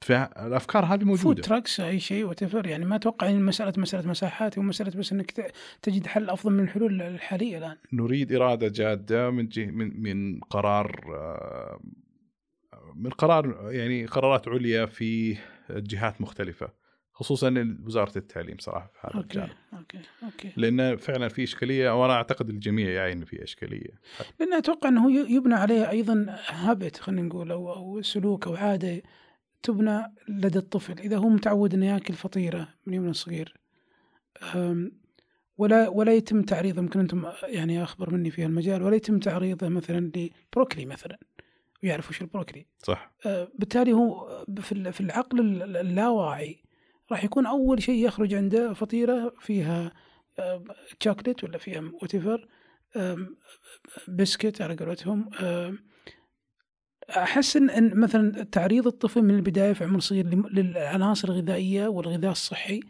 فالأفكار 0.00 0.84
هذه 0.84 1.04
موجودة. 1.04 1.22
food 1.22 1.40
trucks 1.40 1.80
أي 1.80 2.00
شيء 2.00 2.24
وتفر 2.24 2.66
يعني 2.66 2.84
ما 2.84 2.96
أتوقع 2.96 3.30
إن 3.30 3.42
مسألة 3.42 3.72
مسألة 3.76 4.08
مساحات 4.08 4.58
ومساله 4.58 4.90
بس 4.98 5.12
إنك 5.12 5.52
تجد 5.82 6.06
حل 6.06 6.30
أفضل 6.30 6.52
من 6.52 6.64
الحلول 6.64 7.02
الحالية 7.02 7.58
الآن. 7.58 7.76
نريد 7.92 8.32
إرادة 8.32 8.68
جادة 8.68 9.30
من 9.30 9.48
من 9.56 10.02
من 10.02 10.40
قرار 10.40 11.00
من 12.94 13.10
قرار 13.10 13.70
يعني 13.72 14.06
قرارات 14.06 14.48
عليا 14.48 14.86
في 14.86 15.36
جهات 15.70 16.20
مختلفة. 16.20 16.77
خصوصا 17.18 17.76
وزارة 17.86 18.18
التعليم 18.18 18.56
صراحة 18.58 18.90
في 18.92 18.98
هذا 19.00 19.14
okay. 19.14 19.38
الجانب. 19.38 19.50
okay 19.72 19.98
okay. 20.22 20.52
لأن 20.56 20.96
فعلا 20.96 21.28
في 21.28 21.42
إشكالية 21.42 22.02
وأنا 22.02 22.12
أعتقد 22.12 22.48
الجميع 22.48 22.90
يعي 22.90 23.16
إن 23.16 23.24
في 23.24 23.42
إشكالية. 23.44 24.00
لأن 24.40 24.52
أتوقع 24.52 24.88
إنه 24.88 25.30
يبنى 25.30 25.54
عليه 25.54 25.90
أيضا 25.90 26.36
habit 26.48 26.96
خلينا 26.96 27.22
نقول 27.22 27.50
أو 27.52 27.72
أو 27.72 28.02
سلوك 28.02 28.46
أو 28.46 28.54
عادة 28.54 29.02
تبنى 29.62 30.14
لدى 30.28 30.58
الطفل. 30.58 30.98
إذا 30.98 31.16
هو 31.16 31.28
متعود 31.28 31.74
إنه 31.74 31.86
ياكل 31.86 32.14
فطيرة 32.14 32.68
من 32.86 32.94
يوم 32.94 33.12
صغير 33.12 33.54
ولا 35.58 35.88
ولا 35.88 36.12
يتم 36.12 36.42
تعريضه 36.42 36.82
يمكن 36.82 37.00
أنتم 37.00 37.24
يعني 37.42 37.82
أخبر 37.82 38.14
مني 38.14 38.30
في 38.30 38.44
المجال 38.44 38.82
ولا 38.82 38.96
يتم 38.96 39.18
تعريضه 39.18 39.68
مثلا 39.68 40.10
لبروكلي 40.16 40.86
مثلا 40.86 41.18
ويعرف 41.82 42.10
وش 42.10 42.22
البروكلي. 42.22 42.66
صح. 42.78 43.12
أه، 43.26 43.48
بالتالي 43.54 43.92
هو 43.92 44.44
في 44.62 45.00
العقل 45.00 45.62
اللاواعي 45.62 46.67
راح 47.10 47.24
يكون 47.24 47.46
أول 47.46 47.82
شيء 47.82 48.06
يخرج 48.06 48.34
عنده 48.34 48.72
فطيرة 48.72 49.34
فيها 49.40 49.92
تشوكلت 51.00 51.44
ولا 51.44 51.58
فيها 51.58 51.92
وات 52.02 52.40
بسكت 54.08 54.62
على 54.62 54.76
قولتهم 54.76 55.30
أحس 57.10 57.56
إن 57.56 58.00
مثلا 58.00 58.42
تعريض 58.42 58.86
الطفل 58.86 59.22
من 59.22 59.34
البداية 59.34 59.72
في 59.72 59.84
عمر 59.84 60.00
صغير 60.00 60.26
للعناصر 60.26 61.28
الغذائية 61.28 61.88
والغذاء 61.88 62.30
الصحي 62.30 62.80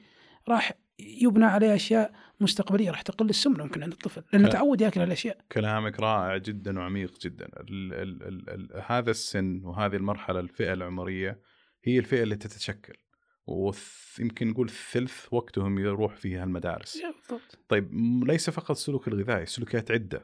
راح 0.49 0.73
يبنى 0.99 1.45
عليه 1.45 1.75
أشياء 1.75 2.13
مستقبلية 2.41 2.91
راح 2.91 3.03
تقل 3.03 3.31
السمنة 3.31 3.65
ممكن 3.65 3.83
عند 3.83 3.93
الطفل 3.93 4.23
لأنه 4.33 4.49
تعود 4.49 4.81
يأكل 4.81 5.01
هالأشياء. 5.01 5.39
كلامك 5.53 6.01
رائع 6.01 6.37
جدا 6.37 6.79
وعميق 6.79 7.19
جدا. 7.21 7.47
ال 7.47 7.95
ال 7.95 8.23
ال 8.23 8.51
ال 8.51 8.83
هذا 8.87 9.11
السن 9.11 9.61
وهذه 9.65 9.97
المرحلة 9.97 10.41
الفئة 10.41 10.73
العمرية 10.73 11.41
هي 11.85 11.99
الفئة 11.99 12.23
اللي 12.23 12.37
تتشكل. 12.37 12.95
ويمكن 13.49 14.49
نقول 14.49 14.71
ثلث 14.71 15.27
وقتهم 15.31 15.79
يروح 15.79 16.15
فيها 16.15 16.45
المدارس 16.45 17.03
بالضبط. 17.03 17.59
طيب 17.69 17.95
ليس 18.25 18.51
فقط 18.51 18.71
السلوك 18.71 19.09
الغذائي 19.09 19.47
سلوكيات 19.47 19.91
عدة. 19.91 20.23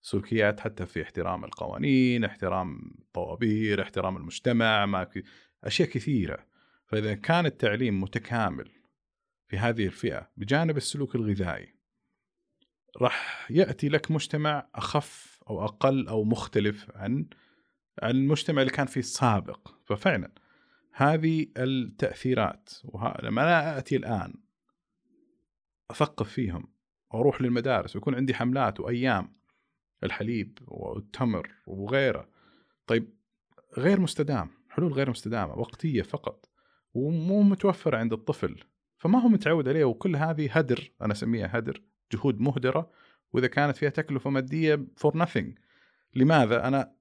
سلوكيات 0.00 0.60
حتى 0.60 0.86
في 0.86 1.02
احترام 1.02 1.44
القوانين 1.44 2.24
احترام 2.24 2.94
الطوابير 2.98 3.82
احترام 3.82 4.16
المجتمع 4.16 4.86
ما 4.86 5.08
أشياء 5.64 5.88
كثيرة. 5.88 6.46
فإذا 6.86 7.14
كان 7.14 7.46
التعليم 7.46 8.00
متكامل 8.00 8.70
في 9.48 9.58
هذه 9.58 9.86
الفئة 9.86 10.30
بجانب 10.36 10.76
السلوك 10.76 11.14
الغذائي 11.14 11.74
راح 13.00 13.46
يأتي 13.50 13.88
لك 13.88 14.10
مجتمع 14.10 14.68
أخف 14.74 15.42
أو 15.50 15.64
أقل 15.64 16.08
أو 16.08 16.24
مختلف 16.24 16.90
عن 16.94 17.26
عن 18.02 18.10
المجتمع 18.10 18.62
اللي 18.62 18.72
كان 18.72 18.86
فيه 18.86 19.00
السابق. 19.00 19.68
ففعلا 19.84 20.32
هذه 20.92 21.46
التأثيرات 21.56 22.70
لما 23.22 23.42
أنا 23.42 23.78
آتي 23.78 23.96
الآن 23.96 24.34
أثقف 25.90 26.28
فيهم 26.28 26.72
وأروح 27.10 27.42
للمدارس 27.42 27.96
ويكون 27.96 28.14
عندي 28.14 28.34
حملات 28.34 28.80
وأيام 28.80 29.32
الحليب 30.04 30.58
والتمر 30.66 31.50
وغيره 31.66 32.28
طيب 32.86 33.14
غير 33.78 34.00
مستدام 34.00 34.50
حلول 34.68 34.92
غير 34.92 35.10
مستدامة 35.10 35.58
وقتية 35.58 36.02
فقط 36.02 36.48
ومو 36.94 37.42
متوفرة 37.42 37.96
عند 37.96 38.12
الطفل 38.12 38.64
فما 38.98 39.18
هو 39.18 39.28
متعود 39.28 39.68
عليه 39.68 39.84
وكل 39.84 40.16
هذه 40.16 40.52
هدر 40.52 40.92
أنا 41.02 41.12
أسميها 41.12 41.58
هدر 41.58 41.82
جهود 42.12 42.40
مهدرة 42.40 42.90
وإذا 43.32 43.46
كانت 43.46 43.76
فيها 43.76 43.90
تكلفة 43.90 44.30
مادية 44.30 44.86
فور 44.96 45.24
nothing. 45.24 45.46
لماذا؟ 46.14 46.68
أنا 46.68 46.92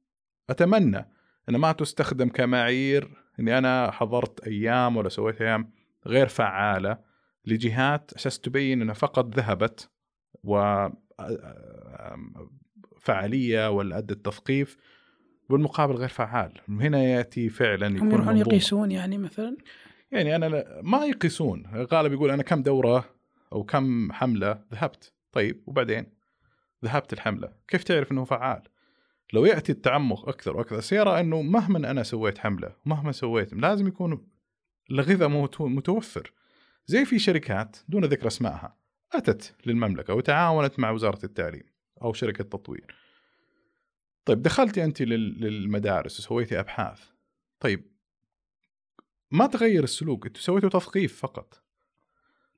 أتمنى 0.49 1.09
أن 1.49 1.55
ما 1.55 1.71
تستخدم 1.71 2.29
كمعايير 2.29 3.17
إني 3.41 3.57
أنا 3.57 3.91
حضرت 3.91 4.47
أيام 4.47 4.97
ولا 4.97 5.09
سويت 5.09 5.41
أيام 5.41 5.71
غير 6.07 6.27
فعالة 6.27 6.97
لجهات 7.45 8.13
أساس 8.13 8.39
تبين 8.39 8.81
إنها 8.81 8.93
فقط 8.93 9.35
ذهبت 9.35 9.89
و 10.43 10.87
فعالية 12.99 13.69
ولا 13.69 13.97
ادت 13.97 14.25
تثقيف 14.25 14.77
بالمقابل 15.49 15.93
غير 15.93 16.09
فعال. 16.09 16.53
هنا 16.69 17.03
يأتي 17.03 17.49
فعلا 17.49 17.95
يكون 17.95 18.13
هم 18.13 18.37
يقيسون 18.37 18.91
يعني 18.91 19.17
مثلا؟ 19.17 19.57
يعني 20.11 20.35
أنا 20.35 20.65
ما 20.81 21.05
يقيسون. 21.05 21.85
غالب 21.91 22.13
يقول 22.13 22.31
أنا 22.31 22.43
كم 22.43 22.63
دورة 22.63 23.05
أو 23.53 23.63
كم 23.63 24.11
حملة 24.11 24.63
ذهبت. 24.73 25.13
طيب 25.31 25.63
وبعدين؟ 25.67 26.05
ذهبت 26.85 27.13
الحملة. 27.13 27.53
كيف 27.67 27.83
تعرف 27.83 28.11
إنه 28.11 28.23
فعال؟ 28.23 28.61
لو 29.33 29.45
يأتي 29.45 29.71
التعمق 29.71 30.29
أكثر 30.29 30.57
وأكثر 30.57 30.79
سيرى 30.79 31.19
إنه 31.19 31.41
مهما 31.41 31.91
أنا 31.91 32.03
سويت 32.03 32.37
حملة 32.37 32.75
مهما 32.85 33.11
سويت 33.11 33.53
لازم 33.53 33.87
يكون 33.87 34.27
الغذاء 34.91 35.29
متوفر. 35.59 36.33
زي 36.85 37.05
في 37.05 37.19
شركات 37.19 37.77
دون 37.89 38.05
ذكر 38.05 38.27
أسمائها 38.27 38.77
أتت 39.13 39.55
للمملكة 39.65 40.13
وتعاونت 40.13 40.79
مع 40.79 40.91
وزارة 40.91 41.25
التعليم 41.25 41.63
أو 42.01 42.13
شركة 42.13 42.43
تطوير. 42.43 42.95
طيب 44.25 44.41
دخلتي 44.41 44.83
أنت 44.83 45.01
للمدارس 45.01 46.19
وسويتي 46.19 46.59
أبحاث. 46.59 47.01
طيب 47.59 47.91
ما 49.31 49.47
تغير 49.47 49.83
السلوك؟ 49.83 50.25
انت 50.25 50.37
سويتوا 50.37 50.69
تثقيف 50.69 51.19
فقط. 51.19 51.63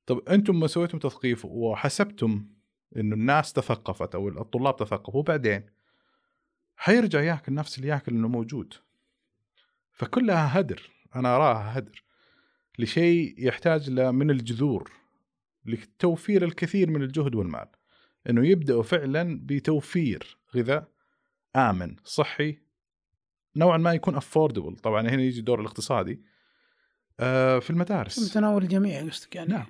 طب 0.05 0.29
أنتم 0.29 0.59
ما 0.59 0.67
سويتم 0.67 0.99
تثقيف 0.99 1.45
وحسبتم 1.45 2.45
إنه 2.97 3.15
الناس 3.15 3.53
تثقفت 3.53 4.15
أو 4.15 4.27
الطلاب 4.27 4.75
تثقفوا 4.75 5.19
وبعدين؟ 5.19 5.65
حيرجع 6.83 7.21
ياكل 7.21 7.53
نفس 7.53 7.77
اللي 7.77 7.87
ياكل 7.87 8.11
إنه 8.11 8.27
موجود. 8.27 8.73
فكلها 9.91 10.59
هدر 10.59 10.89
أنا 11.15 11.35
أراها 11.35 11.77
هدر 11.77 12.03
لشيء 12.79 13.35
يحتاج 13.37 13.89
من 13.91 14.31
الجذور 14.31 14.91
لتوفير 15.65 16.45
الكثير 16.45 16.89
من 16.89 17.03
الجهد 17.03 17.35
والمال. 17.35 17.67
إنه 18.29 18.47
يبداوا 18.47 18.83
فعلا 18.83 19.39
بتوفير 19.43 20.37
غذاء 20.55 20.87
آمن 21.55 21.95
صحي 22.03 22.57
نوعا 23.55 23.77
ما 23.77 23.93
يكون 23.93 24.15
افوردبل 24.15 24.75
طبعا 24.75 25.01
هنا 25.01 25.21
يجي 25.21 25.39
الدور 25.39 25.61
الاقتصادي. 25.61 26.21
آه 27.19 27.59
في 27.59 27.69
المدارس. 27.69 28.19
في 28.19 28.25
متناول 28.25 28.63
الجميع 28.63 29.07
قصدك 29.07 29.35
يعني؟ 29.35 29.49
نعم. 29.49 29.65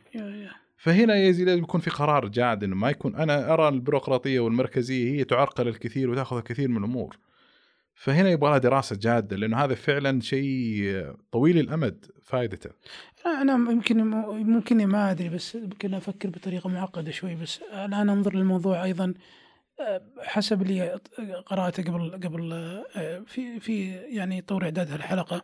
فهنا 0.84 1.16
يزي 1.16 1.46
لازم 1.46 1.64
يكون 1.64 1.82
في 1.82 1.90
قرار 1.90 2.28
جاد 2.28 2.64
إنه 2.64 2.76
ما 2.76 2.90
يكون 2.90 3.16
أنا 3.16 3.54
أرى 3.54 3.68
البيروقراطية 3.68 4.40
والمركزية 4.40 5.12
هي 5.12 5.24
تعرقل 5.24 5.68
الكثير 5.68 6.10
وتأخذ 6.10 6.38
الكثير 6.38 6.70
من 6.70 6.78
الأمور. 6.78 7.18
فهنا 7.96 8.30
يبغى 8.30 8.50
لها 8.50 8.58
دراسة 8.58 8.96
جادة 9.02 9.38
لأنه 9.38 9.58
هذا 9.58 9.76
فعلا 9.76 10.22
شيء 10.22 11.06
طويل 11.32 11.60
الأمد 11.60 12.06
فائدته. 12.24 12.70
أنا 13.26 13.72
يمكن 13.72 14.04
ممكن 14.28 14.88
ما 14.88 15.12
أدري 15.12 15.30
بس 15.30 15.56
يمكن 15.56 15.94
أفكر 15.94 16.30
بطريقة 16.30 16.70
معقدة 16.70 17.12
شوي 17.12 17.36
بس 17.36 17.60
الآن 17.74 18.10
أنظر 18.10 18.36
للموضوع 18.36 18.84
أيضا. 18.84 19.14
حسب 20.22 20.62
اللي 20.62 21.00
قرأته 21.46 21.84
قبل 21.84 22.12
قبل 22.12 22.50
في 23.26 23.60
في 23.60 23.92
يعني 23.92 24.42
طور 24.42 24.64
اعداد 24.64 24.92
هالحلقه 24.92 25.44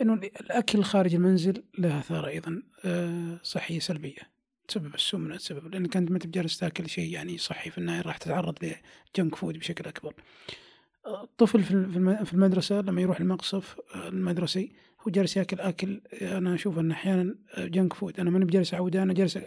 إنه 0.00 0.14
الأكل 0.14 0.82
خارج 0.82 1.14
المنزل 1.14 1.62
له 1.78 1.98
أثار 1.98 2.26
أيضا 2.26 2.62
صحية 3.42 3.78
سلبية. 3.78 4.37
تسبب 4.68 4.94
السمنه 4.94 5.36
تسبب 5.36 5.74
لانك 5.74 5.96
انت 5.96 6.10
ما 6.10 6.18
تبي 6.18 6.30
جالس 6.30 6.58
تاكل 6.58 6.88
شيء 6.88 7.12
يعني 7.12 7.38
صحي 7.38 7.70
في 7.70 7.78
النهاية 7.78 8.00
راح 8.00 8.16
تتعرض 8.16 8.74
ل 9.16 9.20
junk 9.20 9.34
food 9.34 9.58
بشكل 9.58 9.88
أكبر. 9.88 10.14
الطفل 11.06 11.62
في 12.24 12.32
المدرسة 12.32 12.80
لما 12.80 13.02
يروح 13.02 13.20
المقصف 13.20 13.76
المدرسي 13.94 14.72
هو 15.00 15.10
جالس 15.10 15.36
ياكل 15.36 15.60
أكل 15.60 16.00
أنا 16.22 16.54
أشوف 16.54 16.78
انه 16.78 16.94
أحيانا 16.94 17.34
junk 17.58 17.92
food 17.92 18.20
أنا 18.20 18.30
ماني 18.30 18.44
بجالس 18.44 18.74
أعوده 18.74 19.02
أنا 19.02 19.12
جالس 19.12 19.38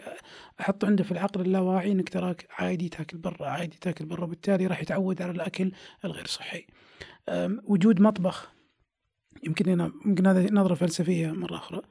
أحط 0.60 0.84
عنده 0.84 1.04
في 1.04 1.12
العقل 1.12 1.40
اللاواعي 1.40 1.92
إنك 1.92 2.08
تراك 2.08 2.46
عادي 2.50 2.88
تاكل 2.88 3.18
برا 3.18 3.46
عادي 3.46 3.76
تاكل 3.80 4.04
برا 4.04 4.24
وبالتالي 4.24 4.66
راح 4.66 4.82
يتعود 4.82 5.22
على 5.22 5.32
الأكل 5.32 5.72
الغير 6.04 6.26
صحي. 6.26 6.66
وجود 7.64 8.00
مطبخ 8.00 8.52
يمكن 9.42 9.68
هنا 9.68 9.92
يمكن 10.06 10.26
هذه 10.26 10.48
نظرة 10.52 10.74
فلسفية 10.74 11.32
مرة 11.32 11.56
أخرى 11.56 11.82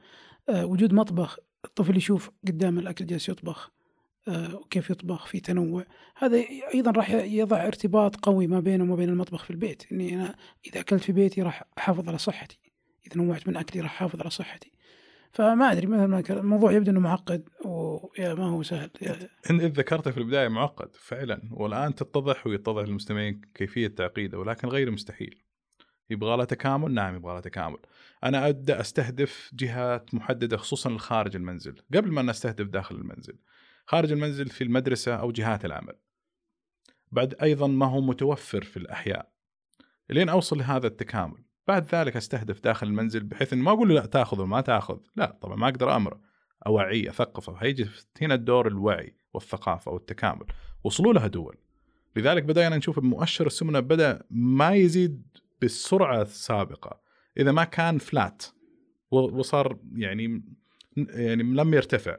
وجود 0.50 0.92
مطبخ 0.92 1.38
الطفل 1.64 1.96
يشوف 1.96 2.30
قدام 2.46 2.78
الأكل 2.78 3.06
جالس 3.06 3.28
يطبخ 3.28 3.70
وكيف 4.28 4.90
يطبخ 4.90 5.26
في 5.26 5.40
تنوع. 5.40 5.84
هذا 6.16 6.44
أيضا 6.74 6.90
راح 6.90 7.10
يضع 7.10 7.66
ارتباط 7.66 8.16
قوي 8.16 8.46
ما 8.46 8.60
بينه 8.60 8.84
وما 8.84 8.96
بين 8.96 9.08
المطبخ 9.08 9.44
في 9.44 9.50
البيت. 9.50 9.92
إني 9.92 10.14
أنا 10.14 10.36
إذا 10.66 10.80
أكلت 10.80 11.02
في 11.02 11.12
بيتي 11.12 11.42
راح 11.42 11.64
أحافظ 11.78 12.08
على 12.08 12.18
صحتي 12.18 12.58
إذا 13.06 13.16
نوعت 13.16 13.48
من 13.48 13.56
أكلي 13.56 13.82
راح 13.82 13.92
أحافظ 13.92 14.20
على 14.20 14.30
صحتي. 14.30 14.72
فما 15.32 15.72
أدري 15.72 15.86
مثل 15.86 16.04
ما 16.04 16.22
الموضوع 16.30 16.72
يبدو 16.72 16.90
إنه 16.90 17.00
معقد 17.00 17.48
وما 17.64 18.46
هو 18.46 18.62
سهل. 18.62 18.90
انت 19.50 19.78
ذكرته 19.78 20.10
في 20.10 20.18
البداية 20.18 20.48
معقد 20.48 20.88
فعلا 20.94 21.42
والآن 21.50 21.94
تتضح 21.94 22.46
ويتضح 22.46 22.82
للمستمعين 22.82 23.40
كيفية 23.54 23.88
تعقيده 23.88 24.38
ولكن 24.38 24.68
غير 24.68 24.90
مستحيل. 24.90 25.41
يبغى 26.12 26.36
له 26.36 26.44
تكامل؟ 26.44 26.94
نعم 26.94 27.16
يبغى 27.16 27.34
له 27.34 27.40
تكامل. 27.40 27.78
أنا 28.24 28.48
أبدأ 28.48 28.80
أستهدف 28.80 29.50
جهات 29.54 30.14
محددة 30.14 30.56
خصوصا 30.56 30.98
خارج 30.98 31.36
المنزل 31.36 31.82
قبل 31.94 32.12
ما 32.12 32.22
نستهدف 32.22 32.66
داخل 32.66 32.94
المنزل. 32.94 33.38
خارج 33.86 34.12
المنزل 34.12 34.48
في 34.48 34.64
المدرسة 34.64 35.14
أو 35.14 35.30
جهات 35.30 35.64
العمل. 35.64 35.94
بعد 37.12 37.34
أيضا 37.42 37.66
ما 37.66 37.86
هو 37.86 38.00
متوفر 38.00 38.62
في 38.62 38.76
الأحياء. 38.76 39.32
لين 40.10 40.28
أوصل 40.28 40.58
لهذا 40.58 40.86
التكامل. 40.86 41.44
بعد 41.68 41.94
ذلك 41.94 42.16
أستهدف 42.16 42.60
داخل 42.60 42.86
المنزل 42.86 43.24
بحيث 43.24 43.54
ما 43.54 43.70
أقول 43.70 43.88
له 43.88 43.94
لا 43.94 44.06
تأخذ 44.06 44.40
وما 44.40 44.60
تأخذ. 44.60 44.98
لا 45.16 45.38
طبعا 45.40 45.56
ما 45.56 45.68
أقدر 45.68 45.96
امره 45.96 46.20
اوعيه 46.66 47.10
أثقفه. 47.10 47.56
هيجي 47.58 47.88
هنا 48.20 48.34
الدور 48.34 48.68
الوعي 48.68 49.16
والثقافة 49.34 49.90
والتكامل. 49.90 50.46
وصلوا 50.84 51.12
لها 51.12 51.26
دول. 51.26 51.56
لذلك 52.16 52.42
بدأنا 52.42 52.76
نشوف 52.76 52.98
مؤشر 52.98 53.46
السمنة 53.46 53.80
بدأ 53.80 54.22
ما 54.30 54.74
يزيد 54.74 55.22
بالسرعة 55.62 56.22
السابقة. 56.22 57.00
إذا 57.38 57.52
ما 57.52 57.64
كان 57.64 57.98
فلات 57.98 58.42
وصار 59.10 59.78
يعني 59.96 60.44
يعني 60.96 61.42
لم 61.42 61.74
يرتفع. 61.74 62.18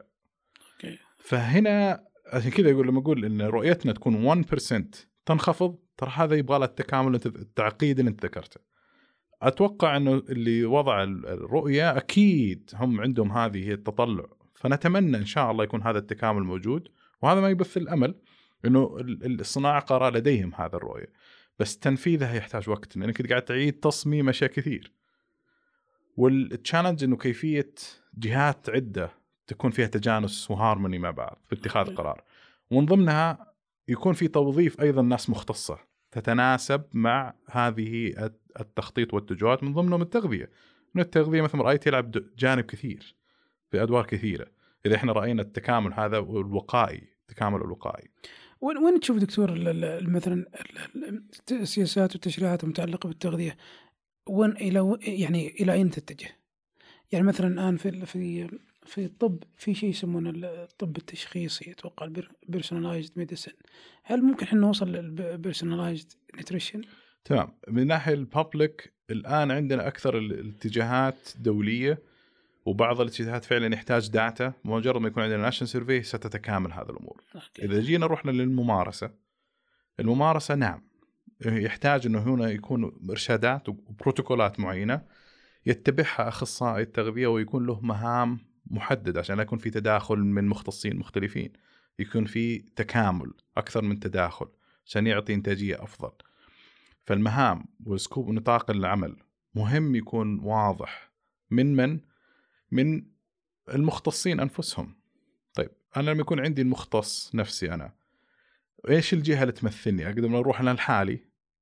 أوكي. 0.74 0.98
فهنا 1.18 2.04
عشان 2.32 2.50
كذا 2.50 2.70
يقول 2.70 2.88
لما 2.88 3.00
أقول 3.00 3.24
إن 3.24 3.42
رؤيتنا 3.42 3.92
تكون 3.92 4.44
1% 4.44 5.06
تنخفض 5.26 5.78
ترى 5.96 6.10
هذا 6.10 6.34
يبغى 6.34 6.58
له 6.58 6.64
التكامل 6.64 7.14
التعقيد 7.14 7.98
اللي 7.98 8.10
أنت 8.10 8.24
ذكرته. 8.24 8.60
أتوقع 9.42 9.96
إنه 9.96 10.14
اللي 10.14 10.64
وضع 10.64 11.02
الرؤية 11.02 11.96
أكيد 11.96 12.70
هم 12.74 13.00
عندهم 13.00 13.32
هذه 13.32 13.72
التطلع. 13.72 14.26
فنتمنى 14.54 15.16
إن 15.16 15.26
شاء 15.26 15.50
الله 15.50 15.64
يكون 15.64 15.82
هذا 15.82 15.98
التكامل 15.98 16.42
موجود. 16.42 16.88
وهذا 17.22 17.40
ما 17.40 17.48
يبث 17.48 17.76
الأمل 17.76 18.14
إنه 18.64 18.96
الصناعة 19.24 19.80
قرأ 19.80 20.10
لديهم 20.10 20.54
هذا 20.54 20.76
الرؤية. 20.76 21.12
بس 21.58 21.78
تنفيذها 21.78 22.34
يحتاج 22.34 22.68
وقت 22.68 22.96
لأنك 22.96 23.28
قاعد 23.30 23.42
تعيد 23.42 23.80
تصميم 23.80 24.28
أشياء 24.28 24.50
كثير. 24.50 24.92
والتشالنج 26.16 27.04
إنه 27.04 27.16
كيفية 27.16 27.74
جهات 28.18 28.70
عدة 28.70 29.10
تكون 29.46 29.70
فيها 29.70 29.86
تجانس 29.86 30.50
وهارموني 30.50 30.98
مع 30.98 31.10
بعض 31.10 31.42
في 31.46 31.54
اتخاذ 31.54 31.94
قرار. 31.94 32.22
ومن 32.70 32.86
ضمنها 32.86 33.54
يكون 33.88 34.12
في 34.12 34.28
توظيف 34.28 34.80
أيضا 34.80 35.02
ناس 35.02 35.30
مختصة 35.30 35.78
تتناسب 36.10 36.82
مع 36.92 37.34
هذه 37.50 38.14
التخطيط 38.60 39.14
والتجوات 39.14 39.62
من 39.62 39.74
ضمنهم 39.74 40.02
التغذية. 40.02 40.50
من 40.94 41.02
التغذية 41.02 41.42
مثل 41.42 41.56
ما 41.56 41.64
رأيت 41.64 41.86
يلعب 41.86 42.10
جانب 42.38 42.64
كثير 42.64 43.14
في 43.70 43.82
أدوار 43.82 44.06
كثيرة. 44.06 44.46
إذا 44.86 44.96
إحنا 44.96 45.12
رأينا 45.12 45.42
التكامل 45.42 45.94
هذا 45.94 46.18
الوقائي 46.18 47.08
التكامل 47.20 47.60
الوقائي. 47.60 48.08
وين 48.64 48.78
وين 48.78 49.00
تشوف 49.00 49.16
دكتور 49.16 49.54
مثلا 50.02 50.46
السياسات 51.52 52.12
والتشريعات 52.12 52.64
المتعلقة 52.64 53.06
بالتغذية 53.08 53.56
وين 54.28 54.50
إلى 54.50 54.98
يعني 55.02 55.48
إلى 55.48 55.72
أين 55.72 55.90
تتجه؟ 55.90 56.28
يعني 57.12 57.24
مثلا 57.24 57.46
الآن 57.48 57.76
في 57.76 58.06
في 58.06 58.48
في 58.86 59.04
الطب 59.04 59.42
في 59.56 59.74
شيء 59.74 59.90
يسمونه 59.90 60.30
الطب 60.34 60.96
التشخيصي 60.96 61.70
أتوقع 61.70 62.10
ال 62.46 62.51
personalized 62.51 63.12
medicine 63.16 63.52
هل 64.02 64.22
ممكن 64.22 64.46
إحنا 64.46 64.60
نوصل 64.60 64.92
لل 64.92 65.09
personalized 65.09 66.12
nutrition؟ 66.34 66.82
تمام 67.24 67.48
من 67.68 67.82
الناحيه 67.82 68.14
ال 68.14 68.25
public 68.25 68.92
الآن 69.10 69.50
عندنا 69.50 69.86
أكثر 69.86 70.18
الاتجاهات 70.18 71.28
دولية 71.38 71.98
وبعض 72.64 73.00
الاتجاهات 73.00 73.44
فعلا 73.44 73.74
يحتاج 73.74 74.10
data 74.10 74.52
مجرد 74.64 75.00
ما 75.00 75.08
يكون 75.08 75.22
عندنا 75.22 75.42
national 75.42 75.68
survey 75.68 76.02
ستتكامل 76.02 76.72
هذه 76.72 76.90
الأمور. 76.90 77.22
okay. 77.34 77.64
إذا 77.64 77.80
جينا 77.80 78.06
رحنا 78.06 78.30
للممارسة 78.30 79.10
الممارسة 80.00 80.54
نعم 80.54 80.82
يحتاج 81.40 82.06
إنه 82.06 82.18
هنا 82.18 82.50
يكون 82.50 82.92
إرشادات 83.10 83.68
وبروتوكولات 83.68 84.60
معينة 84.60 85.02
يتبعها 85.66 86.28
أخصائي 86.28 86.82
التغذية 86.82 87.26
ويكون 87.26 87.66
له 87.66 87.80
مهام 87.80 88.38
محدد 88.66 89.18
عشان 89.18 89.36
لا 89.36 89.42
يكون 89.42 89.58
في 89.58 89.70
تداخل 89.70 90.18
من 90.18 90.48
مختصين 90.48 90.96
مختلفين. 90.96 91.52
يكون 91.98 92.24
في 92.24 92.58
تكامل 92.58 93.32
أكثر 93.56 93.82
من 93.82 94.00
تداخل 94.00 94.46
عشان 94.86 95.06
يعطي 95.06 95.34
إنتاجية 95.34 95.82
أفضل. 95.82 96.10
فالمهام 97.04 97.64
وسكوب 97.86 98.30
نطاق 98.30 98.70
العمل 98.70 99.16
مهم 99.54 99.94
يكون 99.94 100.38
واضح 100.38 101.12
من 101.50 101.76
من 101.76 102.00
من 102.74 103.02
المختصين 103.74 104.40
أنفسهم. 104.40 104.94
طيب 105.54 105.70
أنا 105.96 106.10
لما 106.10 106.20
يكون 106.20 106.40
عندي 106.40 106.62
المختص 106.62 107.34
نفسي 107.34 107.74
أنا 107.74 107.92
إيش 108.88 109.14
الجهة 109.14 109.42
اللي 109.42 109.52
تمثلني؟ 109.52 110.06
أقدر 110.06 110.38
أروح 110.38 110.60
أنا 110.60 110.70
لحالي 110.70 111.20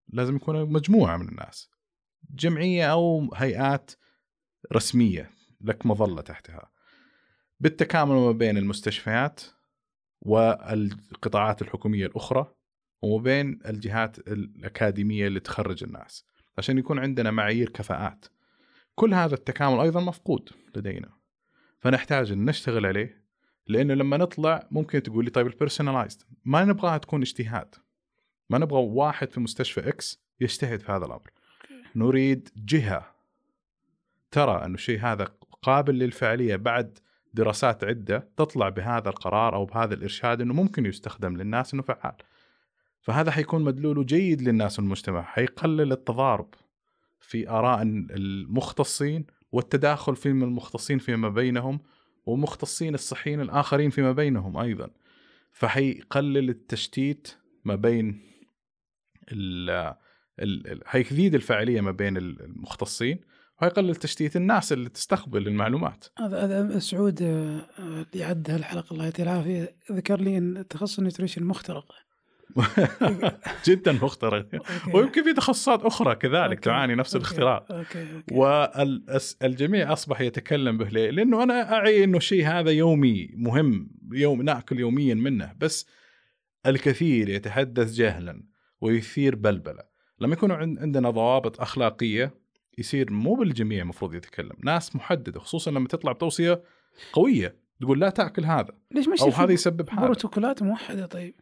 لازم 0.09 0.37
يكون 0.37 0.73
مجموعة 0.73 1.17
من 1.17 1.29
الناس 1.29 1.71
جمعية 2.31 2.93
أو 2.93 3.35
هيئات 3.35 3.91
رسمية 4.73 5.31
لك 5.61 5.87
مظلة 5.87 6.23
تحتها. 6.23 6.71
بالتكامل 7.61 8.15
ما 8.15 8.33
بين 8.33 8.59
المستشفيات 8.59 9.41
والقطاعات 10.21 11.63
الحكومية 11.63 12.07
الأخرى 12.07 12.55
وما 13.03 13.23
بين 13.23 13.61
الجهات 13.67 14.19
الأكاديمية 14.19 15.27
اللي 15.27 15.41
تخرج 15.41 15.85
الناس 15.85 16.25
عشان 16.59 16.79
يكون 16.79 16.99
عندنا 16.99 17.31
معايير 17.31 17.69
كفاءات. 17.69 18.27
كل 18.95 19.15
هذا 19.15 19.35
التكامل 19.35 19.81
أيضا 19.81 20.01
مفقود 20.01 20.51
لدينا. 20.77 21.09
فنحتاج 21.79 22.33
أن 22.33 22.45
نشتغل 22.45 22.87
عليه 22.87 23.23
لأنه 23.67 23.95
لما 23.95 24.17
نطلع 24.17 24.69
ممكن 24.71 25.03
تقول 25.03 25.25
لي 25.25 25.31
طيب 25.31 25.47
ال 25.47 25.52
personalized 25.52 26.23
ما 26.45 26.65
نبغاها 26.65 26.99
تكون 26.99 27.21
اجتهاد. 27.21 27.75
ما 28.51 28.59
نبغى 28.59 28.81
واحد 28.81 29.31
في 29.31 29.41
مستشفى 29.41 29.89
X 29.89 30.23
يجتهد 30.41 30.81
في 30.81 30.93
هذا 30.93 31.07
الأمر. 31.07 31.31
نريد 31.97 32.49
جهة. 32.57 33.15
ترى 34.31 34.65
انه 34.65 34.75
الشيء 34.75 35.01
هذا 35.01 35.29
قابل 35.63 35.95
للفعاليه 35.95 36.57
بعد 36.57 36.99
دراسات 37.35 37.85
عدة 37.85 38.29
تطلع 38.37 38.69
بهذا 38.69 39.09
القرار 39.09 39.55
أو 39.55 39.65
بهذا 39.65 39.95
الإرشاد 39.95 40.41
إنه 40.41 40.55
ممكن 40.55 40.87
يستخدم 40.87 41.37
للناس 41.37 41.75
إنه 41.75 41.83
فعال. 41.83 42.15
فهذا 43.01 43.31
حيكون 43.31 43.65
مدلوله 43.65 44.05
جيد 44.05 44.43
للناس 44.43 44.79
والمجتمع، 44.79 45.23
حيقلل 45.23 45.93
التضارب. 45.93 46.55
في 47.23 47.49
آراء 47.49 47.83
المختصين 47.83 49.27
والتداخل 49.53 50.17
في 50.17 50.29
المختصين 50.29 50.99
فيما 50.99 51.29
بينهم 51.29 51.81
ومختصين 52.27 52.95
الصحيين 52.95 53.41
الآخرين 53.41 53.91
فيما 53.91 54.13
بينهم 54.13 54.57
أيضا. 54.57 54.91
فحيقلل 55.53 56.51
التشتيت 56.51 57.29
ما 57.65 57.75
بين 57.75 58.21
ال 59.33 59.71
ال 60.41 60.81
حيزيد 60.87 61.35
الفاعلية 61.35 61.81
ما 61.81 61.91
بين 61.91 62.17
المختصين 62.17 63.21
ويقلل 63.63 63.97
تشتيت 63.97 64.37
الناس 64.37 64.73
اللي 64.73 64.89
تستقبل 64.89 65.49
المعلومات. 65.49 66.05
هذا 66.19 66.45
هذا 66.45 66.79
سعود 66.79 67.23
آه، 67.23 67.67
اللي 68.13 68.25
عد 68.25 68.51
هالحلقة. 68.51 68.93
الله 68.93 69.05
يعطيه 69.05 69.23
العافية. 69.23 69.77
ذكر 69.93 70.21
لي 70.21 70.39
إن 70.39 70.65
تخصص 70.69 70.99
النيوتريشن 70.99 71.45
مخترق 71.45 71.93
جدا 73.67 73.93
مخترق 73.93 74.47
ويمكن 74.95 75.23
في 75.23 75.33
تخصصات 75.33 75.83
أخرى 75.83 76.15
كذلك 76.15 76.61
تعاني 76.61 76.95
نفس 76.95 77.17
الاختراق 77.17 77.85
والجميع 78.33 79.93
أصبح 79.93 80.21
يتكلم 80.21 80.79
به 80.79 80.89
ليه؟ 80.89 81.11
لأنه 81.11 81.43
أنا 81.43 81.73
أعي 81.73 82.05
إنه 82.05 82.17
الشيء 82.17 82.47
هذا 82.47 82.71
يومي 82.71 83.31
مهم 83.35 83.91
يوم 84.13 84.43
نأكل 84.43 84.81
يوميا 84.81 85.15
منه 85.15 85.53
بس 85.59 85.87
الكثير 86.67 87.29
يتحدث 87.29 87.93
جهلا 87.93 88.43
ويثير 88.81 89.35
بلبلة. 89.35 89.83
لما 90.21 90.33
يكون 90.33 90.53
عندنا 90.53 91.11
ضوابط 91.11 91.61
أخلاقية 91.61 92.35
يصير 92.79 93.13
مو 93.13 93.35
بالجميع 93.35 93.83
المفروض 93.83 94.15
يتكلم. 94.15 94.57
ناس 94.65 94.97
محددة 94.97 95.41
خصوصا 95.41 95.71
لما 95.71 95.89
تطلع 95.89 96.13
بتوصية 96.13 96.63
قوية 97.13 97.57
تقول 97.81 98.01
لا 98.01 98.11
تأكل 98.11 98.45
هذا. 98.45 98.75
ليش 98.91 99.09
ما 99.09 99.17
أو 99.23 99.29
هذا 99.29 99.53
يسبب 99.53 99.91
هذا 99.91 100.01
بروتوكولات 100.01 100.63
موحدة 100.63 101.07
طيب؟ 101.07 101.35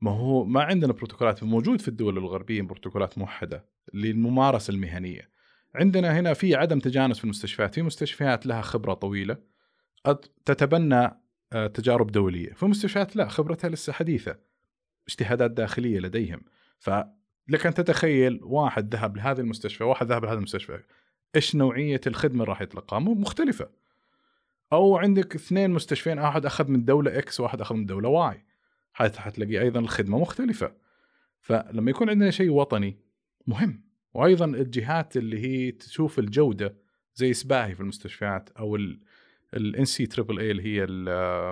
ما 0.00 0.10
هو 0.10 0.44
ما 0.44 0.62
عندنا 0.62 0.92
بروتوكولات 0.92 1.42
موجود 1.42 1.80
في 1.80 1.88
الدول 1.88 2.18
الغربية 2.18 2.62
بروتوكولات 2.62 3.18
موحدة 3.18 3.64
للممارسة 3.94 4.70
المهنية. 4.70 5.30
عندنا 5.74 6.20
هنا 6.20 6.34
في 6.34 6.54
عدم 6.54 6.78
تجانس 6.78 7.18
في 7.18 7.24
المستشفيات 7.24 7.74
في 7.74 7.82
مستشفيات 7.82 8.46
لها 8.46 8.62
خبرة 8.62 8.94
طويلة 8.94 9.36
تتبنى 10.44 11.10
آه، 11.52 11.66
تجارب 11.66 12.12
دولية 12.12 12.52
في 12.52 12.66
مستشفيات 12.66 13.16
لا 13.16 13.28
خبرتها 13.28 13.70
لسه 13.70 13.92
حديثة 13.92 14.36
اجتهادات 15.08 15.50
داخلية 15.50 16.00
لديهم. 16.00 16.40
ف 16.78 16.90
لك 17.48 17.66
أن 17.66 17.74
تتخيل 17.74 18.40
واحد 18.42 18.94
ذهب 18.94 19.16
لهذه 19.16 19.40
المستشفى 19.40 19.84
واحد 19.84 20.06
ذهب 20.06 20.24
لهذا 20.24 20.38
المستشفى 20.38 20.80
إيش 21.36 21.56
نوعية 21.56 22.00
الخدمة 22.06 22.42
اللي 22.42 22.44
راح 22.44 22.62
يتلقاها؟ 22.62 23.00
مختلفة. 23.00 23.68
أو 24.72 24.96
عندك 24.96 25.34
اثنين 25.34 25.70
مستشفين 25.70 26.18
واحد 26.18 26.46
أخذ 26.46 26.70
من 26.70 26.84
دولة 26.84 27.18
X 27.18 27.40
وواحد 27.40 27.60
أخذ 27.60 27.74
من 27.74 27.86
دولة 27.86 28.08
Y 28.08 28.44
حتلاقي 28.92 29.60
أيضا 29.60 29.80
الخدمة 29.80 30.18
مختلفة. 30.18 30.72
فلما 31.40 31.90
يكون 31.90 32.10
عندنا 32.10 32.30
شيء 32.30 32.50
وطني 32.50 32.98
مهم 33.46 33.84
وأيضا 34.14 34.44
الجهات 34.44 35.16
اللي 35.16 35.38
هي 35.38 35.72
تشوف 35.72 36.18
الجودة 36.18 36.76
زي 37.14 37.32
سباهي 37.32 37.74
في 37.74 37.80
المستشفيات 37.80 38.50
أو 38.50 38.76
ال 39.54 39.84
NCAAA 39.84 40.50
اللي 40.50 40.62
هي 40.62 40.86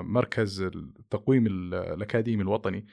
مركز 0.03 0.63
التقويم 0.63 1.47
الأكاديمي 1.47 2.43
الوطني 2.43 2.87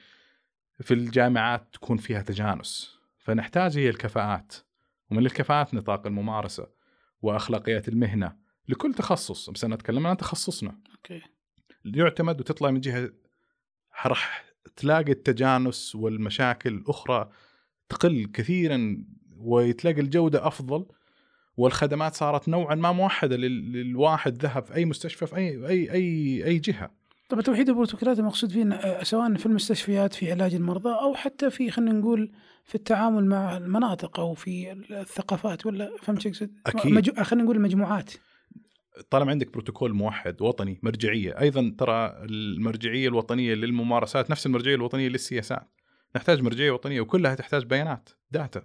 في 0.80 0.94
الجامعات 0.94 1.68
تكون 1.72 1.96
فيها 1.96 2.22
تجانس. 2.22 2.98
فنحتاج 3.18 3.78
هي 3.78 3.88
الكفاءات 3.88 4.54
ومن 5.10 5.26
الكفاءات 5.26 5.74
نطاق 5.74 6.06
الممارسة 6.06 6.68
وأخلاقيات 7.22 7.88
المهنة 7.88 8.36
لكل 8.68 8.94
تخصص. 8.94 9.50
بس 9.50 9.64
أنا 9.64 9.74
أتكلم 9.74 10.06
عن 10.06 10.16
تخصصنا. 10.16 10.78
أوكي. 10.90 11.22
يعتمد 11.84 12.40
وتطلع 12.40 12.70
من 12.70 12.80
جهة 12.80 13.10
راح 14.06 14.44
تلاقي 14.76 15.12
التجانس 15.12 15.94
والمشاكل 15.94 16.74
الأخرى 16.74 17.28
تقل 17.88 18.30
كثيرا 18.32 19.04
وتلاقي 19.38 20.00
الجودة 20.00 20.46
أفضل 20.46 20.86
والخدمات 21.56 22.14
صارت 22.14 22.48
نوعا 22.48 22.74
ما 22.74 22.92
موحدة 22.92 23.36
للواحد 23.36 24.42
ذهب 24.42 24.64
في 24.64 24.74
أي 24.74 24.84
مستشفى 24.84 25.26
في 25.26 25.36
أي 25.36 25.68
أي 25.68 25.92
أي 25.92 26.44
أي 26.44 26.58
جهة. 26.58 26.90
طب 27.28 27.40
توحيد 27.40 27.68
البروتوكولات 27.68 28.18
المقصود 28.18 28.52
فيه 28.52 28.72
آه، 28.72 29.02
سواء 29.02 29.34
في 29.34 29.46
المستشفيات 29.46 30.14
في 30.14 30.32
علاج 30.32 30.54
المرضى 30.54 30.88
أو 30.88 31.14
حتى 31.14 31.50
في 31.50 31.70
خلينا 31.70 31.92
نقول 31.92 32.32
في 32.64 32.74
التعامل 32.74 33.26
مع 33.26 33.56
المناطق 33.56 34.20
أو 34.20 34.34
في 34.34 34.72
الثقافات 34.90 35.66
ولا 35.66 35.90
فهمت 36.02 36.20
شو 36.20 36.28
أقصد؟ 36.28 36.50
أكيد. 36.66 36.92
مج... 36.92 37.20
خلينا 37.20 37.44
نقول 37.44 37.56
المجموعات 37.56 38.12
طالما 39.10 39.30
عندك 39.30 39.52
بروتوكول 39.52 39.92
موحد 39.92 40.42
وطني 40.42 40.80
مرجعية. 40.82 41.40
أيضا 41.40 41.74
ترى 41.78 42.24
المرجعية 42.24 43.08
الوطنية 43.08 43.54
للممارسات 43.54 44.30
نفس 44.30 44.46
المرجعية 44.46 44.74
الوطنية 44.74 45.08
للسياسات. 45.08 45.70
نحتاج 46.16 46.42
مرجعية 46.42 46.70
وطنية 46.70 47.00
وكلها 47.00 47.34
تحتاج 47.34 47.64
بيانات 47.64 48.08
data 48.30 48.62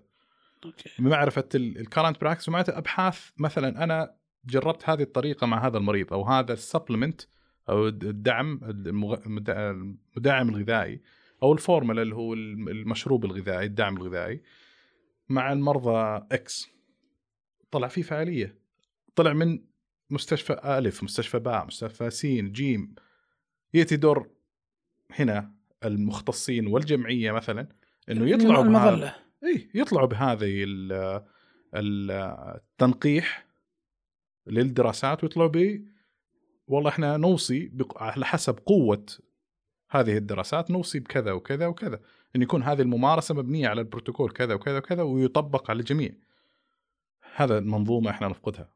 okay. 0.65 0.89
بمعرفة 0.99 1.49
ال 1.55 1.63
current 1.63 2.21
practice 2.21 2.49
ومعرفه 2.49 2.77
أبحاث 2.77 3.29
مثلا 3.37 3.83
أنا 3.83 4.15
جربت 4.45 4.89
هذه 4.89 5.01
الطريقة 5.01 5.47
مع 5.47 5.67
هذا 5.67 5.77
المريض 5.77 6.13
أو 6.13 6.23
هذا 6.23 6.53
ال 6.53 6.59
supplement 6.59 7.21
أو 7.69 7.87
الدعم 7.87 8.59
المدعم 8.63 10.49
الغذائي 10.49 11.01
أو 11.43 11.53
الفورمولا 11.53 12.01
اللي 12.01 12.15
هو 12.15 12.33
المشروب 12.33 13.25
الغذائي 13.25 13.65
الدعم 13.65 13.97
الغذائي 13.97 14.41
مع 15.29 15.53
المرضى 15.53 16.25
X 16.31 16.69
طلع 17.71 17.87
فيه 17.87 18.01
فعالية. 18.01 18.59
طلع 19.15 19.33
من 19.33 19.59
مستشفى 20.09 20.53
آلف 20.53 21.03
مستشفى 21.03 21.39
باء 21.39 21.65
مستشفى 21.65 22.09
سين 22.09 22.51
جيم. 22.51 22.95
يأتي 23.73 23.95
دور 23.95 24.29
هنا 25.11 25.51
المختصين 25.85 26.67
والجمعية 26.67 27.31
مثلا 27.31 27.67
إنه 28.09 28.29
يطلعوا 28.29 28.63
المظلة. 28.63 29.15
إي 29.43 29.69
يطلعوا 29.73 30.07
بهذه 30.07 30.65
التنقيح 31.73 33.47
للدراسات 34.47 35.23
ويطلعوا 35.23 35.49
ب 35.49 35.85
والله 36.67 36.89
إحنا 36.89 37.17
نوصي 37.17 37.71
على 37.95 38.25
حسب 38.25 38.59
قوة 38.65 39.05
هذه 39.89 40.17
الدراسات 40.17 40.71
نوصي 40.71 40.99
بكذا 40.99 41.31
وكذا 41.31 41.67
وكذا. 41.67 41.99
إن 42.35 42.41
يكون 42.41 42.63
هذه 42.63 42.81
الممارسة 42.81 43.35
مبنية 43.35 43.67
على 43.67 43.81
البروتوكول 43.81 44.31
كذا 44.31 44.53
وكذا 44.53 44.77
وكذا 44.77 45.01
ويطبق 45.01 45.69
على 45.69 45.79
الجميع. 45.79 46.11
هذا 47.35 47.57
المنظومة 47.57 48.09
إحنا 48.11 48.27
نفقدها. 48.27 48.69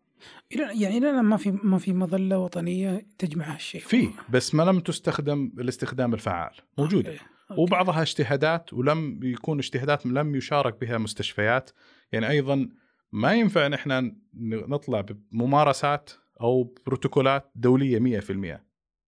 يعني 0.52 0.98
إلى 0.98 1.12
ما 1.12 1.38
في 1.38 1.52
ما 1.52 1.78
في 1.78 1.94
مظلة 1.94 2.38
وطنية 2.38 3.08
تجمع 3.18 3.54
هالشيء. 3.54 3.82
في 3.82 4.10
بس 4.30 4.56
ما 4.56 4.64
لم 4.64 4.80
تستخدم 4.80 5.52
الاستخدام 5.60 6.14
الفعال. 6.14 6.52
موجودة. 6.78 7.12
okay. 7.12 7.22
okay. 7.52 7.62
وبعضها 7.62 8.02
اجتهادات 8.02 8.74
ولم 8.74 9.20
يكون 9.24 9.60
اجتهادات 9.60 10.06
لم 10.06 10.36
يشارك 10.36 10.82
بها 10.82 10.98
مستشفيات. 10.98 11.70
يعني 12.12 12.30
أيضا 12.30 12.70
ما 13.12 13.34
ينفع 13.34 13.66
ان 13.66 13.74
إحنا 13.74 14.16
نطلع 14.44 15.02
بممارسات 15.02 16.12
أو 16.42 16.76
بروتوكولات 16.88 17.52
دولية 17.56 18.20
100% 18.22 18.62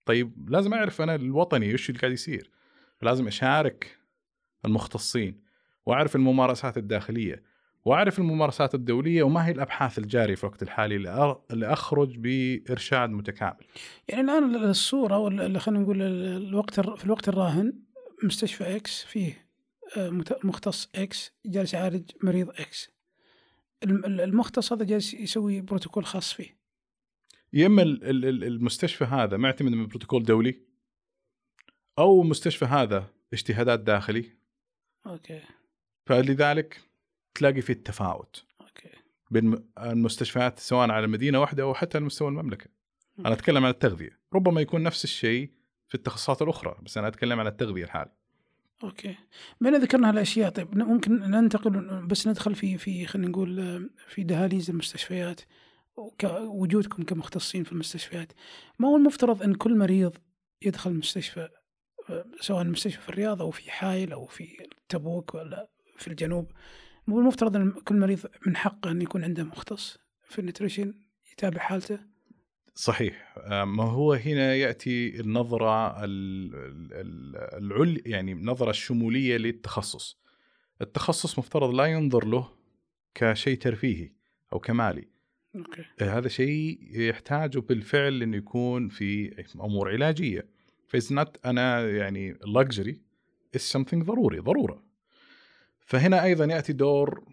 طيب 0.05 0.49
لازم 0.49 0.73
أعرف 0.73 1.01
أنا 1.01 1.15
الوطني 1.15 1.71
إيش 1.71 1.89
اللي 1.89 1.99
قاعد 1.99 2.13
يصير. 2.13 2.51
لازم 3.01 3.27
أشارك 3.27 3.97
المختصين 4.65 5.41
وأعرف 5.85 6.15
الممارسات 6.15 6.77
الداخلية. 6.77 7.43
وأعرف 7.85 8.19
الممارسات 8.19 8.75
الدولية 8.75 9.23
وما 9.23 9.47
هي 9.47 9.51
الأبحاث 9.51 9.97
الجارية 9.97 10.35
في 10.35 10.43
الوقت 10.43 10.63
الحالي 10.63 10.97
لاخرج 11.49 12.17
بإرشاد 12.17 13.09
متكامل. 13.09 13.65
يعني 14.07 14.21
الآن 14.21 14.55
الصورة 14.55 15.17
ولا 15.17 15.59
خلينا 15.59 15.83
نقول 15.83 16.01
الوقت 16.01 16.79
في 16.79 17.05
الوقت 17.05 17.29
الراهن 17.29 17.73
مستشفى 18.23 18.75
X 18.75 19.03
فيه 19.03 19.45
آه، 19.97 20.09
مختص 20.43 20.89
X 20.95 21.33
جالس 21.45 21.73
يعالج 21.73 22.11
مريض 22.23 22.49
X. 22.49 22.89
المختص 23.83 24.73
هذا 24.73 24.83
جالس 24.83 25.13
يسوي 25.13 25.61
بروتوكول 25.61 26.05
خاص 26.05 26.33
فيه. 26.33 26.65
يا 27.53 27.67
إما 27.67 27.81
المستشفى 27.81 29.03
هذا 29.03 29.37
معتمد 29.37 29.71
من 29.71 29.87
بروتوكول 29.87 30.23
دولي 30.23 30.61
أو 31.99 32.21
المستشفى 32.21 32.65
هذا 32.65 33.07
اجتهادات 33.33 33.79
داخلي 33.79 34.31
okay 35.07 35.41
فلذلك 36.05 36.81
تلاقي 37.35 37.61
في 37.61 37.69
التفاوت 37.69 38.45
okay. 38.61 38.89
بين 39.31 39.69
المستشفيات 39.79 40.59
سواء 40.59 40.91
على 40.91 41.07
مدينة 41.07 41.39
واحدة 41.39 41.63
أو 41.63 41.73
حتى 41.73 41.97
على 41.97 42.05
مستوى 42.05 42.27
المملكة. 42.27 42.69
أنا 43.19 43.33
أتكلم 43.33 43.65
عن 43.65 43.71
التغذية. 43.71 44.19
ربما 44.33 44.61
يكون 44.61 44.83
نفس 44.83 45.03
الشيء 45.03 45.51
في 45.87 45.95
التخصصات 45.95 46.41
الأخرى 46.41 46.75
بس 46.83 46.97
أنا 46.97 47.07
أتكلم 47.07 47.39
عن 47.39 47.47
التغذية 47.47 47.83
الحالي. 47.83 48.11
okay. 48.83 49.15
بما 49.61 49.77
ذكرنا 49.77 50.09
هالأشياء 50.09 50.49
طيب 50.49 50.77
ممكن 50.77 51.19
ننتقل 51.19 51.71
بس 52.07 52.27
ندخل 52.27 52.55
في 52.55 52.77
في 52.77 53.05
خلينا 53.05 53.29
نقول 53.29 53.89
في 54.07 54.23
دهاليز 54.23 54.69
المستشفيات 54.69 55.41
وجودكم 56.33 57.03
كمختصين 57.03 57.63
في 57.63 57.71
المستشفيات. 57.71 58.33
ما 58.79 58.87
هو 58.87 58.97
المفترض 58.97 59.43
إن 59.43 59.55
كل 59.55 59.77
مريض 59.77 60.17
يدخل 60.61 60.91
المستشفى 60.91 61.49
سواء 62.39 62.61
المستشفى 62.61 63.01
في 63.01 63.09
الرياض 63.09 63.41
أو 63.41 63.51
في 63.51 63.71
حائل 63.71 64.11
أو 64.11 64.25
في 64.25 64.67
تبوك 64.89 65.35
ولا 65.35 65.69
في 65.97 66.07
الجنوب؟ 66.07 66.51
مو 67.07 67.19
المفترض 67.19 67.55
إن 67.55 67.71
كل 67.71 67.99
مريض 67.99 68.19
من 68.47 68.55
حقه 68.55 68.91
أن 68.91 69.01
يكون 69.01 69.23
عنده 69.23 69.43
مختص 69.43 69.97
في 70.23 70.39
ال 70.39 70.45
nutrition 70.45 70.93
يتابع 71.31 71.59
حالته. 71.59 71.99
صحيح. 72.75 73.35
ما 73.49 73.83
هو 73.83 74.13
هنا 74.13 74.55
يأتي 74.55 75.19
النظرة 75.19 76.03
العل 77.57 78.01
يعني 78.05 78.31
النظرة 78.31 78.69
الشمولية 78.69 79.37
للتخصص. 79.37 80.17
التخصص 80.81 81.39
مفترض 81.39 81.73
لا 81.73 81.85
ينظر 81.85 82.25
له 82.25 82.49
كشيء 83.15 83.57
ترفيهي 83.57 84.11
أو 84.53 84.59
كمالي. 84.59 85.07
okay. 85.55 85.85
هذا 85.99 86.27
شيء 86.27 86.79
يحتاجه 86.81 87.59
بالفعل 87.59 88.21
انه 88.21 88.37
يكون 88.37 88.89
في 88.89 89.43
أمور 89.55 89.91
علاجية. 89.91 90.47
ف 90.87 90.96
is 90.96 91.13
not 91.13 91.45
أنا 91.45 91.89
يعني 91.89 92.35
luxury 92.35 92.95
is 93.57 93.61
something 93.61 94.03
ضروري 94.03 94.39
ضرورة. 94.39 94.83
فهنا 95.85 96.23
أيضا 96.23 96.45
يأتي 96.45 96.73
دور 96.73 97.23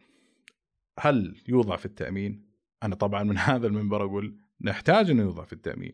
هل 0.98 1.36
يوضع 1.48 1.76
في 1.76 1.86
التأمين؟ 1.86 2.46
أنا 2.82 2.94
طبعا 2.94 3.22
من 3.22 3.38
هذا 3.48 3.66
المنبر 3.66 4.04
أقول 4.04 4.36
نحتاج 4.60 5.10
إنه 5.10 5.22
يوضع 5.22 5.44
في 5.44 5.52
التأمين 5.52 5.92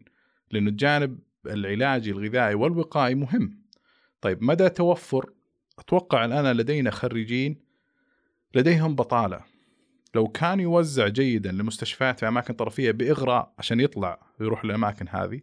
لأنه 0.51 0.71
الجانب 0.71 1.19
العلاجي 1.47 2.11
الغذائي 2.11 2.55
والوقائي 2.55 3.15
مهم. 3.15 3.63
طيب 4.21 4.43
مدى 4.43 4.69
توفر 4.69 5.33
أتوقع 5.79 6.25
الآن 6.25 6.57
لدينا 6.57 6.91
خريجين 6.91 7.61
لديهم 8.55 8.95
بطالة 8.95 9.45
لو 10.15 10.29
كان 10.29 10.61
يوزع 10.61 11.09
جيدا 11.09 11.53
لمستشفيات 11.53 12.21
في 12.21 12.29
أماكن 12.29 12.55
طرفية 12.55 12.91
بإغراء 12.91 13.55
عشان 13.59 13.81
يطلع 13.81 14.21
ويروح 14.41 14.65
للأماكن 14.65 15.09
هذه 15.09 15.41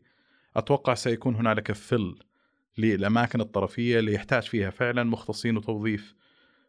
أتوقع 0.56 0.94
سيكون 0.94 1.36
هنالك 1.36 1.72
فل 1.72 2.20
للأماكن 2.78 3.42
الطرفية 3.42 4.00
اللي 4.00 4.14
يحتاج 4.14 4.44
فيها 4.44 4.70
فعلا 4.70 5.04
مختصين 5.04 5.58
وتوظيف 5.58 6.16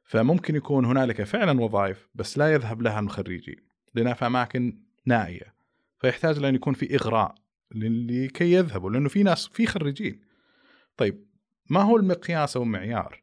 فممكن 0.06 0.56
يكون 0.56 0.84
هنالك 0.84 1.22
فعلا 1.22 1.60
وظائف 1.60 2.08
بس 2.14 2.38
لا 2.38 2.52
يذهب 2.52 2.82
لها 2.82 3.00
الخريجين 3.00 3.56
لانها 3.94 4.14
في 4.14 4.26
اماكن 4.26 4.82
نائية. 5.06 5.54
فيحتاج 5.98 6.38
لأن 6.38 6.54
يكون 6.54 6.74
في 6.74 6.94
إغراء 6.94 7.34
لكي 7.74 8.52
يذهبوا 8.52 8.90
لأنه 8.90 9.08
في 9.08 9.22
ناس 9.22 9.46
في 9.46 9.66
خريجين. 9.66 10.20
طيب 10.96 11.26
ما 11.70 11.82
هو 11.82 11.96
المقياس 11.96 12.56
أو 12.56 12.62
المعيار؟ 12.62 13.22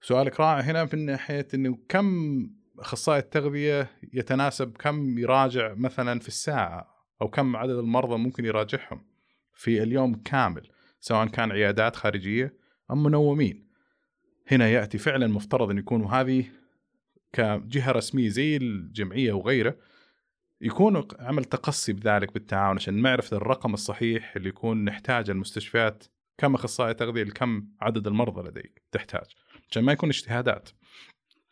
سؤالك 0.00 0.40
رائع 0.40 0.60
هنا 0.60 0.88
من 0.92 1.06
ناحية 1.06 1.48
إنه 1.54 1.78
كم 1.88 2.38
أخصائي 2.78 3.18
التغذية 3.18 3.90
يتناسب 4.12 4.76
كم 4.76 5.18
يراجع 5.18 5.74
مثلا 5.74 6.20
في 6.20 6.28
الساعة 6.28 6.98
أو 7.22 7.28
كم 7.28 7.56
عدد 7.56 7.78
المرضى 7.78 8.16
ممكن 8.16 8.44
يراجعهم 8.44 9.04
في 9.54 9.82
اليوم 9.82 10.14
كامل 10.14 10.68
سواء 11.00 11.26
كان 11.26 11.52
عيادات 11.52 11.96
خارجية 11.96 12.54
أم 12.90 13.02
منومين. 13.02 13.67
هنا 14.48 14.68
يأتي 14.68 14.98
فعلا 14.98 15.26
مفترض 15.26 15.70
أن 15.70 15.78
يكونوا 15.78 16.10
هذه 16.10 16.44
كجهة 17.32 17.92
رسمية 17.92 18.28
زي 18.28 18.56
الجمعية 18.56 19.32
وغيره 19.32 19.76
يكون 20.60 21.08
عمل 21.18 21.44
تقصي 21.44 21.92
بذلك 21.92 22.34
بالتعاون 22.34 22.76
عشان 22.76 23.02
نعرف 23.02 23.32
الرقم 23.32 23.74
الصحيح 23.74 24.36
اللي 24.36 24.48
يكون 24.48 24.84
نحتاج 24.84 25.30
المستشفيات 25.30 26.04
كم 26.38 26.54
أخصائي 26.54 26.94
تغذية 26.94 27.22
لكم 27.22 27.66
عدد 27.80 28.06
المرضى 28.06 28.48
لديك 28.48 28.82
تحتاج 28.92 29.26
عشان 29.70 29.82
ما 29.82 29.92
يكون 29.92 30.08
اجتهادات. 30.08 30.68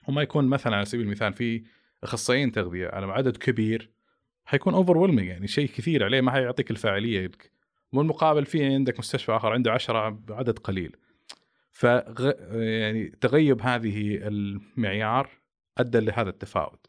وما 0.08 0.22
يكون 0.22 0.44
مثلا 0.48 0.76
على 0.76 0.84
سبيل 0.84 1.06
المثال 1.06 1.32
في 1.32 1.64
أخصائيين 2.02 2.52
تغذية 2.52 2.88
على 2.88 3.06
عدد 3.06 3.36
كبير 3.36 3.90
حيكون 4.44 4.74
اوفر 4.74 5.20
يعني 5.20 5.46
شيء 5.46 5.68
كثير 5.68 6.04
عليه 6.04 6.20
ما 6.20 6.30
حيعطيك 6.30 6.70
الفاعلية 6.70 7.26
لك. 7.26 7.50
والمقابل 7.92 8.44
في 8.46 8.64
عندك 8.64 8.98
مستشفى 8.98 9.32
آخر 9.32 9.52
عنده 9.52 9.72
عشرة 9.72 10.08
بعدد 10.08 10.58
قليل. 10.58 10.96
ف 11.76 11.84
يعني 11.84 13.08
تغيب 13.20 13.62
هذه 13.62 14.18
المعيار 14.28 15.30
أدى 15.78 16.00
لهذا 16.00 16.30
التفاوت. 16.30 16.86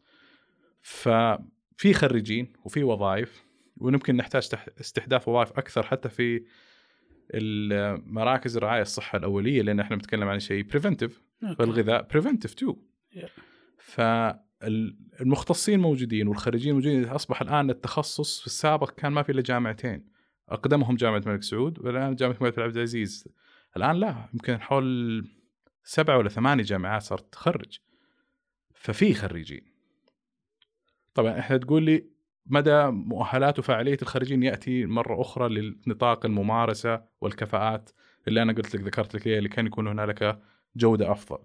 ففي 0.80 1.94
خريجين 1.94 2.52
وفي 2.64 2.84
وظائف 2.84 3.44
ويمكن 3.76 4.16
نحتاج 4.16 4.48
استحداث 4.80 5.28
وظائف 5.28 5.52
أكثر 5.52 5.82
حتى 5.82 6.08
في 6.08 6.44
المراكز 7.34 8.56
الرعايه 8.56 8.82
الصحة 8.82 9.18
الأولية 9.18 9.62
لأن 9.62 9.80
إحنا 9.80 9.96
بنتكلم 9.96 10.28
عن 10.28 10.40
شيء 10.40 10.64
preventive 10.64 11.22
فالغذاء 11.58 12.08
preventive 12.10 12.54
too 12.54 12.76
فالمختصين 13.78 15.80
موجودين 15.80 16.28
والخريجين 16.28 16.74
موجودين 16.74 17.04
أصبح 17.04 17.42
الآن 17.42 17.70
التخصص 17.70 18.40
في 18.40 18.46
السابق 18.46 18.90
كان 18.90 19.12
ما 19.12 19.22
في 19.22 19.32
إلا 19.32 19.42
جامعتين. 19.42 20.08
أقدمهم 20.48 20.96
جامعة 20.96 21.18
الملك 21.18 21.42
سعود 21.42 21.78
والآن 21.78 22.14
جامعة 22.14 22.36
الملك 22.36 22.58
عبد 22.58 22.76
العزيز. 22.76 23.28
الآن 23.78 23.96
لا 23.96 24.28
يمكن 24.34 24.60
حول 24.60 25.24
سبعة 25.84 26.18
ولا 26.18 26.28
ثمانية 26.28 26.64
جامعات 26.64 27.02
صارت 27.02 27.32
تخرج 27.32 27.78
ففي 28.74 29.14
خريجين 29.14 29.72
طبعا 31.14 31.38
إحنا 31.38 31.56
تقول 31.56 31.82
لي 31.82 32.06
مدى 32.46 32.86
مؤهلات 32.86 33.58
وفاعلية 33.58 33.98
الخريجين 34.02 34.42
يأتي 34.42 34.86
مرة 34.86 35.20
أخرى 35.20 35.72
لنطاق 35.86 36.26
الممارسة 36.26 37.02
والكفاءات 37.20 37.90
اللي 38.28 38.42
أنا 38.42 38.52
قلت 38.52 38.74
لك 38.74 38.82
ذكرت 38.82 39.14
لك 39.14 39.28
اللي 39.28 39.48
كان 39.48 39.66
يكون 39.66 39.88
هنالك 39.88 40.40
جودة 40.76 41.12
أفضل. 41.12 41.38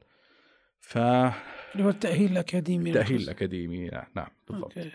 ف 0.80 0.98
اللي 0.98 1.84
هو 1.84 1.90
التأهيل 1.90 2.32
الأكاديمي 2.32 2.90
التأهيل 2.90 3.22
الأكاديمي 3.22 3.90
نعم 4.16 4.28
بالضبط. 4.50 4.78
Okay. 4.78 4.92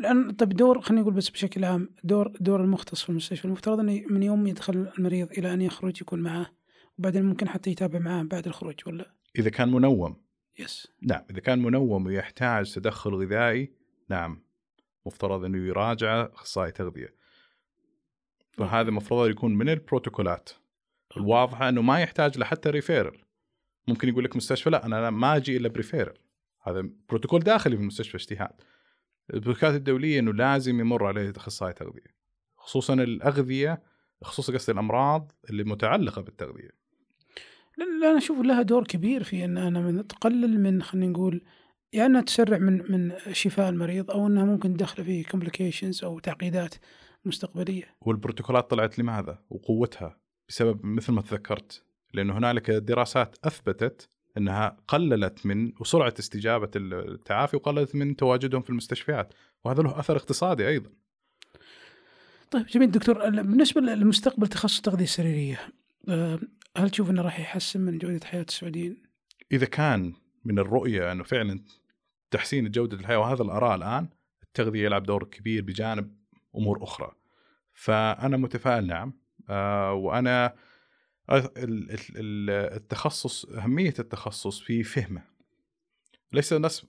الآن 0.00 0.30
طيب 0.30 0.48
دور 0.48 0.80
خلينا 0.80 1.02
نقول 1.02 1.14
بس 1.14 1.30
بشكل 1.30 1.64
عام 1.64 1.94
دور 2.04 2.32
دور 2.40 2.60
المختص 2.60 3.02
في 3.02 3.10
المستشفى. 3.10 3.44
المفترض 3.44 3.80
إنه 3.80 4.02
من 4.10 4.22
يوم 4.22 4.46
يدخل 4.46 4.92
المريض 4.98 5.32
إلى 5.32 5.54
أن 5.54 5.62
يخرج 5.62 6.00
يكون 6.00 6.20
معاه 6.20 6.46
وبعدين 6.98 7.22
ممكن 7.22 7.48
حتى 7.48 7.70
يتابع 7.70 7.98
معاه 7.98 8.22
بعد 8.22 8.46
الخروج 8.46 8.74
ولا؟ 8.86 9.14
إذا 9.38 9.50
كان 9.50 9.72
منوم. 9.72 10.16
Yes. 10.58 10.88
نعم 11.02 11.22
إذا 11.30 11.40
كان 11.40 11.62
منوم 11.62 12.06
ويحتاج 12.06 12.74
تدخل 12.74 13.10
غذائي 13.10 13.72
نعم. 14.08 14.42
مفترض 15.06 15.44
إنه 15.44 15.66
يراجع 15.66 16.28
أخصائي 16.34 16.72
تغذية. 16.72 17.14
فهذا 18.52 18.88
المفروض 18.88 19.30
يكون 19.30 19.54
من 19.54 19.68
البروتوكولات. 19.68 20.50
الواضحة 21.16 21.68
إنه 21.68 21.82
ما 21.82 22.00
يحتاج 22.00 22.38
لحتى 22.38 22.70
referral 22.70 23.18
ممكن 23.88 24.08
يقول 24.08 24.24
لك 24.24 24.36
مستشفى 24.36 24.70
لا 24.70 24.86
أنا 24.86 25.10
ما 25.10 25.36
أجي 25.36 25.56
إلا 25.56 25.68
ب 25.68 25.74
referral 25.74 26.18
هذا 26.62 26.88
بروتوكول 27.08 27.40
داخلي 27.40 27.76
في 27.76 27.82
المستشفى 27.82 28.16
اجتهاد. 28.16 28.60
البروتوكولات 29.34 29.74
الدولية 29.74 30.18
إنه 30.18 30.32
لازم 30.32 30.80
يمر 30.80 31.06
عليه 31.06 31.32
اخصائي 31.36 31.72
تغذيه 31.72 32.14
خصوصا 32.56 32.94
الأغذية 32.94 33.82
خصوصا 34.22 34.52
قصد 34.52 34.70
الأمراض 34.70 35.32
اللي 35.50 35.64
متعلقة 35.64 36.22
بالتغذية 36.22 36.70
لا 37.78 38.10
أنا 38.10 38.18
أشوف 38.18 38.40
لها 38.40 38.62
دور 38.62 38.84
كبير 38.84 39.22
في 39.22 39.44
إن 39.44 39.58
أنا 39.58 39.80
من 39.80 40.06
تقلل 40.06 40.60
من 40.60 40.82
خلينا 40.82 41.12
نقول 41.12 41.42
يا 41.92 42.06
إنها 42.06 42.20
تسرع 42.20 42.58
من 42.58 42.92
من 42.92 43.12
شفاء 43.32 43.68
المريض 43.68 44.10
أو 44.10 44.26
إنها 44.26 44.44
ممكن 44.44 44.76
تدخل 44.76 45.04
فيه 45.04 45.24
complications 45.24 46.04
أو 46.04 46.18
تعقيدات 46.18 46.74
مستقبلية. 47.24 47.94
والبروتوكولات 48.00 48.70
طلعت 48.70 48.98
لماذا؟ 48.98 49.38
وقوتها 49.50 50.18
بسبب 50.48 50.86
مثل 50.86 51.12
ما 51.12 51.22
تذكرت 51.22 51.82
لأنه 52.14 52.38
هنالك 52.38 52.70
دراسات 52.70 53.36
أثبتت 53.44 54.08
إنها 54.36 54.76
قللت 54.88 55.46
من 55.46 55.72
وسرعة 55.80 56.14
استجابة 56.18 56.70
التعافي 56.76 57.56
وقللت 57.56 57.94
من 57.94 58.16
تواجدهم 58.16 58.62
في 58.62 58.70
المستشفيات 58.70 59.34
وهذا 59.64 59.82
له 59.82 59.98
أثر 59.98 60.16
اقتصادي 60.16 60.68
أيضا. 60.68 60.90
طيب 62.50 62.66
جميل 62.66 62.90
دكتور 62.90 63.30
بالنسبة 63.30 63.80
للمستقبل 63.80 64.46
تخصص 64.46 64.76
التغذية 64.76 65.04
السريرية 65.04 65.60
آه، 66.08 66.38
هل 66.76 66.90
تشوف 66.90 67.10
إنه 67.10 67.22
راح 67.22 67.40
يحسن 67.40 67.80
من 67.80 67.98
جودة 67.98 68.26
حياة 68.26 68.44
السعوديين؟ 68.48 69.02
إذا 69.52 69.66
كان 69.66 70.12
من 70.44 70.58
الرؤية 70.58 71.12
إنه 71.12 71.24
فعلا 71.24 71.60
تحسين 72.30 72.70
جودة 72.70 72.96
الحياة 72.96 73.18
وهذا 73.18 73.42
الاراء 73.42 73.76
الآن 73.76 74.08
التغذية 74.42 74.84
يلعب 74.84 75.02
دور 75.02 75.24
كبير 75.24 75.62
بجانب 75.62 76.16
أمور 76.56 76.82
أخرى. 76.82 77.12
فأنا 77.74 78.36
متفائل 78.36 78.86
نعم 78.86 79.12
آه 79.50 79.92
وأنا 79.92 80.54
التخصص 81.30 83.44
أهمية 83.44 83.94
التخصص 83.98 84.60
في 84.60 84.82
فهمه. 84.82 85.22
ليس 86.32 86.52
ناس 86.52 86.86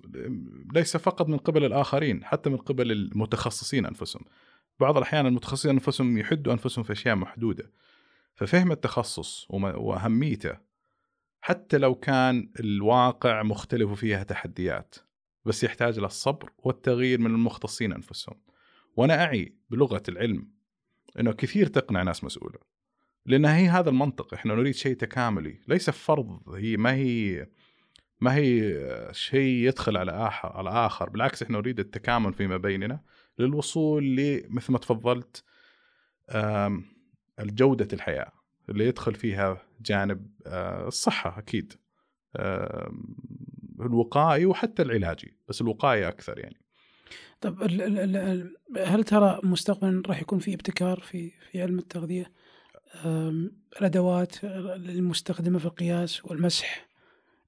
ليس 0.74 0.98
فقط 0.98 1.28
من 1.28 1.38
قبل 1.38 1.66
الآخرين 1.66 2.26
حتى 2.26 2.50
من 2.50 2.58
قبل 2.58 2.92
المتخصصين 2.92 3.86
أنفسهم. 3.86 4.26
بعض 4.80 4.98
الأحيان 4.98 5.26
المتخصصين 5.26 5.72
أنفسهم 5.72 6.18
يحدوا 6.18 6.54
أنفسهم 6.54 6.84
في 6.84 6.94
أشياء 6.94 7.16
محدودة. 7.16 7.72
ففهم 8.36 8.72
التخصص 8.72 9.48
وأهميته 9.52 10.58
حتى 11.42 11.78
لو 11.78 11.96
كان 11.96 12.52
الواقع 12.60 13.44
مختلف 13.44 13.92
وفيها 13.92 14.24
تحديات 14.24 14.96
بس 15.46 15.64
يحتاج 15.64 16.00
للصبر 16.00 16.52
والتغيير 16.58 17.20
من 17.20 17.32
المختصين 17.32 17.94
أنفسهم. 17.94 18.42
وأنا 18.96 19.24
أعي 19.24 19.56
بلغة 19.70 20.04
العلم 20.10 20.48
إنه 21.20 21.32
كثير 21.32 21.68
تقنع 21.68 22.04
ناس 22.04 22.24
مسؤولة. 22.24 22.60
لانها 23.30 23.58
هي 23.58 23.68
هذا 23.68 23.90
المنطق 23.90 24.34
إحنا 24.34 24.56
نريد 24.56 24.76
شيء 24.76 24.96
تكاملي 24.96 25.60
ليس 25.68 25.90
فرض 25.90 26.50
هي 26.50 26.78
ما 26.78 26.94
هي 26.94 27.48
ما 28.22 28.36
هي 28.36 28.80
شيء 29.12 29.68
يدخل 29.68 29.98
على 29.98 30.12
آخر 30.12 30.50
على 30.50 30.70
آخر 30.70 31.10
بالعكس 31.10 31.44
إحنا 31.44 31.58
نريد 31.58 31.80
التكامل 31.80 32.34
فيما 32.34 32.58
بيننا 32.58 33.02
للوصول 33.40 34.16
لمثل 34.16 34.72
ما 34.72 34.78
تفضلت 34.78 35.44
الجودة 37.40 37.88
الحياة 37.94 38.32
اللي 38.70 38.88
يدخل 38.88 39.16
فيها 39.16 39.62
جانب 39.82 40.28
آه، 40.48 40.88
الصحة 40.88 41.40
أكيد 41.40 41.74
الوقائي 43.80 44.46
وحتى 44.46 44.82
العلاجي 44.82 45.38
بس 45.50 45.62
الوقاية 45.62 46.08
أكثر 46.08 46.40
يعني 46.40 46.62
طب 47.42 47.64
هل 48.78 49.04
ترى 49.04 49.40
مستقبلا 49.44 50.04
راح 50.08 50.22
يكون 50.22 50.40
في 50.40 50.54
ابتكار 50.54 51.00
في 51.00 51.32
في 51.52 51.62
علم 51.62 51.80
التغذية؟ 51.80 52.32
الادوات 53.78 54.44
المستخدمة 54.44 55.60
في 55.60 55.66
القياس 55.66 56.26
والمسح 56.26 56.90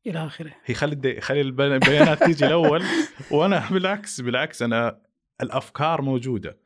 إلى 0.08 0.26
آخره. 0.26 0.56
هي 0.66 0.76
خلي 0.76 1.22
خلي 1.22 1.42
البيانات 1.42 2.24
تيجي 2.24 2.46
الأول. 2.46 2.84
وأنا 3.32 3.70
بالعكس 3.72 4.22
بالعكس 4.22 4.62
أنا 4.62 5.02
الأفكار 5.42 6.02
موجودة 6.02 6.58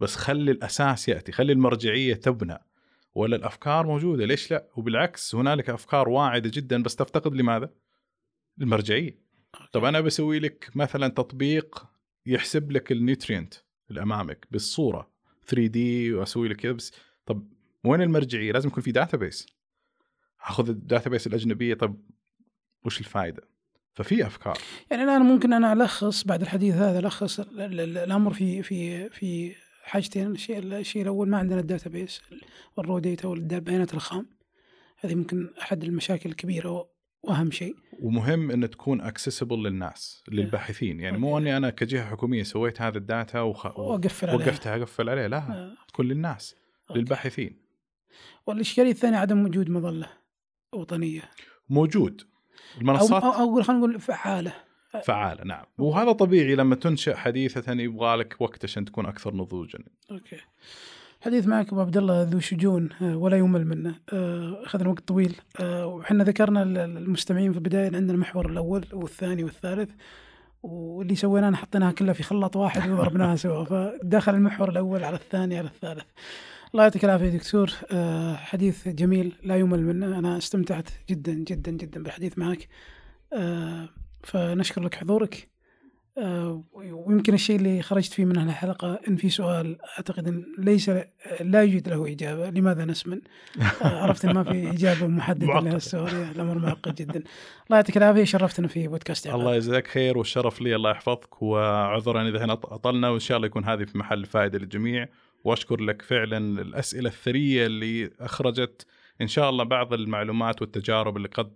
بس 0.00 0.16
خلي 0.16 0.50
الأساس 0.50 1.08
يأتي 1.08 1.32
خلي 1.32 1.52
المرجعية 1.52 2.14
تبنى. 2.14 2.58
ولا 3.14 3.36
الأفكار 3.36 3.86
موجودة 3.86 4.24
ليش 4.24 4.50
لا؟ 4.50 4.68
وبالعكس 4.76 5.34
هنالك 5.34 5.70
أفكار 5.70 6.08
واعدة 6.08 6.50
جدا 6.54 6.82
بس 6.82 6.96
تفتقد 6.96 7.34
لماذا؟ 7.34 7.70
المرجعية. 8.60 9.18
طب 9.72 9.84
أنا 9.84 10.00
بسوي 10.00 10.38
لك 10.38 10.70
مثلا 10.74 11.08
تطبيق 11.08 11.86
يحسب 12.26 12.72
لك 12.72 12.92
ال 12.92 12.99
nutrient 12.99 13.54
اللي 13.90 14.02
امامك 14.02 14.46
بالصورة 14.50 15.10
3D 15.46 16.14
وأسوي 16.14 16.48
لك 16.48 16.56
كذا 16.56 16.72
بس 16.72 16.92
طب 17.26 17.53
وين 17.84 18.02
المرجعية؟ 18.02 18.52
لازم 18.52 18.68
يكون 18.68 18.82
في 18.82 18.92
database 18.92 19.46
أخذ 20.40 20.68
ال 20.68 20.74
database 20.74 21.26
الأجنبية 21.26 21.74
طب 21.74 21.96
وش 22.84 23.00
الفائده 23.00 23.42
ففي 23.94 24.26
أفكار. 24.26 24.58
يعني 24.90 25.02
الآن 25.02 25.22
ممكن 25.22 25.52
أنا 25.52 25.72
ألخص 25.72 26.24
بعد 26.24 26.42
الحديث 26.42 26.74
هذا 26.74 26.98
ألخص 26.98 27.40
الأمر 27.40 28.32
في 28.32 28.62
في 28.62 29.08
في 29.08 29.54
حاجتين. 29.82 30.30
الشيء 30.30 30.58
الشيء 30.58 31.02
الأول 31.02 31.28
ما 31.28 31.38
عندنا 31.38 31.60
ال 31.60 31.90
database 31.90 32.22
وال 32.76 32.85
raw 32.85 32.98
data 32.98 33.28
والبيانات 33.28 33.94
الخام. 33.94 34.26
هذه 35.00 35.14
ممكن 35.14 35.50
أحد 35.62 35.84
المشاكل 35.84 36.30
الكبيرة 36.30 36.88
وأهم 37.22 37.50
شيء. 37.50 37.76
ومهم 38.00 38.50
إن 38.50 38.70
تكون 38.70 39.00
accessible 39.00 39.62
للناس 39.62 40.24
للباحثين. 40.28 41.00
يعني 41.00 41.18
مو 41.18 41.38
أني 41.38 41.56
أنا 41.56 41.70
كجهة 41.70 42.04
حكومية 42.04 42.42
سويت 42.42 42.82
هذا 42.82 42.98
ال 42.98 43.06
data 43.06 43.40
وخ... 43.40 43.78
وقفل 43.78 44.30
عليها. 44.30 44.46
وقفتها 44.46 44.76
أقفل 44.76 45.08
عليه 45.08 45.26
لا 45.26 45.38
آه. 45.38 45.74
تكون 45.88 46.08
للناس 46.08 46.56
okay. 46.90 47.00
للباحثين. 47.00 47.63
والإشكالية 48.46 48.90
الثانية 48.90 49.18
عدم 49.18 49.44
وجود 49.44 49.70
مظلة 49.70 50.08
وطنية. 50.72 51.22
موجود. 51.68 52.22
المنصات 52.80 53.22
أو, 53.22 53.30
أو 53.30 53.62
خلينا 53.62 53.80
نقول 53.80 54.00
فعالة. 54.00 54.52
فعالة 55.04 55.44
نعم. 55.44 55.64
وهذا 55.78 56.12
طبيعي 56.12 56.54
لما 56.54 56.74
تنشئ 56.74 57.14
حديثة 57.14 57.72
يبغى 57.72 58.16
لك 58.16 58.36
وقت 58.40 58.64
عشان 58.64 58.84
تكون 58.84 59.06
أكثر 59.06 59.34
نضوجا. 59.34 59.78
أوكي. 60.10 60.36
الحديث 61.18 61.46
معك 61.46 61.72
أبو 61.72 61.80
عبد 61.80 61.96
الله 61.96 62.22
ذو 62.22 62.40
شجون 62.40 62.88
آه، 63.02 63.16
ولا 63.16 63.36
يمل 63.36 63.66
منه. 63.66 63.94
آه، 64.12 64.62
أخذنا 64.64 64.88
وقت 64.88 65.08
طويل. 65.08 65.36
آه، 65.60 65.86
وحنا 65.86 66.24
ذكرنا 66.24 66.62
المستمعين 66.62 67.52
في 67.52 67.58
البداية 67.58 67.84
عندنا 67.84 68.12
المحور 68.12 68.50
الأول 68.50 68.84
والثاني 68.92 69.44
والثالث 69.44 69.90
واللي 70.62 71.14
سويناه 71.14 71.52
حطيناها 71.52 71.92
كلها 71.92 72.12
في 72.12 72.22
خلاط 72.22 72.56
واحد 72.56 72.90
وضربناها 72.90 73.36
سوا. 73.36 73.64
فدخل 73.70 74.34
المحور 74.34 74.68
الأول 74.68 75.04
على 75.04 75.16
الثاني 75.16 75.58
على 75.58 75.68
الثالث. 75.68 76.04
الله 76.74 76.84
يعطيك 76.84 77.04
العافية 77.04 77.28
دكتور. 77.28 77.70
حديث 78.36 78.88
جميل 78.88 79.32
لا 79.42 79.56
يمل 79.56 79.82
منه. 79.82 80.18
أنا 80.18 80.38
استمتعت 80.38 80.88
جدا 81.10 81.32
جدا 81.32 81.70
جدا 81.70 82.02
بالحديث 82.02 82.38
معك. 82.38 82.68
فنشكر 84.22 84.82
لك 84.82 84.94
حضورك. 84.94 85.48
آه، 86.18 86.64
ويمكن 86.72 87.34
الشيء 87.34 87.56
اللي 87.56 87.82
خرجت 87.82 88.12
فيه 88.12 88.24
من 88.24 88.38
الحلقة 88.38 89.00
إن 89.08 89.16
في 89.16 89.30
سؤال 89.30 89.78
أعتقد 89.98 90.28
إن 90.28 90.44
ليس 90.58 90.88
لا 91.40 91.62
يوجد 91.62 91.88
له 91.88 92.12
إجابة. 92.12 92.50
لماذا 92.50 92.84
نسمن؟ 92.84 93.20
آه، 93.82 94.02
عرفت 94.02 94.24
إن 94.24 94.34
ما 94.34 94.44
في 94.44 94.70
إجابة 94.76 95.06
محددة 95.06 95.46
لهذا 95.46 95.76
السؤال 95.76 96.14
الأمر 96.14 96.58
معقد 96.58 96.94
جدا. 96.94 97.22
الله 97.66 97.76
يعطيك 97.76 97.96
العافية. 97.96 98.24
شرفتنا 98.24 98.68
في 98.68 98.88
بودكاست 98.88 99.26
الله 99.26 99.54
يجزاك 99.54 99.86
خير 99.86 100.18
والشرف 100.18 100.60
لي 100.60 100.76
الله 100.76 100.90
يحفظك. 100.90 101.42
وعذرا 101.42 102.28
إذا 102.28 102.52
أطلنا 102.52 103.08
وإن 103.08 103.20
شاء 103.20 103.36
الله 103.36 103.46
يكون 103.46 103.64
هذه 103.64 103.84
في 103.84 103.98
محل 103.98 104.26
فائدة 104.26 104.58
للجميع. 104.58 105.08
وأشكر 105.44 105.80
لك 105.80 106.02
فعلا 106.02 106.38
الأسئلة 106.38 107.08
الثرية 107.08 107.66
اللي 107.66 108.10
أخرجت. 108.20 108.86
إن 109.20 109.26
شاء 109.26 109.50
الله 109.50 109.64
بعض 109.64 109.92
المعلومات 109.92 110.62
والتجارب 110.62 111.16
اللي 111.16 111.28
قد 111.28 111.52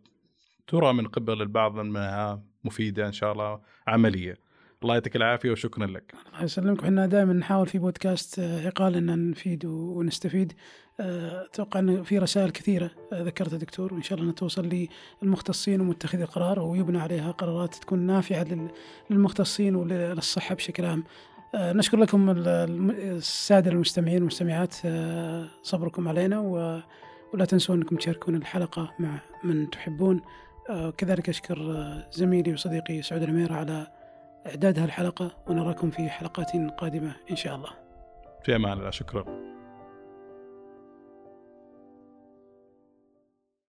ترى 0.67 0.93
من 0.93 1.09
قبل 1.09 1.43
البعض 1.43 1.75
منها 1.75 2.43
مفيدة 2.65 3.07
إن 3.07 3.13
شاء 3.13 3.33
الله 3.33 3.61
عملية. 3.87 4.49
الله 4.83 4.95
يعطيك 4.95 5.17
العافية 5.17 5.51
وشكرا 5.51 5.87
لك. 5.87 6.15
الله 6.33 6.45
يسلمك. 6.45 6.85
إحنا 6.85 7.07
دائما 7.07 7.33
نحاول 7.33 7.67
في 7.67 7.79
بودكاست 7.79 8.39
آه، 8.39 8.67
عقال 8.67 8.95
أن 8.95 9.31
نفيد 9.31 9.65
ونستفيد. 9.65 10.53
آه، 11.01 11.45
أتوقع 11.45 11.81
أن 11.81 12.03
في 12.03 12.19
رسائل 12.19 12.51
كثيرة 12.51 12.91
آه، 13.13 13.23
ذكرتها 13.23 13.57
دكتور. 13.59 13.95
وان 13.95 14.03
شاء 14.03 14.19
الله 14.19 14.25
أنها 14.25 14.35
توصل 14.35 14.89
للمختصين 15.23 15.81
ومتخذي 15.81 16.23
القرار 16.23 16.61
ويبنى 16.61 16.99
عليها 16.99 17.31
قرارات 17.31 17.75
تكون 17.75 17.99
نافعة 17.99 18.71
للمختصين 19.11 19.77
وللصحة 19.77 20.55
بشكل 20.55 20.85
عام. 20.85 21.05
نشكر 21.55 21.97
لكم 21.97 22.31
السادة 22.31 23.71
المستمعين 23.71 24.17
والمستمعات 24.17 24.75
صبركم 25.63 26.09
علينا 26.09 26.39
ولا 27.33 27.45
تنسوا 27.45 27.75
أنكم 27.75 27.97
تشاركون 27.97 28.35
الحلقة 28.35 28.95
مع 28.99 29.21
من 29.45 29.71
تحبون. 29.71 30.21
كذلك 30.97 31.29
أشكر 31.29 31.57
زميلي 32.13 32.53
وصديقي 32.53 33.03
سعود 33.03 33.23
العمير 33.23 33.53
على 33.53 33.87
إعداد 34.47 34.79
هالحلقة 34.79 35.31
ونراكم 35.47 35.91
في 35.91 36.09
حلقات 36.09 36.51
قادمة 36.79 37.13
إن 37.31 37.37
شاء 37.37 37.57
الله. 37.57 37.71
في 38.45 38.57
أمان 38.57 38.79
الله. 38.79 38.91
شكرا. 38.91 39.25